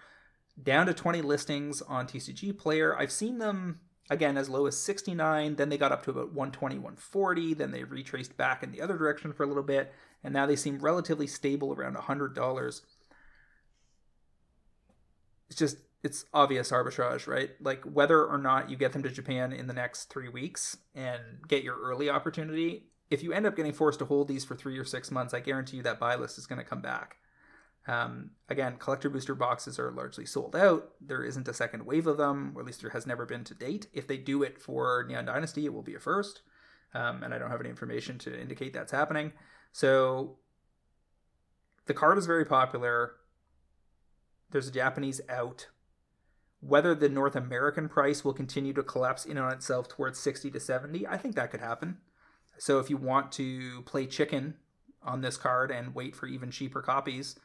down 0.63 0.87
to 0.87 0.95
20 0.95 1.23
listings 1.23 1.81
on 1.83 2.07
TCG 2.07 2.57
Player. 2.59 2.97
I've 2.97 3.13
seen 3.13 3.39
them 3.39 3.81
again 4.11 4.37
as 4.37 4.49
low 4.49 4.67
as 4.67 4.79
69, 4.79 5.57
then 5.57 5.69
they 5.69 5.79
got 5.79 5.93
up 5.93 6.05
to 6.05 6.11
about 6.11 6.33
120, 6.33 6.77
140, 6.77 7.55
then 7.55 7.71
they 7.71 7.85
retraced 7.85 8.37
back 8.37 8.63
in 8.63 8.71
the 8.71 8.81
other 8.81 8.97
direction 8.97 9.33
for 9.33 9.43
a 9.43 9.47
little 9.47 9.63
bit, 9.63 9.93
and 10.23 10.33
now 10.33 10.47
they 10.47 10.57
seem 10.57 10.79
relatively 10.79 11.27
stable 11.27 11.73
around 11.73 11.97
$100. 11.97 12.81
It's 15.49 15.59
just 15.59 15.79
it's 16.03 16.25
obvious 16.33 16.71
arbitrage, 16.71 17.27
right? 17.27 17.51
Like 17.61 17.83
whether 17.85 18.25
or 18.25 18.39
not 18.39 18.71
you 18.71 18.77
get 18.77 18.93
them 18.93 19.03
to 19.03 19.11
Japan 19.11 19.53
in 19.53 19.67
the 19.67 19.73
next 19.73 20.05
three 20.05 20.29
weeks 20.29 20.77
and 20.95 21.21
get 21.49 21.65
your 21.65 21.77
early 21.81 22.09
opportunity, 22.09 22.85
if 23.11 23.23
you 23.23 23.33
end 23.33 23.47
up 23.47 23.57
getting 23.57 23.73
forced 23.73 23.99
to 23.99 24.05
hold 24.05 24.29
these 24.29 24.45
for 24.45 24.55
three 24.55 24.79
or 24.79 24.85
six 24.85 25.11
months, 25.11 25.35
I 25.35 25.41
guarantee 25.41 25.79
you 25.79 25.83
that 25.83 25.99
buy 25.99 26.15
list 26.15 26.39
is 26.39 26.47
going 26.47 26.61
to 26.61 26.65
come 26.65 26.81
back. 26.81 27.17
Um, 27.89 28.31
again, 28.49 28.77
collector 28.79 29.09
booster 29.09 29.35
boxes 29.35 29.79
are 29.79 29.93
largely 29.93 30.27
sold 30.27 30.57
out. 30.57 30.91
There 31.01 31.23
isn't 31.23 31.49
a 31.49 31.55
second 31.55 31.87
wave 31.87 32.07
of 32.07 32.17
them, 32.17 32.53
or 32.55 32.61
at 32.61 32.67
least 32.67 32.81
there 32.81 32.91
has 32.91 33.07
never 33.07 33.27
been 33.27 33.45
to 33.45 33.55
date. 33.55 33.87
If 33.93 34.09
they 34.09 34.17
do 34.17 34.43
it 34.43 34.61
for 34.61 35.05
Neon 35.09 35.27
Dynasty, 35.27 35.67
it 35.67 35.73
will 35.73 35.83
be 35.83 35.95
a 35.95 36.01
first. 36.01 36.43
Um, 36.95 37.23
and 37.23 37.33
I 37.33 37.39
don't 37.39 37.51
have 37.51 37.61
any 37.61 37.71
information 37.71 38.19
to 38.19 38.41
indicate 38.41 38.73
that's 38.73 38.93
happening. 38.93 39.33
So 39.73 40.39
the 41.87 41.95
card 41.95 42.19
is 42.19 42.27
very 42.27 42.45
popular. 42.45 43.13
There's 44.51 44.69
a 44.69 44.73
Japanese 44.73 45.21
out 45.29 45.69
whether 46.61 46.95
the 46.95 47.09
North 47.09 47.37
American 47.37 47.89
price 47.89 48.25
will 48.25 48.33
continue 48.33 48.73
to 48.73 48.83
collapse 48.83 49.25
in 49.25 49.39
on 49.39 49.53
itself 49.53 49.89
towards 49.89 50.19
60 50.19 50.51
to 50.51 50.61
70, 50.61 51.07
I 51.07 51.17
think 51.17 51.35
that 51.37 51.51
could 51.51 51.61
happen. 51.61 51.99
So 52.59 52.79
if 52.79 52.91
you 52.91 52.97
want 52.97 53.33
to 53.33 53.83
play 53.83 54.07
chicken 54.07 54.55
on 55.03 55.21
this 55.21 55.37
card 55.37 55.71
and 55.71 55.95
wait 55.95 56.17
for 56.17 56.27
even 56.27 56.51
cheaper 56.51 56.81
copies, 56.81 57.39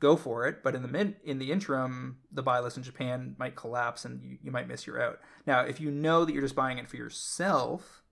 go 0.00 0.16
for 0.16 0.46
it. 0.46 0.62
But 0.62 0.74
in 0.74 0.82
the 0.82 0.88
min- 0.88 1.16
in 1.24 1.38
the 1.38 1.52
interim, 1.52 2.18
the 2.30 2.42
buy 2.42 2.60
list 2.60 2.76
in 2.76 2.82
Japan 2.82 3.34
might 3.38 3.56
collapse 3.56 4.04
and 4.04 4.22
you, 4.22 4.38
you 4.42 4.50
might 4.50 4.68
miss 4.68 4.86
your 4.86 5.00
out. 5.00 5.20
Now, 5.46 5.60
if 5.60 5.80
you 5.80 5.90
know 5.90 6.24
that 6.24 6.32
you're 6.32 6.42
just 6.42 6.54
buying 6.54 6.78
it 6.78 6.88
for 6.88 6.96
yourself, 6.96 8.02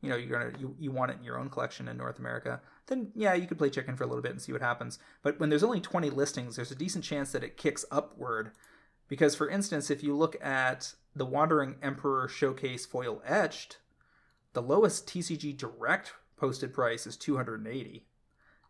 you 0.00 0.08
know 0.08 0.16
you're 0.16 0.38
gonna 0.38 0.58
you, 0.58 0.74
you 0.78 0.90
want 0.90 1.10
it 1.10 1.18
in 1.18 1.24
your 1.24 1.38
own 1.38 1.50
collection 1.50 1.88
in 1.88 1.96
North 1.96 2.18
America, 2.18 2.60
then 2.86 3.12
yeah, 3.14 3.34
you 3.34 3.46
could 3.46 3.58
play 3.58 3.70
chicken 3.70 3.96
for 3.96 4.04
a 4.04 4.06
little 4.06 4.22
bit 4.22 4.32
and 4.32 4.42
see 4.42 4.52
what 4.52 4.62
happens. 4.62 4.98
But 5.22 5.38
when 5.38 5.50
there's 5.50 5.64
only 5.64 5.80
20 5.80 6.10
listings, 6.10 6.56
there's 6.56 6.70
a 6.70 6.76
decent 6.76 7.04
chance 7.04 7.32
that 7.32 7.44
it 7.44 7.56
kicks 7.56 7.84
upward 7.90 8.52
because, 9.08 9.34
for 9.34 9.48
instance, 9.48 9.90
if 9.90 10.02
you 10.02 10.16
look 10.16 10.36
at 10.44 10.94
the 11.14 11.26
Wandering 11.26 11.76
Emperor 11.82 12.28
Showcase 12.28 12.86
Foil 12.86 13.20
Etched, 13.26 13.78
the 14.52 14.62
lowest 14.62 15.06
TCG 15.06 15.56
Direct 15.56 16.14
posted 16.36 16.72
price 16.72 17.06
is 17.06 17.16
280, 17.16 18.06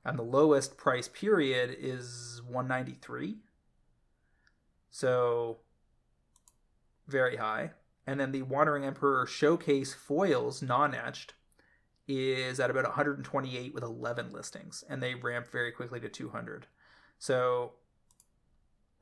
and 0.05 0.19
the 0.19 0.23
lowest 0.23 0.77
price 0.77 1.09
period 1.09 1.77
is 1.79 2.41
193. 2.47 3.37
So, 4.91 5.59
very 7.07 7.37
high. 7.37 7.73
And 8.07 8.19
then 8.19 8.33
the 8.33 8.43
Wandering 8.43 8.85
Emperor 8.85 9.27
Showcase 9.27 9.95
Foils 9.95 10.63
non 10.63 10.95
etched 10.95 11.35
is 12.09 12.59
at 12.59 12.71
about 12.71 12.85
128 12.85 13.73
with 13.73 13.85
11 13.85 14.33
listings, 14.33 14.83
and 14.89 15.03
they 15.03 15.15
ramp 15.15 15.49
very 15.51 15.71
quickly 15.71 16.01
to 16.01 16.09
200. 16.09 16.67
So 17.19 17.75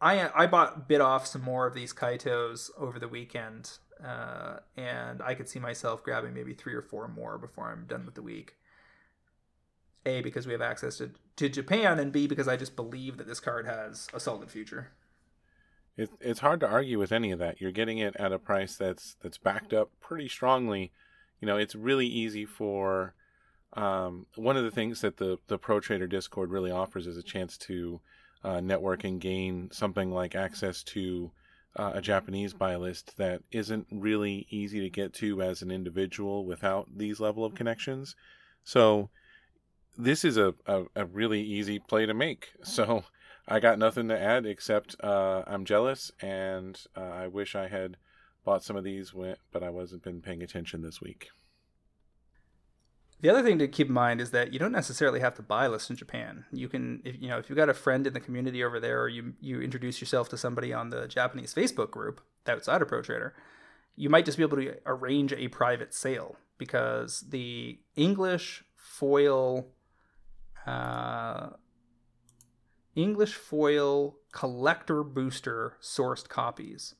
I 0.00 0.30
I 0.34 0.46
bought 0.46 0.88
bit 0.88 1.00
off 1.00 1.26
some 1.26 1.42
more 1.42 1.66
of 1.66 1.74
these 1.74 1.92
kaitos 1.94 2.70
over 2.76 2.98
the 2.98 3.08
weekend, 3.08 3.78
uh, 4.04 4.58
and 4.76 5.22
I 5.22 5.34
could 5.34 5.48
see 5.48 5.58
myself 5.58 6.02
grabbing 6.02 6.34
maybe 6.34 6.52
three 6.52 6.74
or 6.74 6.82
four 6.82 7.08
more 7.08 7.38
before 7.38 7.70
I'm 7.70 7.86
done 7.86 8.04
with 8.04 8.14
the 8.14 8.22
week. 8.22 8.57
A 10.08 10.20
because 10.22 10.46
we 10.46 10.52
have 10.52 10.62
access 10.62 10.98
to 10.98 11.10
to 11.36 11.48
Japan, 11.48 11.98
and 11.98 12.12
B 12.12 12.26
because 12.26 12.48
I 12.48 12.56
just 12.56 12.76
believe 12.76 13.16
that 13.18 13.26
this 13.26 13.40
card 13.40 13.66
has 13.66 14.08
a 14.12 14.20
solid 14.20 14.50
future. 14.50 14.90
It, 15.96 16.10
it's 16.20 16.40
hard 16.40 16.60
to 16.60 16.68
argue 16.68 16.98
with 16.98 17.10
any 17.10 17.32
of 17.32 17.40
that. 17.40 17.60
You're 17.60 17.72
getting 17.72 17.98
it 17.98 18.14
at 18.16 18.32
a 18.32 18.38
price 18.38 18.76
that's 18.76 19.16
that's 19.22 19.38
backed 19.38 19.72
up 19.72 19.90
pretty 20.00 20.28
strongly. 20.28 20.92
You 21.40 21.46
know, 21.46 21.56
it's 21.56 21.74
really 21.74 22.06
easy 22.06 22.44
for 22.44 23.14
um, 23.74 24.26
one 24.36 24.56
of 24.56 24.64
the 24.64 24.70
things 24.70 25.00
that 25.02 25.16
the 25.16 25.38
the 25.48 25.58
Pro 25.58 25.80
Trader 25.80 26.06
Discord 26.06 26.50
really 26.50 26.70
offers 26.70 27.06
is 27.06 27.16
a 27.16 27.22
chance 27.22 27.58
to 27.58 28.00
uh, 28.44 28.60
network 28.60 29.04
and 29.04 29.20
gain 29.20 29.70
something 29.72 30.10
like 30.12 30.34
access 30.34 30.82
to 30.84 31.30
uh, 31.76 31.92
a 31.94 32.00
Japanese 32.00 32.52
buy 32.52 32.76
list 32.76 33.16
that 33.16 33.42
isn't 33.50 33.86
really 33.90 34.46
easy 34.50 34.80
to 34.80 34.90
get 34.90 35.12
to 35.14 35.42
as 35.42 35.62
an 35.62 35.70
individual 35.70 36.44
without 36.44 36.88
these 36.96 37.20
level 37.20 37.44
of 37.44 37.54
connections. 37.54 38.16
So 38.64 39.10
this 39.98 40.24
is 40.24 40.36
a, 40.36 40.54
a, 40.66 40.84
a 40.94 41.04
really 41.04 41.42
easy 41.42 41.78
play 41.78 42.06
to 42.06 42.14
make. 42.14 42.52
So 42.62 43.04
I 43.46 43.60
got 43.60 43.78
nothing 43.78 44.08
to 44.08 44.18
add 44.18 44.46
except 44.46 44.94
uh, 45.02 45.42
I'm 45.46 45.64
jealous 45.64 46.12
and 46.20 46.80
uh, 46.96 47.00
I 47.00 47.26
wish 47.26 47.54
I 47.54 47.68
had 47.68 47.96
bought 48.44 48.62
some 48.62 48.76
of 48.76 48.84
these, 48.84 49.12
but 49.52 49.62
I 49.62 49.70
wasn't 49.70 50.04
been 50.04 50.22
paying 50.22 50.42
attention 50.42 50.82
this 50.82 51.00
week. 51.00 51.28
The 53.20 53.30
other 53.30 53.42
thing 53.42 53.58
to 53.58 53.66
keep 53.66 53.88
in 53.88 53.94
mind 53.94 54.20
is 54.20 54.30
that 54.30 54.52
you 54.52 54.60
don't 54.60 54.72
necessarily 54.72 55.18
have 55.18 55.34
to 55.34 55.42
buy 55.42 55.66
list 55.66 55.90
in 55.90 55.96
Japan. 55.96 56.44
You 56.52 56.68
can, 56.68 57.02
if 57.04 57.20
you 57.20 57.28
know, 57.28 57.38
if 57.38 57.48
you've 57.48 57.56
got 57.56 57.68
a 57.68 57.74
friend 57.74 58.06
in 58.06 58.12
the 58.12 58.20
community 58.20 58.62
over 58.62 58.78
there, 58.78 59.02
or 59.02 59.08
you 59.08 59.34
you 59.40 59.60
introduce 59.60 60.00
yourself 60.00 60.28
to 60.28 60.38
somebody 60.38 60.72
on 60.72 60.90
the 60.90 61.08
Japanese 61.08 61.52
Facebook 61.52 61.90
group 61.90 62.20
outside 62.46 62.80
of 62.80 62.86
Pro 62.86 63.02
Trader, 63.02 63.34
you 63.96 64.08
might 64.08 64.24
just 64.24 64.38
be 64.38 64.44
able 64.44 64.58
to 64.58 64.76
arrange 64.86 65.32
a 65.32 65.48
private 65.48 65.92
sale 65.92 66.36
because 66.58 67.24
the 67.28 67.80
English 67.96 68.62
foil, 68.76 69.66
uh, 70.68 71.50
English 72.94 73.34
foil 73.34 74.16
collector 74.32 75.02
booster 75.02 75.76
sourced 75.80 76.28
copies 76.28 76.94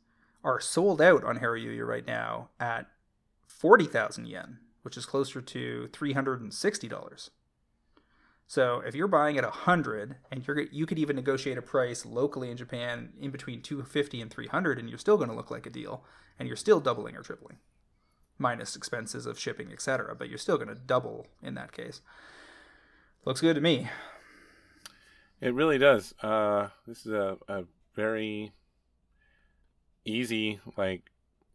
are 0.45 0.61
sold 0.61 1.03
out 1.03 1.25
on 1.25 1.39
Hareruya 1.39 1.87
right 1.87 2.07
now 2.07 2.51
at 2.61 2.87
forty 3.47 3.87
thousand 3.87 4.27
yen 4.27 4.59
which 4.89 4.97
is 4.97 5.05
closer 5.05 5.43
to 5.43 5.89
$360. 5.93 7.31
So 8.47 8.83
if 8.87 8.95
you're 8.95 9.07
buying 9.07 9.37
at 9.37 9.45
100 9.45 10.17
and 10.33 10.47
you're 10.47 10.63
you 10.63 10.87
could 10.87 10.99
even 10.99 11.17
negotiate 11.17 11.59
a 11.59 11.63
price 11.63 12.07
locally 12.07 12.51
in 12.51 12.57
Japan 12.57 13.11
in 13.21 13.31
between 13.31 13.61
250 13.61 14.23
and 14.23 14.31
300 14.31 14.79
and 14.79 14.89
you're 14.89 14.97
still 14.97 15.19
going 15.19 15.29
to 15.29 15.37
look 15.37 15.51
like 15.51 15.67
a 15.67 15.71
deal 15.71 16.05
and 16.39 16.49
you're 16.49 16.57
still 16.57 16.81
doubling 16.81 17.17
or 17.17 17.23
tripling 17.23 17.59
minus 18.39 18.77
expenses 18.77 19.27
of 19.27 19.39
shipping, 19.39 19.73
etc., 19.73 20.15
but 20.15 20.31
you're 20.31 20.39
still 20.39 20.57
going 20.57 20.69
to 20.69 20.75
double 20.75 21.27
in 21.43 21.55
that 21.55 21.73
case. 21.73 22.01
Looks 23.29 23.43
good 23.43 23.57
to 23.57 23.61
me. 23.61 23.91
It 25.43 25.53
really 25.53 25.77
does. 25.77 26.15
Uh, 26.23 26.69
this 26.87 27.05
is 27.05 27.13
a, 27.13 27.37
a 27.47 27.65
very 27.95 28.53
easy, 30.07 30.61
like 30.79 31.03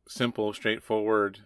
simple, 0.07 0.53
straightforward 0.53 1.39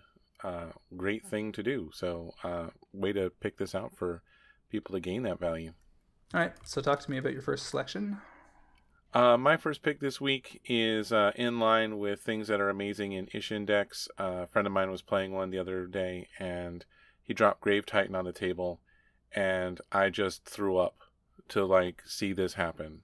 uh, 0.44 0.72
great 0.98 1.26
thing 1.26 1.54
to 1.54 1.64
do. 1.64 1.92
So, 1.94 2.34
uh, 2.44 2.72
way 2.92 3.14
to 3.14 3.30
pick 3.40 3.58
this 3.58 3.74
out 3.74 3.96
for 3.96 4.22
people 4.70 4.94
to 4.96 5.00
gain 5.00 5.24
that 5.24 5.40
value. 5.40 5.72
All 6.34 6.42
right. 6.42 6.54
So, 6.66 6.82
talk 6.82 7.00
to 7.00 7.10
me 7.10 7.20
about 7.20 7.32
your 7.32 7.42
first 7.42 7.68
selection. 7.68 8.18
Uh, 9.14 9.38
my 9.38 9.56
first 9.56 9.82
pick 9.82 10.02
this 10.02 10.20
week 10.20 10.60
is 10.66 11.14
uh, 11.14 11.32
in 11.38 11.58
line 11.58 12.00
with 12.00 12.20
things 12.20 12.50
that 12.50 12.60
are 12.60 12.70
amazing 12.70 13.14
in 13.14 13.28
Isshin 13.28 13.66
decks. 13.66 14.10
Uh, 14.20 14.42
a 14.44 14.48
friend 14.48 14.68
of 14.68 14.74
mine 14.74 14.92
was 14.92 15.02
playing 15.02 15.32
one 15.32 15.52
the 15.52 15.58
other 15.58 15.86
day, 15.86 16.28
and 16.38 16.84
he 17.24 17.34
dropped 17.34 17.62
Grave 17.62 17.86
Titan 17.86 18.14
on 18.14 18.26
the 18.26 18.34
table, 18.34 18.82
and 19.34 19.80
I 19.92 20.10
just 20.10 20.46
threw 20.46 20.78
up 20.78 20.96
to 21.50 21.66
like 21.66 22.04
see 22.06 22.34
this 22.34 22.54
happen. 22.54 23.02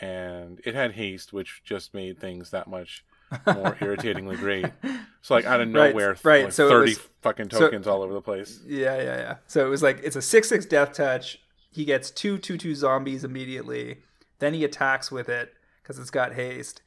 And 0.00 0.60
it 0.64 0.74
had 0.74 0.92
haste, 0.92 1.32
which 1.32 1.62
just 1.64 1.92
made 1.92 2.20
things 2.20 2.50
that 2.50 2.68
much 2.68 3.04
more 3.46 3.76
irritatingly 3.80 4.36
great. 4.36 4.66
So 5.20 5.34
like 5.34 5.44
out 5.44 5.60
of 5.60 5.68
nowhere, 5.68 6.10
right? 6.10 6.24
right. 6.24 6.44
Like 6.44 6.52
so 6.52 6.70
thirty 6.70 6.92
was, 6.92 7.00
fucking 7.20 7.48
tokens 7.48 7.84
so, 7.84 7.92
all 7.92 8.02
over 8.02 8.14
the 8.14 8.22
place. 8.22 8.60
Yeah, 8.64 8.96
yeah, 8.96 9.16
yeah. 9.16 9.36
So 9.46 9.66
it 9.66 9.68
was 9.68 9.82
like 9.82 10.00
it's 10.02 10.16
a 10.16 10.22
six 10.22 10.48
six 10.48 10.64
death 10.64 10.94
touch. 10.94 11.42
He 11.70 11.84
gets 11.84 12.10
two 12.10 12.38
two 12.38 12.56
two 12.56 12.74
zombies 12.74 13.24
immediately. 13.24 13.98
Then 14.38 14.54
he 14.54 14.64
attacks 14.64 15.12
with 15.12 15.28
it 15.28 15.52
because 15.82 15.98
it's 15.98 16.10
got 16.10 16.32
haste, 16.32 16.80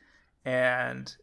and 0.43 1.13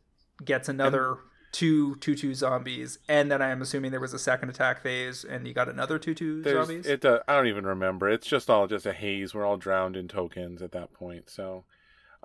gets 0.44 0.68
another 0.68 1.12
and, 1.12 1.18
two 1.52 1.96
two 1.96 2.14
two 2.14 2.34
zombies. 2.34 2.98
And 3.08 3.30
then 3.30 3.42
I'm 3.42 3.62
assuming 3.62 3.90
there 3.90 4.00
was 4.00 4.14
a 4.14 4.18
second 4.18 4.50
attack 4.50 4.82
phase, 4.82 5.24
and 5.24 5.46
you 5.46 5.54
got 5.54 5.68
another 5.68 5.98
two 5.98 6.14
two 6.14 6.42
zombies. 6.42 6.86
It 6.86 7.04
uh, 7.04 7.20
I 7.26 7.36
don't 7.36 7.46
even 7.46 7.66
remember. 7.66 8.08
It's 8.08 8.26
just 8.26 8.50
all 8.50 8.66
just 8.66 8.86
a 8.86 8.92
haze. 8.92 9.34
We're 9.34 9.46
all 9.46 9.56
drowned 9.56 9.96
in 9.96 10.08
tokens 10.08 10.62
at 10.62 10.72
that 10.72 10.92
point. 10.92 11.30
So 11.30 11.64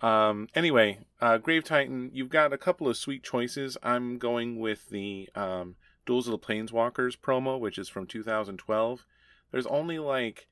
um, 0.02 0.48
anyway, 0.56 1.00
uh, 1.22 1.38
Grave 1.38 1.64
Titan, 1.64 2.10
you've 2.14 2.30
got 2.30 2.54
a 2.54 2.58
couple 2.58 2.88
of 2.88 2.98
sweet 2.98 3.24
choices. 3.24 3.78
I'm 3.84 4.18
going 4.18 4.60
with 4.60 4.90
the 4.90 5.30
um, 5.36 5.76
Duels 6.06 6.28
of 6.28 6.32
the 6.32 6.40
Planeswalkers 6.40 7.18
promo, 7.18 7.60
which 7.60 7.78
is 7.78 7.90
from 7.90 8.08
2012. 8.08 9.06
There's 9.52 9.68
only 9.68 10.00
like 10.00 10.48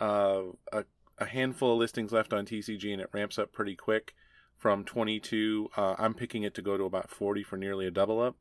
uh, 0.00 0.42
a, 0.72 0.84
a, 1.18 1.24
handful 1.24 1.72
of 1.72 1.78
listings 1.78 2.12
left 2.12 2.32
on 2.32 2.44
TCG, 2.44 2.92
and 2.92 3.00
it 3.00 3.10
ramps 3.12 3.38
up 3.38 3.52
pretty 3.52 3.74
quick 3.74 4.14
from 4.62 4.84
22. 4.84 5.70
Uh, 5.76 5.96
I'm 5.98 6.14
picking 6.14 6.44
it 6.44 6.54
to 6.54 6.62
go 6.62 6.78
to 6.78 6.84
about 6.84 7.10
40 7.10 7.42
for 7.42 7.56
nearly 7.56 7.86
a 7.86 7.90
double 7.90 8.20
up. 8.20 8.36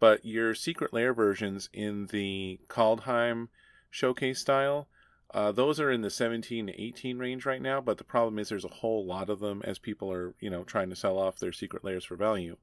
But 0.00 0.24
your 0.24 0.54
Secret 0.54 0.92
Lair 0.92 1.12
versions 1.12 1.68
in 1.72 2.06
the 2.06 2.58
Kaldheim 2.68 3.48
showcase 3.90 4.40
style 4.40 4.88
uh, 5.34 5.52
those 5.52 5.78
are 5.78 5.90
in 5.90 6.00
the 6.00 6.10
17 6.10 6.68
to 6.68 6.82
18 6.82 7.18
range 7.18 7.44
right 7.44 7.60
now, 7.60 7.80
but 7.80 7.98
the 7.98 8.04
problem 8.04 8.38
is 8.38 8.48
there's 8.48 8.64
a 8.64 8.68
whole 8.68 9.04
lot 9.04 9.28
of 9.28 9.40
them 9.40 9.60
as 9.64 9.78
people 9.78 10.10
are, 10.10 10.34
you 10.40 10.48
know, 10.48 10.64
trying 10.64 10.88
to 10.88 10.96
sell 10.96 11.18
off 11.18 11.38
their 11.38 11.52
secret 11.52 11.84
lairs 11.84 12.04
for 12.04 12.16
value. 12.16 12.56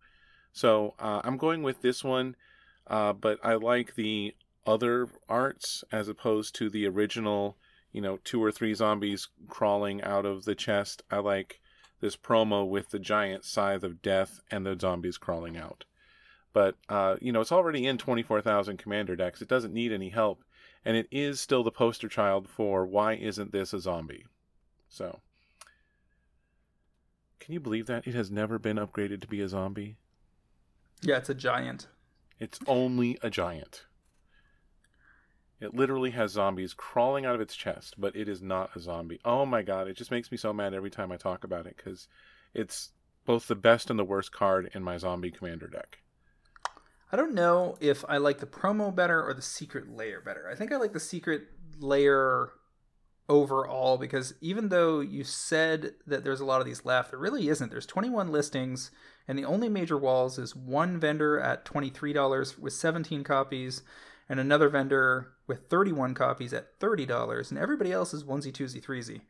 So 0.52 0.96
uh, 1.00 1.22
I'm 1.24 1.38
going 1.38 1.62
with 1.62 1.82
this 1.82 2.04
one, 2.04 2.36
uh, 2.88 3.14
but 3.14 3.40
I 3.44 3.54
like 3.56 3.96
the 3.96 4.34
other 4.66 5.10
arts 5.30 5.84
as 5.92 6.08
opposed 6.08 6.56
to 6.56 6.70
the 6.70 6.88
original, 6.88 7.56
you 7.92 8.02
know, 8.02 8.18
two 8.24 8.44
or 8.44 8.52
three 8.52 8.74
zombies 8.74 9.28
crawling 9.48 10.02
out 10.02 10.26
of 10.26 10.46
the 10.46 10.56
chest. 10.56 11.04
I 11.12 11.20
like 11.20 11.62
this 12.06 12.16
promo 12.16 12.68
with 12.68 12.90
the 12.90 13.00
giant 13.00 13.44
scythe 13.44 13.84
of 13.84 14.04
death 14.04 14.40
and 14.52 14.64
the 14.64 14.78
zombies 14.80 15.18
crawling 15.18 15.58
out. 15.58 15.86
But, 16.54 16.76
uh, 16.88 17.16
you 17.20 17.32
know, 17.32 17.42
it's 17.42 17.52
already 17.52 17.88
in 17.88 17.98
24,000 17.98 18.78
commander 18.78 19.16
decks. 19.16 19.42
It 19.42 19.48
doesn't 19.48 19.74
need 19.74 19.92
any 19.92 20.10
help 20.10 20.44
and 20.86 20.96
it 20.96 21.08
is 21.12 21.42
still 21.42 21.64
the 21.64 21.72
poster 21.72 22.08
child 22.08 22.48
for 22.48 22.86
why 22.86 23.14
isn't 23.14 23.52
this 23.52 23.74
a 23.74 23.80
zombie? 23.80 24.26
So, 24.88 25.20
can 27.40 27.54
you 27.54 27.60
believe 27.60 27.88
that 27.88 28.06
it 28.06 28.14
has 28.14 28.30
never 28.30 28.60
been 28.60 28.78
upgraded 28.78 29.22
to 29.22 29.28
be 29.28 29.42
a 29.42 29.50
zombie? 29.50 29.98
Yeah, 31.02 31.18
it's 31.18 31.30
a 31.30 31.34
giant. 31.34 31.88
It's 32.40 32.60
only 32.68 33.18
a 33.24 33.32
giant. 33.32 33.86
It 35.60 35.74
literally 35.74 36.12
has 36.12 36.32
zombies 36.32 36.74
crawling 36.74 37.26
out 37.26 37.36
of 37.36 37.42
its 37.42 37.56
chest, 37.56 37.96
but 37.98 38.16
it 38.16 38.28
is 38.28 38.42
not 38.42 38.76
a 38.76 38.80
zombie. 38.80 39.20
Oh 39.24 39.46
my 39.46 39.62
god, 39.62 39.88
it 39.88 39.96
just 39.96 40.12
makes 40.12 40.32
me 40.32 40.38
so 40.38 40.52
mad 40.52 40.74
every 40.74 40.90
time 40.90 41.12
I 41.12 41.18
talk 41.18 41.44
about 41.44 41.66
it 41.66 41.78
because 41.78 42.08
it's 42.54 42.92
both 43.26 43.48
the 43.48 43.56
best 43.56 43.90
and 43.90 43.98
the 43.98 44.04
worst 44.04 44.32
card 44.32 44.70
in 44.74 44.84
my 44.84 44.98
zombie 44.98 45.32
commander 45.32 45.68
deck. 45.68 46.00
I 47.12 47.16
don't 47.16 47.34
know 47.34 47.78
if 47.80 48.04
I 48.10 48.18
like 48.18 48.40
the 48.40 48.46
promo 48.46 48.94
better 48.94 49.24
or 49.24 49.34
the 49.34 49.42
secret 49.42 49.90
lair 49.90 50.22
better. 50.22 50.50
I 50.52 50.56
think 50.56 50.72
I 50.72 50.78
like 50.78 50.94
the 50.94 51.00
secret 51.00 51.44
lair 51.80 52.50
overall 53.30 53.98
because 53.98 54.34
even 54.42 54.70
though 54.70 55.00
you 55.00 55.24
said 55.24 55.94
that 56.06 56.24
there's 56.24 56.42
a 56.42 56.46
lot 56.46 56.60
of 56.60 56.68
these 56.68 56.86
left, 56.86 57.12
there 57.12 57.20
really 57.20 57.48
isn't. 57.48 57.72
There's 57.72 57.86
21 57.86 58.32
listings, 58.32 58.92
and 59.28 59.40
the 59.40 59.46
only 59.46 59.70
major 59.70 59.98
walls 59.98 60.38
is 60.38 60.56
one 60.56 61.00
vendor 61.00 61.40
at 61.40 61.66
$23 61.66 62.60
with 62.60 62.74
17 62.74 63.24
copies, 63.24 63.82
and 64.28 64.40
another 64.40 64.70
vendor 64.70 65.35
with 65.48 65.70
31 65.70 66.14
copies 66.14 66.54
at 66.54 66.80
$30, 66.80 67.50
and 67.50 67.60
everybody 67.60 67.92
else 67.92 68.14
is 68.14 68.24
onesie, 68.24 68.52
twosie, 68.52 68.84
threesie. 68.84 69.22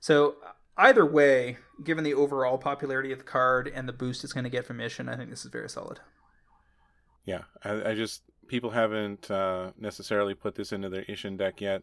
So 0.00 0.36
either 0.76 1.06
way, 1.06 1.58
given 1.84 2.04
the 2.04 2.14
overall 2.14 2.58
popularity 2.58 3.12
of 3.12 3.18
the 3.18 3.24
card 3.24 3.70
and 3.72 3.88
the 3.88 3.92
boost 3.92 4.24
it's 4.24 4.32
going 4.32 4.44
to 4.44 4.50
get 4.50 4.66
from 4.66 4.78
Isshin, 4.78 5.12
I 5.12 5.16
think 5.16 5.30
this 5.30 5.44
is 5.44 5.50
very 5.50 5.68
solid 5.68 6.00
yeah, 7.24 7.42
I, 7.64 7.90
I 7.90 7.94
just 7.94 8.22
people 8.48 8.70
haven't 8.70 9.30
uh, 9.30 9.70
necessarily 9.78 10.34
put 10.34 10.54
this 10.54 10.72
into 10.72 10.88
their 10.88 11.04
Isshin 11.04 11.36
deck 11.36 11.60
yet, 11.60 11.82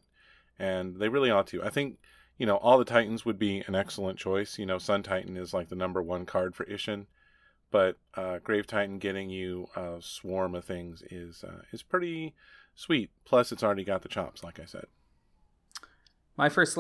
and 0.60 0.98
they 0.98 1.10
really 1.10 1.32
ought 1.32 1.48
to. 1.48 1.64
I 1.64 1.70
think 1.70 1.98
you 2.38 2.46
know 2.46 2.58
all 2.58 2.78
the 2.78 2.86
Titans 2.86 3.26
would 3.26 3.40
be 3.40 3.64
an 3.68 3.76
excellent 3.76 4.20
choice. 4.20 4.58
You 4.58 4.66
know, 4.66 4.78
Sun 4.78 5.04
Titan 5.04 5.38
is 5.38 5.54
like 5.54 5.70
the 5.70 5.76
number 5.76 6.02
one 6.02 6.26
card 6.26 6.56
for 6.56 6.66
Isshin, 6.66 7.06
but 7.72 7.98
uh, 8.16 8.40
Grave 8.40 8.68
Titan 8.68 9.00
getting 9.00 9.30
you 9.30 9.68
a 9.76 9.98
swarm 10.02 10.56
of 10.56 10.66
things 10.66 11.04
is 11.10 11.44
uh, 11.44 11.62
is 11.72 11.84
pretty 11.84 12.34
sweet. 12.78 13.10
Plus, 13.26 13.52
it's 13.52 13.64
already 13.64 13.84
got 13.84 14.04
the 14.04 14.08
chops, 14.08 14.42
like 14.44 14.60
I 14.60 14.66
said. 14.66 14.86
My 16.38 16.48
first 16.48 16.78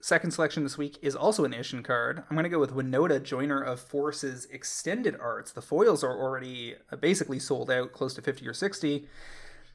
Second 0.00 0.30
selection 0.30 0.62
this 0.62 0.78
week 0.78 0.96
is 1.02 1.16
also 1.16 1.44
an 1.44 1.52
Isshin 1.52 1.82
card. 1.82 2.22
I'm 2.30 2.36
going 2.36 2.44
to 2.44 2.48
go 2.48 2.60
with 2.60 2.72
Winota, 2.72 3.20
Joiner 3.20 3.60
of 3.60 3.80
Forces 3.80 4.46
Extended 4.46 5.16
Arts. 5.20 5.50
The 5.50 5.60
foils 5.60 6.04
are 6.04 6.16
already 6.16 6.76
uh, 6.92 6.96
basically 6.96 7.40
sold 7.40 7.68
out, 7.68 7.92
close 7.92 8.14
to 8.14 8.22
50 8.22 8.46
or 8.46 8.54
60, 8.54 9.08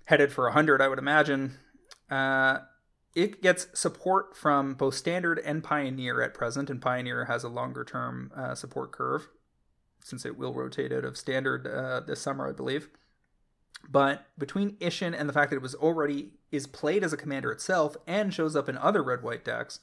headed 0.05 0.31
for 0.31 0.45
100, 0.45 0.81
I 0.81 0.87
would 0.87 0.97
imagine. 0.97 1.57
Uh, 2.09 2.59
it 3.13 3.41
gets 3.41 3.67
support 3.77 4.37
from 4.37 4.75
both 4.75 4.95
Standard 4.95 5.39
and 5.39 5.61
Pioneer 5.61 6.21
at 6.21 6.33
present, 6.33 6.69
and 6.69 6.81
Pioneer 6.81 7.25
has 7.25 7.43
a 7.43 7.49
longer 7.49 7.83
term 7.83 8.31
uh, 8.33 8.55
support 8.55 8.93
curve 8.93 9.27
since 10.05 10.25
it 10.25 10.37
will 10.37 10.53
rotate 10.53 10.93
out 10.93 11.03
of 11.03 11.17
Standard 11.17 11.67
uh, 11.67 11.99
this 11.99 12.21
summer, 12.21 12.47
I 12.47 12.53
believe. 12.53 12.89
But 13.89 14.25
between 14.37 14.77
Isshin 14.77 15.17
and 15.17 15.27
the 15.27 15.33
fact 15.33 15.49
that 15.49 15.57
it 15.57 15.61
was 15.61 15.75
already 15.75 16.31
is 16.51 16.67
played 16.67 17.03
as 17.03 17.13
a 17.13 17.17
commander 17.17 17.51
itself 17.51 17.95
and 18.07 18.33
shows 18.33 18.55
up 18.55 18.69
in 18.69 18.77
other 18.77 19.03
red 19.03 19.23
white 19.23 19.43
decks, 19.43 19.79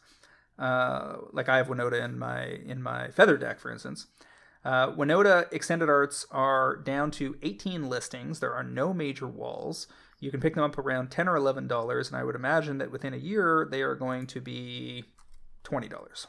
uh, 0.58 1.16
like 1.32 1.48
I 1.48 1.58
have 1.58 1.68
Winota 1.68 2.02
in 2.02 2.18
my 2.18 2.44
in 2.44 2.82
my 2.82 3.08
feather 3.08 3.36
deck, 3.36 3.58
for 3.58 3.70
instance. 3.70 4.06
Uh, 4.64 4.92
Winota 4.92 5.50
extended 5.52 5.88
arts 5.88 6.26
are 6.30 6.76
down 6.76 7.10
to 7.12 7.36
18 7.42 7.88
listings. 7.88 8.40
There 8.40 8.52
are 8.52 8.62
no 8.62 8.92
major 8.92 9.26
walls. 9.26 9.86
You 10.18 10.30
can 10.30 10.40
pick 10.40 10.54
them 10.54 10.64
up 10.64 10.76
around 10.76 11.10
10 11.10 11.28
or 11.28 11.36
11 11.36 11.66
dollars, 11.66 12.08
and 12.08 12.16
I 12.16 12.24
would 12.24 12.34
imagine 12.34 12.78
that 12.78 12.90
within 12.90 13.14
a 13.14 13.18
year 13.18 13.66
they 13.70 13.80
are 13.82 13.94
going 13.94 14.26
to 14.28 14.40
be 14.40 15.04
20 15.64 15.88
dollars. 15.88 16.26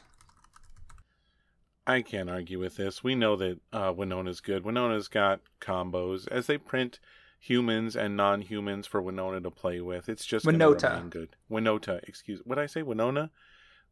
I 1.86 2.00
can't 2.00 2.30
argue 2.30 2.58
with 2.60 2.76
this. 2.76 3.02
We 3.02 3.14
know 3.14 3.36
that 3.36 3.58
uh, 3.72 3.92
Winona's 3.92 4.40
good. 4.40 4.62
Winona's 4.62 5.08
got 5.08 5.40
combos 5.60 6.28
as 6.28 6.46
they 6.46 6.56
print 6.56 7.00
humans 7.42 7.96
and 7.96 8.16
non-humans 8.16 8.86
for 8.86 9.02
Winona 9.02 9.40
to 9.40 9.50
play 9.50 9.80
with. 9.80 10.08
It's 10.08 10.24
just 10.24 10.46
Winota. 10.46 11.10
good. 11.10 11.30
Winota, 11.50 12.00
excuse. 12.04 12.40
What 12.44 12.56
I 12.56 12.66
say? 12.66 12.82
Winona. 12.82 13.30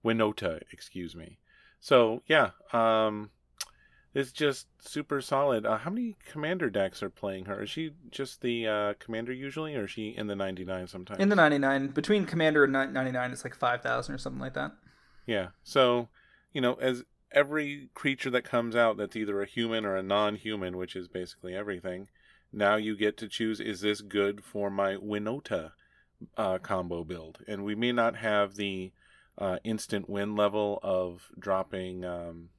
Winota, 0.04 0.60
excuse 0.72 1.16
me. 1.16 1.38
So 1.80 2.22
yeah, 2.26 2.50
um, 2.72 3.30
it's 4.14 4.30
just 4.30 4.68
super 4.78 5.20
solid. 5.20 5.66
Uh, 5.66 5.78
how 5.78 5.90
many 5.90 6.16
commander 6.30 6.70
decks 6.70 7.02
are 7.02 7.10
playing 7.10 7.46
her? 7.46 7.64
Is 7.64 7.70
she 7.70 7.90
just 8.12 8.40
the 8.40 8.68
uh, 8.68 8.94
commander 9.00 9.32
usually, 9.32 9.74
or 9.74 9.86
is 9.86 9.90
she 9.90 10.10
in 10.10 10.28
the 10.28 10.36
ninety 10.36 10.64
nine 10.64 10.86
sometimes? 10.86 11.20
In 11.20 11.28
the 11.28 11.36
ninety 11.36 11.58
nine, 11.58 11.88
between 11.88 12.26
commander 12.26 12.62
and 12.62 12.72
ninety 12.72 13.10
nine, 13.10 13.32
it's 13.32 13.42
like 13.42 13.56
five 13.56 13.82
thousand 13.82 14.14
or 14.14 14.18
something 14.18 14.40
like 14.40 14.54
that. 14.54 14.70
Yeah. 15.26 15.48
So, 15.64 16.08
you 16.52 16.60
know, 16.60 16.74
as 16.74 17.02
every 17.32 17.90
creature 17.94 18.30
that 18.30 18.44
comes 18.44 18.76
out 18.76 18.96
that's 18.96 19.16
either 19.16 19.42
a 19.42 19.46
human 19.46 19.84
or 19.84 19.96
a 19.96 20.04
non 20.04 20.36
human, 20.36 20.76
which 20.76 20.94
is 20.94 21.08
basically 21.08 21.54
everything, 21.54 22.06
now 22.52 22.76
you 22.76 22.96
get 22.96 23.16
to 23.18 23.28
choose: 23.28 23.60
is 23.60 23.80
this 23.80 24.00
good 24.00 24.44
for 24.44 24.70
my 24.70 24.94
Winota 24.96 25.72
uh, 26.36 26.58
combo 26.58 27.04
build? 27.04 27.38
And 27.46 27.64
we 27.64 27.74
may 27.74 27.92
not 27.92 28.16
have 28.16 28.56
the 28.56 28.92
uh, 29.38 29.58
instant 29.64 30.08
win 30.08 30.36
level 30.36 30.78
of 30.82 31.30
dropping 31.38 32.04
um, 32.04 32.50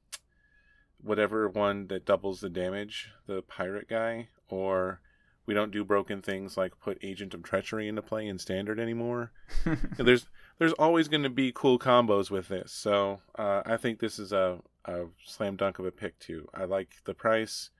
whatever 1.02 1.48
one 1.48 1.86
that 1.88 2.04
doubles 2.04 2.40
the 2.40 2.50
damage, 2.50 3.10
the 3.26 3.42
pirate 3.42 3.88
guy, 3.88 4.28
or 4.48 5.00
we 5.46 5.54
don't 5.54 5.72
do 5.72 5.84
broken 5.84 6.22
things 6.22 6.56
like 6.56 6.78
put 6.80 6.98
Agent 7.02 7.34
of 7.34 7.42
Treachery 7.42 7.88
into 7.88 8.02
play 8.02 8.26
in 8.26 8.38
standard 8.38 8.78
anymore. 8.78 9.32
there's 9.98 10.26
there's 10.58 10.72
always 10.74 11.08
going 11.08 11.24
to 11.24 11.30
be 11.30 11.52
cool 11.54 11.78
combos 11.78 12.30
with 12.30 12.48
this, 12.48 12.72
so 12.72 13.20
uh, 13.36 13.62
I 13.64 13.76
think 13.76 13.98
this 13.98 14.18
is 14.18 14.32
a, 14.32 14.58
a 14.84 15.06
slam 15.24 15.56
dunk 15.56 15.78
of 15.78 15.86
a 15.86 15.90
pick 15.90 16.18
too. 16.18 16.48
I 16.54 16.64
like 16.64 16.90
the 17.04 17.14
price. 17.14 17.70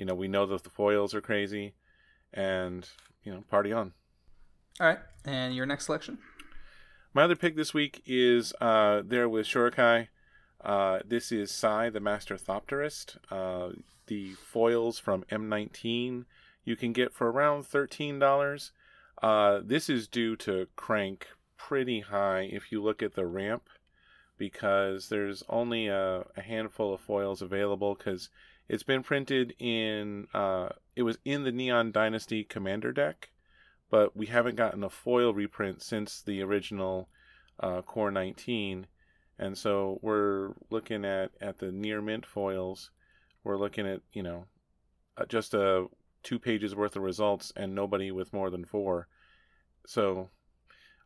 You 0.00 0.06
know, 0.06 0.14
we 0.14 0.28
know 0.28 0.46
that 0.46 0.64
the 0.64 0.70
foils 0.70 1.14
are 1.14 1.20
crazy, 1.20 1.74
and 2.32 2.88
you 3.22 3.34
know, 3.34 3.44
party 3.50 3.70
on. 3.70 3.92
All 4.80 4.86
right, 4.86 4.98
and 5.26 5.54
your 5.54 5.66
next 5.66 5.84
selection. 5.84 6.16
My 7.12 7.24
other 7.24 7.36
pick 7.36 7.54
this 7.54 7.74
week 7.74 8.02
is 8.06 8.54
uh, 8.62 9.02
there 9.04 9.28
with 9.28 9.44
Shorikai. 9.44 10.08
Uh, 10.64 11.00
this 11.06 11.30
is 11.30 11.50
Sai, 11.50 11.90
the 11.90 12.00
Master 12.00 12.38
Thopterist. 12.38 13.18
Uh, 13.30 13.74
the 14.06 14.32
foils 14.50 14.98
from 14.98 15.24
M19 15.24 16.24
you 16.64 16.76
can 16.76 16.94
get 16.94 17.12
for 17.12 17.30
around 17.30 17.64
$13. 17.64 18.70
Uh, 19.22 19.60
this 19.62 19.90
is 19.90 20.08
due 20.08 20.34
to 20.36 20.66
crank 20.76 21.26
pretty 21.58 22.00
high 22.00 22.48
if 22.50 22.72
you 22.72 22.82
look 22.82 23.02
at 23.02 23.16
the 23.16 23.26
ramp 23.26 23.68
because 24.38 25.10
there's 25.10 25.42
only 25.50 25.88
a, 25.88 26.24
a 26.38 26.40
handful 26.40 26.94
of 26.94 27.00
foils 27.00 27.42
available 27.42 27.94
because 27.94 28.30
it's 28.72 28.82
been 28.82 29.02
printed 29.02 29.54
in, 29.58 30.28
uh, 30.32 30.70
it 30.96 31.02
was 31.02 31.18
in 31.24 31.44
the 31.44 31.52
Neon 31.52 31.92
Dynasty 31.92 32.44
Commander 32.44 32.92
deck, 32.92 33.30
but 33.90 34.16
we 34.16 34.26
haven't 34.26 34.56
gotten 34.56 34.84
a 34.84 34.90
foil 34.90 35.34
reprint 35.34 35.82
since 35.82 36.22
the 36.22 36.42
original 36.42 37.08
uh, 37.58 37.82
Core 37.82 38.10
19 38.10 38.86
and 39.40 39.56
so 39.56 39.98
we're 40.02 40.50
looking 40.68 41.04
at 41.04 41.30
at 41.40 41.58
the 41.58 41.72
near 41.72 42.02
mint 42.02 42.26
foils. 42.26 42.90
We're 43.42 43.56
looking 43.56 43.88
at 43.88 44.02
you 44.12 44.22
know 44.22 44.44
uh, 45.16 45.24
just 45.24 45.54
a 45.54 45.86
two 46.22 46.38
pages 46.38 46.76
worth 46.76 46.94
of 46.94 47.02
results 47.02 47.50
and 47.56 47.74
nobody 47.74 48.10
with 48.10 48.34
more 48.34 48.50
than 48.50 48.66
four. 48.66 49.08
So 49.86 50.28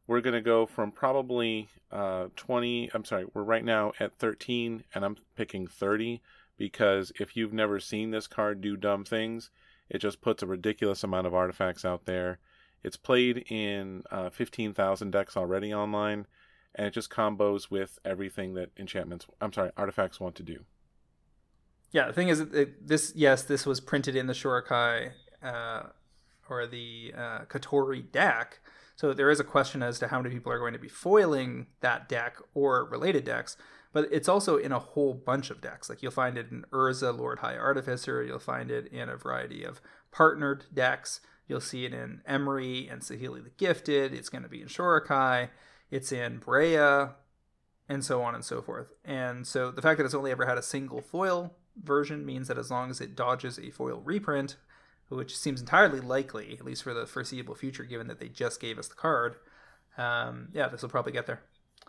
we're 0.09 0.21
going 0.21 0.35
to 0.35 0.41
go 0.41 0.67
from 0.67 0.91
probably 0.91 1.69
uh, 1.91 2.27
20 2.37 2.91
i'm 2.93 3.05
sorry 3.05 3.25
we're 3.33 3.43
right 3.43 3.65
now 3.65 3.93
at 4.01 4.19
13 4.19 4.85
and 4.95 5.05
i'm 5.05 5.17
picking 5.35 5.67
30 5.67 6.21
because 6.57 7.12
if 7.18 7.36
you've 7.36 7.52
never 7.52 7.80
seen 7.80 8.11
this 8.11 8.26
card 8.26 8.61
do 8.61 8.76
dumb 8.76 9.05
things 9.05 9.50
it 9.88 9.98
just 9.98 10.20
puts 10.20 10.42
a 10.42 10.46
ridiculous 10.46 11.05
amount 11.05 11.26
of 11.26 11.34
artifacts 11.34 11.84
out 11.84 12.07
there. 12.07 12.38
It's 12.82 12.96
played 12.96 13.44
in 13.48 14.02
uh, 14.11 14.30
15000 14.30 15.11
decks 15.11 15.36
already 15.36 15.72
online 15.72 16.26
and 16.74 16.86
it 16.86 16.92
just 16.92 17.11
combos 17.11 17.70
with 17.70 17.98
everything 18.05 18.55
that 18.55 18.70
enchantments 18.76 19.26
i'm 19.40 19.52
sorry 19.52 19.70
artifacts 19.76 20.20
want 20.20 20.34
to 20.36 20.42
do. 20.42 20.64
Yeah 21.92 22.07
the 22.09 22.12
thing 22.12 22.28
is 22.28 22.40
it, 22.40 22.86
this 22.86 23.12
yes 23.14 23.42
this 23.42 23.64
was 23.64 23.80
printed 23.80 24.16
in 24.16 24.26
the 24.26 24.32
Shorikai 24.32 25.12
uh, 25.42 25.82
or 26.48 26.66
the 26.66 27.14
uh, 27.16 27.44
Kotori 27.46 28.11
deck. 28.11 28.61
So 28.96 29.12
there 29.12 29.30
is 29.30 29.40
a 29.40 29.44
question 29.44 29.82
as 29.82 29.98
to 29.98 30.09
how 30.09 30.20
many 30.20 30.34
people 30.34 30.52
are 30.52 30.59
going 30.59 30.72
to 30.72 30.78
be 30.78 30.88
foiling 30.88 31.66
that 31.80 32.09
deck 32.09 32.36
or 32.55 32.84
related 32.84 33.24
decks 33.24 33.57
but 33.95 34.07
it's 34.12 34.28
also 34.28 34.59
in 34.59 34.72
a 34.72 34.78
whole 34.78 35.14
bunch 35.14 35.49
of 35.49 35.62
decks 35.62 35.88
like 35.88 36.03
you'll 36.03 36.12
find 36.12 36.36
it 36.36 36.51
in 36.51 36.66
urza 36.70 37.16
lord 37.16 37.38
high 37.38 37.57
artificer 37.57 38.22
you'll 38.22 38.38
find 38.38 38.70
it 38.70 38.86
in 38.88 39.09
a 39.09 39.16
variety 39.16 39.64
of 39.64 39.80
partnered 40.12 40.66
decks 40.74 41.20
you'll 41.49 41.61
see 41.61 41.84
it 41.84 41.92
in 41.92 42.22
Emry 42.28 42.90
and 42.90 43.03
Saheeli 43.03 43.45
the 43.45 43.51
Gifted. 43.59 44.14
It's 44.14 44.30
going 44.30 44.45
to 44.45 44.49
be 44.49 44.62
in 44.62 44.68
Shorikai 44.68 45.51
it's 45.95 46.11
in 46.11 46.40
Breya, 46.40 47.12
and 47.88 48.05
so 48.05 48.22
on 48.22 48.34
and 48.34 48.45
so 48.45 48.61
forth. 48.61 48.88
And 49.05 49.47
so 49.47 49.70
the 49.70 49.82
fact 49.82 49.99
that 49.99 50.05
it's 50.05 50.14
only 50.14 50.30
ever 50.30 50.47
had 50.47 50.59
a 50.59 50.62
single 50.62 51.01
foil 51.01 51.55
version 51.82 52.26
means 52.26 52.49
that 52.49 52.59
as 52.59 52.70
long 52.70 52.90
as 52.90 53.01
it 53.01 53.14
dodges 53.14 53.59
a 53.59 53.70
foil 53.70 54.01
reprint, 54.05 54.57
which 55.09 55.36
seems 55.36 55.61
entirely 55.61 56.01
likely, 56.01 56.57
at 56.59 56.64
least 56.64 56.82
for 56.82 56.95
the 56.95 57.07
foreseeable 57.07 57.55
future, 57.55 57.84
given 57.84 58.09
that 58.09 58.18
they 58.18 58.28
just 58.28 58.61
gave 58.61 58.78
us 58.78 58.88
the 58.88 58.95
card, 58.95 59.36
um, 59.97 60.49
yeah, 60.53 60.66
this 60.66 60.82
will 60.82 60.88
probably 60.88 61.12
get 61.12 61.26
there. 61.26 61.42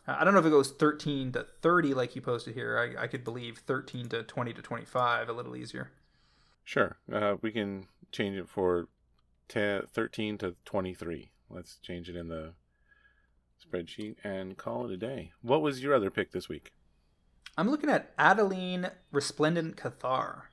I 0.07 0.23
don't 0.23 0.33
know 0.33 0.39
if 0.39 0.45
it 0.45 0.51
goes 0.51 0.71
13 0.71 1.31
to 1.33 1.45
30 1.61 1.93
like 1.93 2.15
you 2.15 2.21
posted 2.21 2.53
here. 2.53 2.77
I, 2.77 3.03
I 3.03 3.07
could 3.07 3.23
believe 3.23 3.57
13 3.59 4.09
to 4.09 4.23
20 4.23 4.53
to 4.53 4.61
25, 4.61 5.29
a 5.29 5.33
little 5.33 5.55
easier. 5.55 5.91
Sure. 6.63 6.97
Uh, 7.11 7.35
we 7.41 7.51
can 7.51 7.87
change 8.11 8.37
it 8.37 8.47
for 8.47 8.87
10, 9.49 9.83
13 9.91 10.37
to 10.39 10.55
23. 10.65 11.31
Let's 11.49 11.77
change 11.77 12.09
it 12.09 12.15
in 12.15 12.27
the 12.27 12.53
spreadsheet 13.63 14.17
and 14.23 14.57
call 14.57 14.85
it 14.85 14.91
a 14.91 14.97
day. 14.97 15.31
What 15.41 15.61
was 15.61 15.81
your 15.81 15.93
other 15.93 16.11
pick 16.11 16.31
this 16.31 16.49
week? 16.49 16.71
I'm 17.57 17.69
looking 17.69 17.89
at 17.89 18.11
Adeline 18.17 18.91
Resplendent 19.11 19.77
Cathar. 19.77 20.43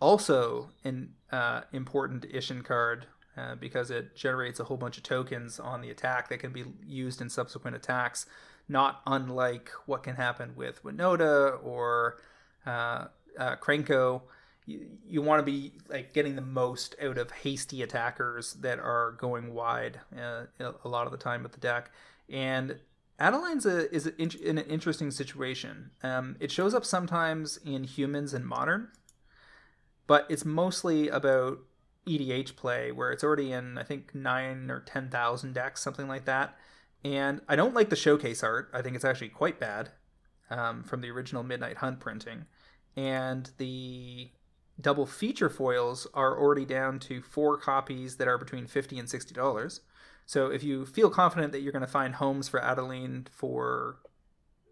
Also, 0.00 0.70
an 0.82 1.14
uh, 1.30 1.62
important 1.72 2.28
Isshin 2.28 2.64
card 2.64 3.06
uh, 3.36 3.54
because 3.54 3.90
it 3.90 4.16
generates 4.16 4.58
a 4.58 4.64
whole 4.64 4.76
bunch 4.76 4.96
of 4.96 5.02
tokens 5.02 5.60
on 5.60 5.80
the 5.80 5.90
attack 5.90 6.28
that 6.28 6.38
can 6.38 6.52
be 6.52 6.64
used 6.84 7.20
in 7.20 7.28
subsequent 7.28 7.76
attacks, 7.76 8.26
not 8.70 9.02
unlike 9.06 9.70
what 9.86 10.02
can 10.02 10.16
happen 10.16 10.54
with 10.56 10.82
Winota 10.82 11.62
or 11.64 12.18
uh, 12.66 13.06
uh, 13.38 13.56
Krenko. 13.56 14.22
You, 14.66 14.86
you 15.06 15.22
want 15.22 15.40
to 15.40 15.44
be 15.44 15.72
like 15.88 16.12
getting 16.12 16.36
the 16.36 16.42
most 16.42 16.94
out 17.02 17.18
of 17.18 17.30
hasty 17.30 17.82
attackers 17.82 18.54
that 18.54 18.78
are 18.78 19.12
going 19.18 19.52
wide 19.52 20.00
uh, 20.16 20.44
a 20.84 20.88
lot 20.88 21.06
of 21.06 21.12
the 21.12 21.18
time 21.18 21.42
with 21.42 21.52
the 21.52 21.60
deck 21.60 21.90
and 22.30 22.78
Adeline's 23.20 23.66
a, 23.66 23.94
is 23.94 24.06
in, 24.06 24.58
an 24.58 24.64
interesting 24.64 25.10
situation. 25.10 25.90
Um, 26.02 26.36
it 26.40 26.50
shows 26.50 26.72
up 26.72 26.86
sometimes 26.86 27.58
in 27.58 27.84
humans 27.84 28.32
and 28.32 28.46
modern, 28.46 28.88
but 30.06 30.26
it's 30.30 30.44
mostly 30.44 31.08
about 31.08 31.58
EDH 32.06 32.56
play, 32.56 32.90
where 32.92 33.12
it's 33.12 33.22
already 33.22 33.52
in 33.52 33.76
I 33.76 33.82
think 33.82 34.14
nine 34.14 34.70
or 34.70 34.80
ten 34.80 35.10
thousand 35.10 35.52
decks, 35.52 35.82
something 35.82 36.08
like 36.08 36.24
that. 36.24 36.56
And 37.04 37.40
I 37.48 37.56
don't 37.56 37.74
like 37.74 37.90
the 37.90 37.96
showcase 37.96 38.42
art. 38.42 38.70
I 38.72 38.82
think 38.82 38.94
it's 38.94 39.04
actually 39.04 39.28
quite 39.28 39.58
bad 39.58 39.90
um, 40.50 40.82
from 40.82 41.00
the 41.00 41.10
original 41.10 41.42
Midnight 41.42 41.78
Hunt 41.78 42.00
printing. 42.00 42.44
And 42.96 43.50
the 43.58 44.30
double 44.80 45.06
feature 45.06 45.48
foils 45.48 46.06
are 46.14 46.38
already 46.38 46.64
down 46.64 46.98
to 47.00 47.22
four 47.22 47.56
copies 47.56 48.16
that 48.16 48.28
are 48.28 48.38
between 48.38 48.66
fifty 48.66 48.98
and 48.98 49.08
sixty 49.08 49.34
dollars. 49.34 49.80
So 50.26 50.50
if 50.50 50.62
you 50.62 50.86
feel 50.86 51.10
confident 51.10 51.52
that 51.52 51.60
you're 51.60 51.72
going 51.72 51.80
to 51.84 51.90
find 51.90 52.14
homes 52.14 52.48
for 52.48 52.62
Adeline 52.62 53.26
for, 53.32 53.98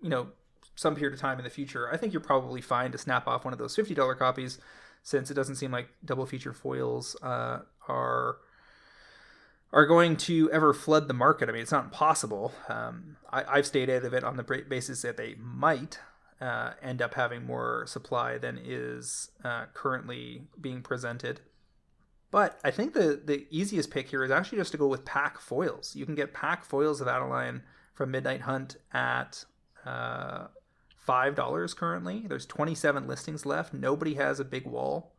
you 0.00 0.08
know, 0.08 0.28
some 0.76 0.94
period 0.94 1.14
of 1.14 1.20
time 1.20 1.38
in 1.38 1.44
the 1.44 1.50
future, 1.50 1.92
I 1.92 1.96
think 1.96 2.12
you're 2.12 2.20
probably 2.20 2.60
fine 2.60 2.92
to 2.92 2.98
snap 2.98 3.26
off 3.26 3.44
one 3.44 3.52
of 3.52 3.58
those 3.58 3.74
$50 3.74 4.16
copies 4.18 4.58
since 5.02 5.30
it 5.30 5.34
doesn't 5.34 5.56
seem 5.56 5.72
like 5.72 5.88
double 6.04 6.26
feature 6.26 6.52
foils 6.52 7.16
uh, 7.22 7.60
are 7.88 8.36
are 9.72 9.86
going 9.86 10.16
to 10.16 10.50
ever 10.50 10.72
flood 10.72 11.08
the 11.08 11.14
market. 11.14 11.48
I 11.48 11.52
mean, 11.52 11.62
it's 11.62 11.72
not 11.72 11.84
impossible. 11.84 12.52
Um, 12.68 13.16
I, 13.30 13.56
have 13.56 13.66
stayed 13.66 13.90
out 13.90 14.04
of 14.04 14.14
it 14.14 14.24
on 14.24 14.36
the 14.36 14.64
basis 14.68 15.02
that 15.02 15.16
they 15.16 15.34
might 15.38 15.98
uh, 16.40 16.72
end 16.82 17.02
up 17.02 17.14
having 17.14 17.44
more 17.44 17.84
supply 17.86 18.38
than 18.38 18.58
is 18.62 19.30
uh, 19.44 19.66
currently 19.74 20.44
being 20.60 20.82
presented. 20.82 21.40
But 22.30 22.58
I 22.62 22.70
think 22.70 22.92
the 22.92 23.20
the 23.22 23.46
easiest 23.50 23.90
pick 23.90 24.10
here 24.10 24.22
is 24.22 24.30
actually 24.30 24.58
just 24.58 24.72
to 24.72 24.78
go 24.78 24.86
with 24.86 25.04
pack 25.04 25.40
foils. 25.40 25.96
You 25.96 26.04
can 26.04 26.14
get 26.14 26.34
pack 26.34 26.64
foils 26.64 27.00
of 27.00 27.08
Adeline 27.08 27.62
from 27.94 28.10
Midnight 28.10 28.42
Hunt 28.42 28.76
at 28.92 29.44
uh, 29.86 30.48
five 30.94 31.34
dollars 31.34 31.72
currently. 31.72 32.26
There's 32.28 32.44
27 32.44 33.06
listings 33.06 33.46
left. 33.46 33.72
Nobody 33.72 34.14
has 34.14 34.40
a 34.40 34.44
big 34.44 34.66
wall 34.66 35.12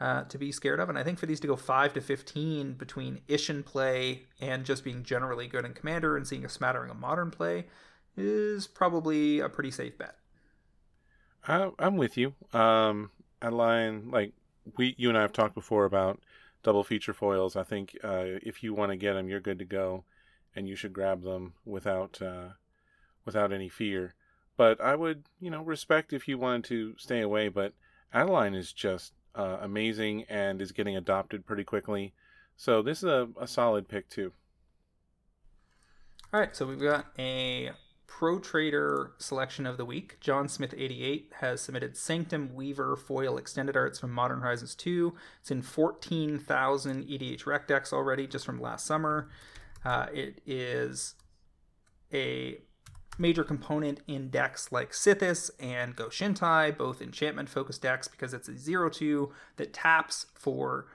uh, 0.00 0.24
to 0.24 0.38
be 0.38 0.52
scared 0.52 0.80
of, 0.80 0.88
and 0.88 0.98
I 0.98 1.02
think 1.02 1.18
for 1.18 1.26
these 1.26 1.40
to 1.40 1.46
go 1.46 1.56
five 1.56 1.94
to 1.94 2.00
15 2.00 2.74
between 2.74 3.20
Isshin 3.28 3.64
play 3.64 4.24
and 4.40 4.64
just 4.64 4.84
being 4.84 5.02
generally 5.02 5.46
good 5.46 5.64
in 5.64 5.72
Commander 5.72 6.16
and 6.16 6.26
seeing 6.26 6.44
a 6.44 6.48
smattering 6.48 6.90
of 6.90 6.98
Modern 6.98 7.30
play 7.30 7.66
is 8.16 8.66
probably 8.66 9.40
a 9.40 9.48
pretty 9.48 9.70
safe 9.70 9.96
bet. 9.96 10.16
I, 11.46 11.70
I'm 11.78 11.96
with 11.96 12.16
you. 12.16 12.34
Um, 12.52 13.10
Adeline, 13.40 14.10
like 14.10 14.32
we, 14.76 14.94
you 14.98 15.08
and 15.08 15.16
I 15.16 15.22
have 15.22 15.32
talked 15.32 15.54
before 15.54 15.84
about 15.84 16.20
double 16.62 16.84
feature 16.84 17.12
foils. 17.12 17.56
I 17.56 17.62
think 17.62 17.96
uh, 18.02 18.24
if 18.42 18.62
you 18.62 18.74
want 18.74 18.90
to 18.90 18.96
get 18.96 19.14
them, 19.14 19.28
you're 19.28 19.40
good 19.40 19.58
to 19.60 19.64
go, 19.64 20.04
and 20.54 20.68
you 20.68 20.74
should 20.76 20.92
grab 20.92 21.22
them 21.22 21.54
without 21.64 22.20
uh, 22.20 22.48
without 23.24 23.52
any 23.52 23.68
fear. 23.68 24.14
But 24.56 24.80
I 24.80 24.96
would, 24.96 25.24
you 25.40 25.50
know, 25.50 25.62
respect 25.62 26.12
if 26.12 26.26
you 26.26 26.38
wanted 26.38 26.64
to 26.64 26.94
stay 26.98 27.20
away. 27.20 27.48
But 27.48 27.74
Adeline 28.12 28.54
is 28.54 28.72
just 28.72 29.12
uh, 29.36 29.58
amazing 29.60 30.24
and 30.28 30.60
is 30.60 30.72
getting 30.72 30.96
adopted 30.96 31.46
pretty 31.46 31.64
quickly. 31.64 32.12
So 32.56 32.82
this 32.82 32.98
is 32.98 33.04
a, 33.04 33.28
a 33.38 33.46
solid 33.46 33.88
pick 33.88 34.08
too. 34.08 34.32
All 36.32 36.40
right, 36.40 36.56
so 36.56 36.66
we've 36.66 36.80
got 36.80 37.06
a 37.18 37.70
Pro 38.06 38.38
Trader 38.38 39.12
selection 39.18 39.66
of 39.66 39.76
the 39.76 39.84
week. 39.84 40.18
John 40.20 40.48
Smith 40.48 40.74
88 40.76 41.32
has 41.40 41.60
submitted 41.60 41.96
Sanctum 41.96 42.54
Weaver 42.54 42.96
foil 42.96 43.36
extended 43.36 43.76
arts 43.76 43.98
from 43.98 44.10
Modern 44.10 44.40
Horizons 44.40 44.74
2. 44.74 45.14
It's 45.40 45.50
in 45.50 45.62
14,000 45.62 47.04
EDHREC 47.04 47.66
decks 47.66 47.92
already 47.92 48.26
just 48.26 48.46
from 48.46 48.60
last 48.60 48.86
summer. 48.86 49.28
Uh, 49.84 50.06
it 50.12 50.40
is 50.46 51.14
a 52.12 52.58
major 53.18 53.44
component 53.44 54.00
in 54.06 54.28
decks 54.28 54.70
like 54.72 54.92
Sythis 54.92 55.50
and 55.58 55.96
Go 55.96 56.06
Shintai, 56.06 56.76
both 56.76 57.00
enchantment 57.00 57.48
focused 57.48 57.82
decks, 57.82 58.08
because 58.08 58.34
it's 58.34 58.48
a 58.48 58.56
0 58.56 58.90
2 58.90 59.32
that 59.56 59.72
taps 59.72 60.26
for 60.34 60.86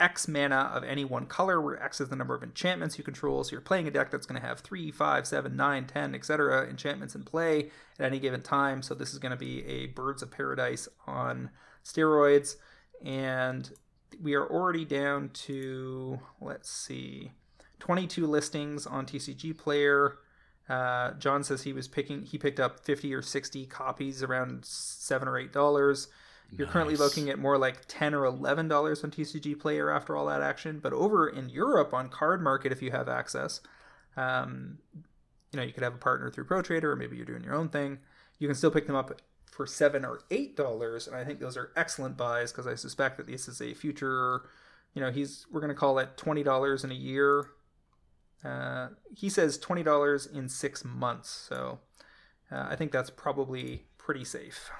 X 0.00 0.26
mana 0.26 0.70
of 0.74 0.82
any 0.82 1.04
one 1.04 1.26
color, 1.26 1.60
where 1.60 1.80
X 1.80 2.00
is 2.00 2.08
the 2.08 2.16
number 2.16 2.34
of 2.34 2.42
enchantments 2.42 2.98
you 2.98 3.04
control. 3.04 3.44
So 3.44 3.52
you're 3.52 3.60
playing 3.60 3.86
a 3.86 3.90
deck 3.90 4.10
that's 4.10 4.26
going 4.26 4.40
to 4.40 4.46
have 4.46 4.60
3, 4.60 4.90
5, 4.90 5.26
7, 5.26 5.56
9, 5.56 5.86
10, 5.86 6.14
etc. 6.14 6.68
enchantments 6.68 7.14
in 7.14 7.22
play 7.22 7.70
at 7.98 8.06
any 8.06 8.18
given 8.18 8.42
time. 8.42 8.82
So 8.82 8.94
this 8.94 9.12
is 9.12 9.18
going 9.18 9.30
to 9.30 9.36
be 9.36 9.64
a 9.64 9.86
Birds 9.86 10.22
of 10.22 10.30
Paradise 10.30 10.88
on 11.06 11.50
steroids. 11.84 12.56
And 13.04 13.70
we 14.20 14.34
are 14.34 14.46
already 14.46 14.84
down 14.84 15.30
to, 15.30 16.20
let's 16.40 16.70
see, 16.70 17.32
22 17.78 18.26
listings 18.26 18.86
on 18.86 19.06
TCG 19.06 19.56
Player. 19.56 20.18
Uh, 20.68 21.12
John 21.14 21.42
says 21.44 21.62
he 21.62 21.72
was 21.72 21.88
picking 21.88 22.22
he 22.22 22.38
picked 22.38 22.60
up 22.60 22.80
50 22.80 23.12
or 23.14 23.22
60 23.22 23.66
copies 23.66 24.22
around 24.22 24.64
seven 24.64 25.28
or 25.28 25.38
eight 25.38 25.52
dollars. 25.52 26.08
You're 26.50 26.66
nice. 26.66 26.72
currently 26.72 26.96
looking 26.96 27.30
at 27.30 27.38
more 27.38 27.56
like 27.56 27.78
10 27.88 28.14
or 28.14 28.24
11 28.26 28.68
dollars 28.68 29.02
on 29.02 29.10
TCG 29.10 29.58
Player 29.58 29.90
after 29.90 30.16
all 30.16 30.26
that 30.26 30.42
action. 30.42 30.80
But 30.80 30.92
over 30.92 31.28
in 31.28 31.48
Europe 31.48 31.94
on 31.94 32.08
Card 32.08 32.42
Market, 32.42 32.72
if 32.72 32.82
you 32.82 32.90
have 32.90 33.08
access, 33.08 33.60
um, 34.16 34.78
you 35.50 35.56
know 35.56 35.62
you 35.62 35.72
could 35.72 35.82
have 35.82 35.94
a 35.94 35.98
partner 35.98 36.30
through 36.30 36.44
Pro 36.44 36.62
Trader, 36.62 36.92
or 36.92 36.96
maybe 36.96 37.16
you're 37.16 37.26
doing 37.26 37.44
your 37.44 37.54
own 37.54 37.68
thing. 37.68 37.98
You 38.38 38.48
can 38.48 38.54
still 38.54 38.70
pick 38.70 38.86
them 38.86 38.96
up 38.96 39.20
for 39.50 39.66
seven 39.66 40.04
or 40.04 40.20
eight 40.30 40.56
dollars, 40.56 41.06
and 41.06 41.16
I 41.16 41.24
think 41.24 41.40
those 41.40 41.56
are 41.56 41.72
excellent 41.76 42.16
buys 42.16 42.52
because 42.52 42.66
I 42.66 42.74
suspect 42.74 43.18
that 43.18 43.26
this 43.26 43.48
is 43.48 43.60
a 43.60 43.74
future. 43.74 44.42
You 44.94 45.00
know, 45.00 45.10
he's 45.10 45.46
we're 45.50 45.60
going 45.60 45.68
to 45.68 45.74
call 45.74 45.98
it 45.98 46.16
twenty 46.16 46.42
dollars 46.42 46.84
in 46.84 46.90
a 46.90 46.94
year. 46.94 47.46
Uh, 48.44 48.88
he 49.14 49.28
says 49.28 49.58
twenty 49.58 49.82
dollars 49.82 50.26
in 50.26 50.48
six 50.48 50.84
months, 50.84 51.30
so 51.30 51.80
uh, 52.50 52.66
I 52.68 52.76
think 52.76 52.92
that's 52.92 53.10
probably 53.10 53.84
pretty 53.98 54.24
safe. 54.24 54.70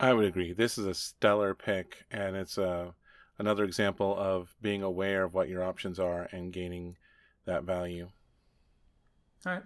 I 0.00 0.12
would 0.12 0.24
agree. 0.24 0.52
This 0.52 0.78
is 0.78 0.86
a 0.86 0.94
stellar 0.94 1.54
pick, 1.54 2.04
and 2.10 2.36
it's 2.36 2.58
a 2.58 2.70
uh, 2.70 2.90
another 3.38 3.64
example 3.64 4.16
of 4.16 4.54
being 4.60 4.82
aware 4.82 5.24
of 5.24 5.34
what 5.34 5.48
your 5.48 5.62
options 5.62 5.98
are 5.98 6.28
and 6.32 6.52
gaining 6.52 6.96
that 7.46 7.64
value. 7.64 8.08
All 9.46 9.52
right. 9.52 9.62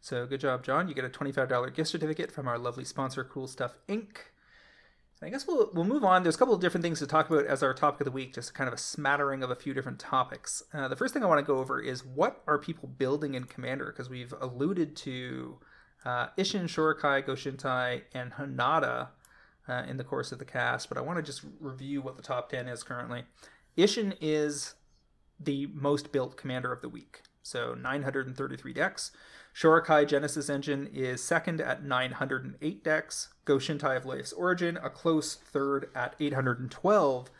So 0.00 0.26
good 0.26 0.40
job, 0.40 0.64
John. 0.64 0.88
You 0.88 0.94
get 0.94 1.04
a 1.04 1.08
$25 1.08 1.74
gift 1.74 1.90
certificate 1.90 2.32
from 2.32 2.48
our 2.48 2.58
lovely 2.58 2.84
sponsor, 2.84 3.24
Cool 3.24 3.46
Stuff 3.46 3.76
Inc. 3.88 4.16
I 5.22 5.28
guess 5.28 5.46
we'll 5.46 5.70
we'll 5.72 5.84
move 5.84 6.04
on. 6.04 6.22
There's 6.22 6.34
a 6.34 6.38
couple 6.38 6.54
of 6.54 6.60
different 6.60 6.82
things 6.82 6.98
to 6.98 7.06
talk 7.06 7.30
about 7.30 7.46
as 7.46 7.62
our 7.62 7.72
topic 7.72 8.00
of 8.00 8.04
the 8.06 8.10
week, 8.10 8.34
just 8.34 8.54
kind 8.54 8.68
of 8.68 8.74
a 8.74 8.78
smattering 8.78 9.42
of 9.42 9.50
a 9.50 9.54
few 9.54 9.72
different 9.72 9.98
topics. 9.98 10.62
Uh, 10.74 10.88
the 10.88 10.96
first 10.96 11.14
thing 11.14 11.22
I 11.22 11.26
want 11.26 11.38
to 11.38 11.44
go 11.44 11.58
over 11.58 11.80
is 11.80 12.04
what 12.04 12.42
are 12.46 12.58
people 12.58 12.88
building 12.88 13.34
in 13.34 13.44
Commander? 13.44 13.86
Because 13.86 14.10
we've 14.10 14.34
alluded 14.40 14.96
to 14.96 15.58
uh, 16.04 16.28
Isshin, 16.36 16.64
Shorikai, 16.64 17.24
Goshintai, 17.24 18.02
and 18.12 18.32
Hinata 18.32 19.08
uh, 19.68 19.84
in 19.88 19.96
the 19.96 20.04
course 20.04 20.32
of 20.32 20.38
the 20.38 20.44
cast, 20.44 20.88
but 20.88 20.98
I 20.98 21.00
want 21.00 21.18
to 21.18 21.22
just 21.22 21.42
review 21.60 22.02
what 22.02 22.16
the 22.16 22.22
top 22.22 22.50
10 22.50 22.68
is 22.68 22.82
currently. 22.82 23.24
Isshin 23.76 24.16
is 24.20 24.74
the 25.38 25.66
most 25.72 26.12
built 26.12 26.36
commander 26.36 26.72
of 26.72 26.82
the 26.82 26.88
week, 26.88 27.22
so 27.42 27.74
933 27.74 28.72
decks. 28.72 29.10
Shorikai 29.54 30.08
Genesis 30.08 30.48
Engine 30.48 30.88
is 30.92 31.22
second 31.22 31.60
at 31.60 31.84
908 31.84 32.82
decks. 32.84 33.28
Goshintai 33.46 33.96
of 33.96 34.06
Life's 34.06 34.32
Origin, 34.32 34.78
a 34.82 34.88
close 34.88 35.34
third 35.34 35.90
at 35.94 36.14
812. 36.18 37.30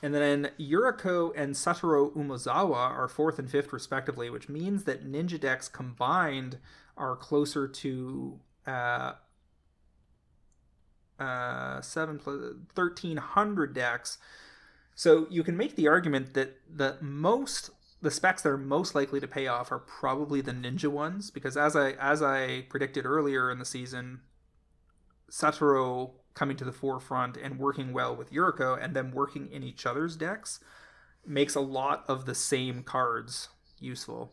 And 0.00 0.14
then 0.14 0.50
Yuriko 0.58 1.32
and 1.36 1.54
Satoru 1.54 2.14
Umezawa 2.14 2.76
are 2.76 3.08
fourth 3.08 3.38
and 3.38 3.50
fifth, 3.50 3.72
respectively, 3.72 4.30
which 4.30 4.48
means 4.48 4.84
that 4.84 5.04
ninja 5.04 5.38
decks 5.38 5.68
combined 5.68 6.58
are 6.96 7.16
closer 7.16 7.66
to 7.66 8.38
uh, 8.66 9.12
uh, 11.18 11.80
7 11.80 12.18
plus 12.18 12.40
1300 12.74 13.74
decks. 13.74 14.18
So 14.94 15.26
you 15.30 15.42
can 15.42 15.56
make 15.56 15.76
the 15.76 15.88
argument 15.88 16.34
that 16.34 16.58
the 16.68 16.96
most 17.00 17.70
the 18.00 18.10
specs 18.10 18.42
that 18.42 18.50
are 18.50 18.58
most 18.58 18.94
likely 18.94 19.20
to 19.20 19.26
pay 19.26 19.46
off 19.46 19.72
are 19.72 19.78
probably 19.78 20.40
the 20.40 20.52
ninja 20.52 20.88
ones 20.88 21.30
because 21.30 21.56
as 21.56 21.74
I 21.74 21.92
as 21.92 22.22
I 22.22 22.62
predicted 22.68 23.04
earlier 23.04 23.50
in 23.50 23.58
the 23.58 23.64
season, 23.64 24.20
Satoru 25.30 26.12
coming 26.34 26.56
to 26.56 26.64
the 26.64 26.72
forefront 26.72 27.36
and 27.36 27.58
working 27.58 27.92
well 27.92 28.14
with 28.14 28.32
Yuriko 28.32 28.82
and 28.82 28.94
then 28.94 29.10
working 29.10 29.50
in 29.50 29.64
each 29.64 29.84
other's 29.84 30.16
decks 30.16 30.60
makes 31.26 31.54
a 31.54 31.60
lot 31.60 32.04
of 32.06 32.26
the 32.26 32.34
same 32.34 32.82
cards 32.82 33.48
useful. 33.80 34.32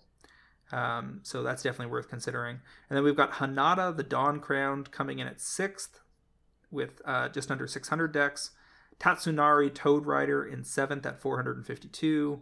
Um, 0.71 1.19
so 1.23 1.43
that's 1.43 1.63
definitely 1.63 1.91
worth 1.91 2.09
considering. 2.09 2.59
And 2.89 2.97
then 2.97 3.03
we've 3.03 3.15
got 3.15 3.33
Hinata, 3.33 3.95
the 3.95 4.03
Dawn 4.03 4.39
Crowned, 4.39 4.91
coming 4.91 5.19
in 5.19 5.27
at 5.27 5.41
sixth 5.41 5.99
with 6.71 7.01
uh, 7.05 7.29
just 7.29 7.51
under 7.51 7.67
600 7.67 8.11
decks. 8.11 8.51
Tatsunari 8.99 9.73
Toad 9.73 10.05
Rider 10.05 10.45
in 10.45 10.63
seventh 10.63 11.05
at 11.05 11.19
452. 11.21 12.41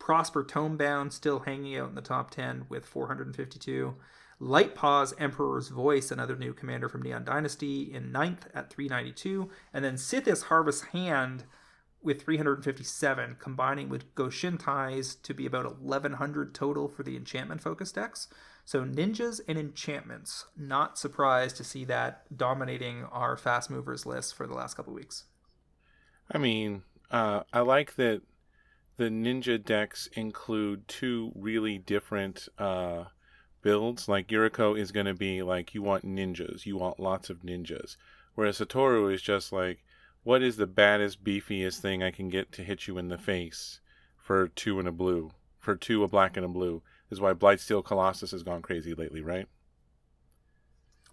Prosper 0.00 0.42
Tomebound 0.42 1.12
still 1.12 1.40
hanging 1.40 1.76
out 1.76 1.90
in 1.90 1.94
the 1.94 2.00
top 2.00 2.32
10 2.32 2.64
with 2.68 2.84
452. 2.84 3.94
Lightpaws 4.40 5.12
Emperor's 5.18 5.68
Voice, 5.68 6.10
another 6.10 6.34
new 6.34 6.54
commander 6.54 6.88
from 6.88 7.02
Neon 7.02 7.24
Dynasty, 7.24 7.92
in 7.92 8.10
ninth 8.10 8.48
at 8.54 8.70
392. 8.70 9.50
And 9.72 9.84
then 9.84 9.94
Sythis 9.94 10.44
Harvest 10.44 10.86
Hand 10.86 11.44
with 12.02 12.22
357, 12.22 13.36
combining 13.38 13.90
with 13.90 14.14
Goshintai's 14.14 15.14
to 15.16 15.34
be 15.34 15.44
about 15.44 15.66
1100 15.78 16.54
total 16.54 16.88
for 16.88 17.02
the 17.02 17.16
enchantment 17.16 17.60
focus 17.60 17.92
decks. 17.92 18.28
So 18.64 18.84
ninjas 18.84 19.40
and 19.46 19.58
enchantments. 19.58 20.46
Not 20.56 20.98
surprised 20.98 21.56
to 21.58 21.64
see 21.64 21.84
that 21.84 22.24
dominating 22.34 23.04
our 23.04 23.36
fast 23.36 23.68
movers 23.68 24.06
list 24.06 24.34
for 24.34 24.46
the 24.46 24.54
last 24.54 24.74
couple 24.74 24.94
weeks. 24.94 25.24
I 26.32 26.38
mean, 26.38 26.84
uh, 27.10 27.42
I 27.52 27.60
like 27.60 27.96
that 27.96 28.22
the 29.00 29.08
ninja 29.08 29.64
decks 29.64 30.10
include 30.12 30.86
two 30.86 31.32
really 31.34 31.78
different 31.78 32.48
uh, 32.58 33.04
builds. 33.62 34.10
Like 34.10 34.28
Yuriko 34.28 34.78
is 34.78 34.92
going 34.92 35.06
to 35.06 35.14
be 35.14 35.40
like 35.42 35.74
you 35.74 35.82
want 35.82 36.04
ninjas, 36.04 36.66
you 36.66 36.76
want 36.76 37.00
lots 37.00 37.30
of 37.30 37.38
ninjas, 37.38 37.96
whereas 38.34 38.58
Satoru 38.58 39.10
is 39.10 39.22
just 39.22 39.52
like, 39.52 39.82
what 40.22 40.42
is 40.42 40.58
the 40.58 40.66
baddest, 40.66 41.24
beefiest 41.24 41.78
thing 41.78 42.02
I 42.02 42.10
can 42.10 42.28
get 42.28 42.52
to 42.52 42.62
hit 42.62 42.86
you 42.86 42.98
in 42.98 43.08
the 43.08 43.16
face 43.16 43.80
for 44.18 44.48
two 44.48 44.78
and 44.78 44.86
a 44.86 44.92
blue, 44.92 45.30
for 45.58 45.76
two 45.76 46.04
a 46.04 46.08
black 46.08 46.36
and 46.36 46.44
a 46.44 46.48
blue? 46.50 46.82
Is 47.08 47.22
why 47.22 47.32
Blightsteel 47.32 47.82
Colossus 47.82 48.32
has 48.32 48.42
gone 48.42 48.60
crazy 48.60 48.92
lately, 48.92 49.22
right? 49.22 49.48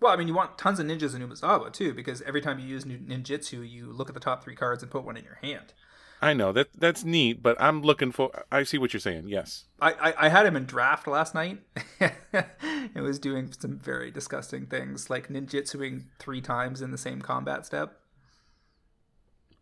Well, 0.02 0.12
I 0.12 0.18
mean, 0.18 0.28
you 0.28 0.34
want 0.34 0.58
tons 0.58 0.82
of 0.82 0.88
ninjas 0.88 1.16
in 1.16 1.26
Umezawa 1.26 1.72
too, 1.72 1.94
because 1.94 2.22
every 2.24 2.42
time 2.42 2.60
you 2.60 2.68
use 2.68 2.84
ninjutsu, 2.84 3.68
you 3.68 3.94
look 3.94 4.10
at 4.10 4.14
the 4.14 4.20
top 4.20 4.44
three 4.44 4.56
cards 4.56 4.84
and 4.84 4.92
put 4.92 5.06
one 5.06 5.16
in 5.16 5.24
your 5.24 5.40
hand. 5.42 5.74
I 6.22 6.34
know 6.34 6.52
that 6.52 6.70
that's 6.76 7.04
neat, 7.04 7.44
but 7.44 7.56
I'm 7.60 7.82
looking 7.82 8.12
for. 8.12 8.32
I 8.52 8.64
see 8.64 8.78
what 8.78 8.94
you're 8.94 9.00
saying. 9.00 9.28
Yes, 9.28 9.66
I 9.80 9.92
I, 9.92 10.26
I 10.26 10.30
had 10.30 10.46
him 10.46 10.56
in 10.56 10.66
draft 10.66 11.08
last 11.08 11.36
night. 11.36 11.60
it 12.00 13.02
was 13.02 13.20
doing 13.20 13.52
some 13.58 13.78
very 13.78 14.10
disgusting 14.10 14.66
things, 14.66 15.10
like 15.10 15.28
ninjutsuing 15.28 16.06
three 16.18 16.42
times 16.42 16.82
in 16.82 16.92
the 16.92 16.98
same 16.98 17.22
combat 17.22 17.66
step. 17.66 18.00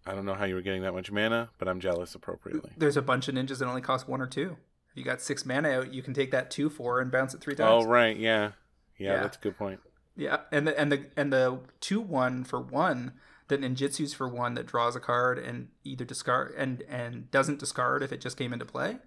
I 0.06 0.14
don't 0.14 0.26
know 0.26 0.36
how 0.36 0.46
you 0.46 0.56
were 0.56 0.62
getting 0.62 0.84
that 0.84 0.94
much 0.94 1.12
mana, 1.12 1.50
but 1.58 1.68
I'm 1.68 1.80
jealous 1.80 2.16
appropriately. 2.16 2.72
There's 2.78 2.98
a 2.98 3.02
bunch 3.02 3.28
of 3.28 3.36
ninjas 3.36 3.58
that 3.60 3.68
only 3.68 3.82
cost 3.82 4.08
one 4.08 4.22
or 4.22 4.28
two. 4.28 4.56
If 4.92 4.98
you 4.98 5.04
got 5.04 5.20
six 5.20 5.46
mana 5.46 5.70
out, 5.72 5.94
you 5.94 6.04
can 6.04 6.14
take 6.14 6.32
that 6.32 6.52
two 6.52 6.70
four 6.70 7.02
and 7.02 7.12
bounce 7.12 7.34
it 7.34 7.42
three 7.42 7.56
times. 7.56 7.86
Oh 7.86 7.88
right, 7.88 8.16
yeah, 8.16 8.52
yeah, 8.98 9.14
yeah. 9.14 9.22
that's 9.22 9.36
a 9.36 9.42
good 9.42 9.58
point. 9.58 9.82
Yeah, 10.16 10.42
and 10.54 10.66
the 10.68 10.80
and 10.80 10.90
the 10.90 11.06
and 11.18 11.34
the 11.34 11.60
two 11.82 12.00
one 12.00 12.46
for 12.46 12.62
one 12.62 13.12
that 13.48 13.62
ninjutsu's 13.62 14.14
for 14.14 14.28
one 14.28 14.56
that 14.56 14.66
draws 14.66 14.96
a 14.96 15.00
card 15.00 15.38
and 15.38 15.70
either 15.84 16.06
discard 16.06 16.54
and 16.58 16.84
and 16.90 17.30
doesn't 17.32 17.60
discard 17.60 18.02
if 18.02 18.12
it 18.12 18.22
just 18.22 18.38
came 18.38 18.54
into 18.54 18.66
play. 18.66 18.98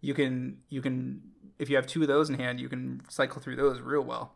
You 0.00 0.14
can 0.14 0.58
you 0.68 0.80
can 0.80 1.22
if 1.58 1.68
you 1.68 1.76
have 1.76 1.86
two 1.86 2.02
of 2.02 2.08
those 2.08 2.28
in 2.28 2.38
hand, 2.38 2.60
you 2.60 2.68
can 2.68 3.02
cycle 3.08 3.40
through 3.40 3.56
those 3.56 3.80
real 3.80 4.02
well. 4.02 4.34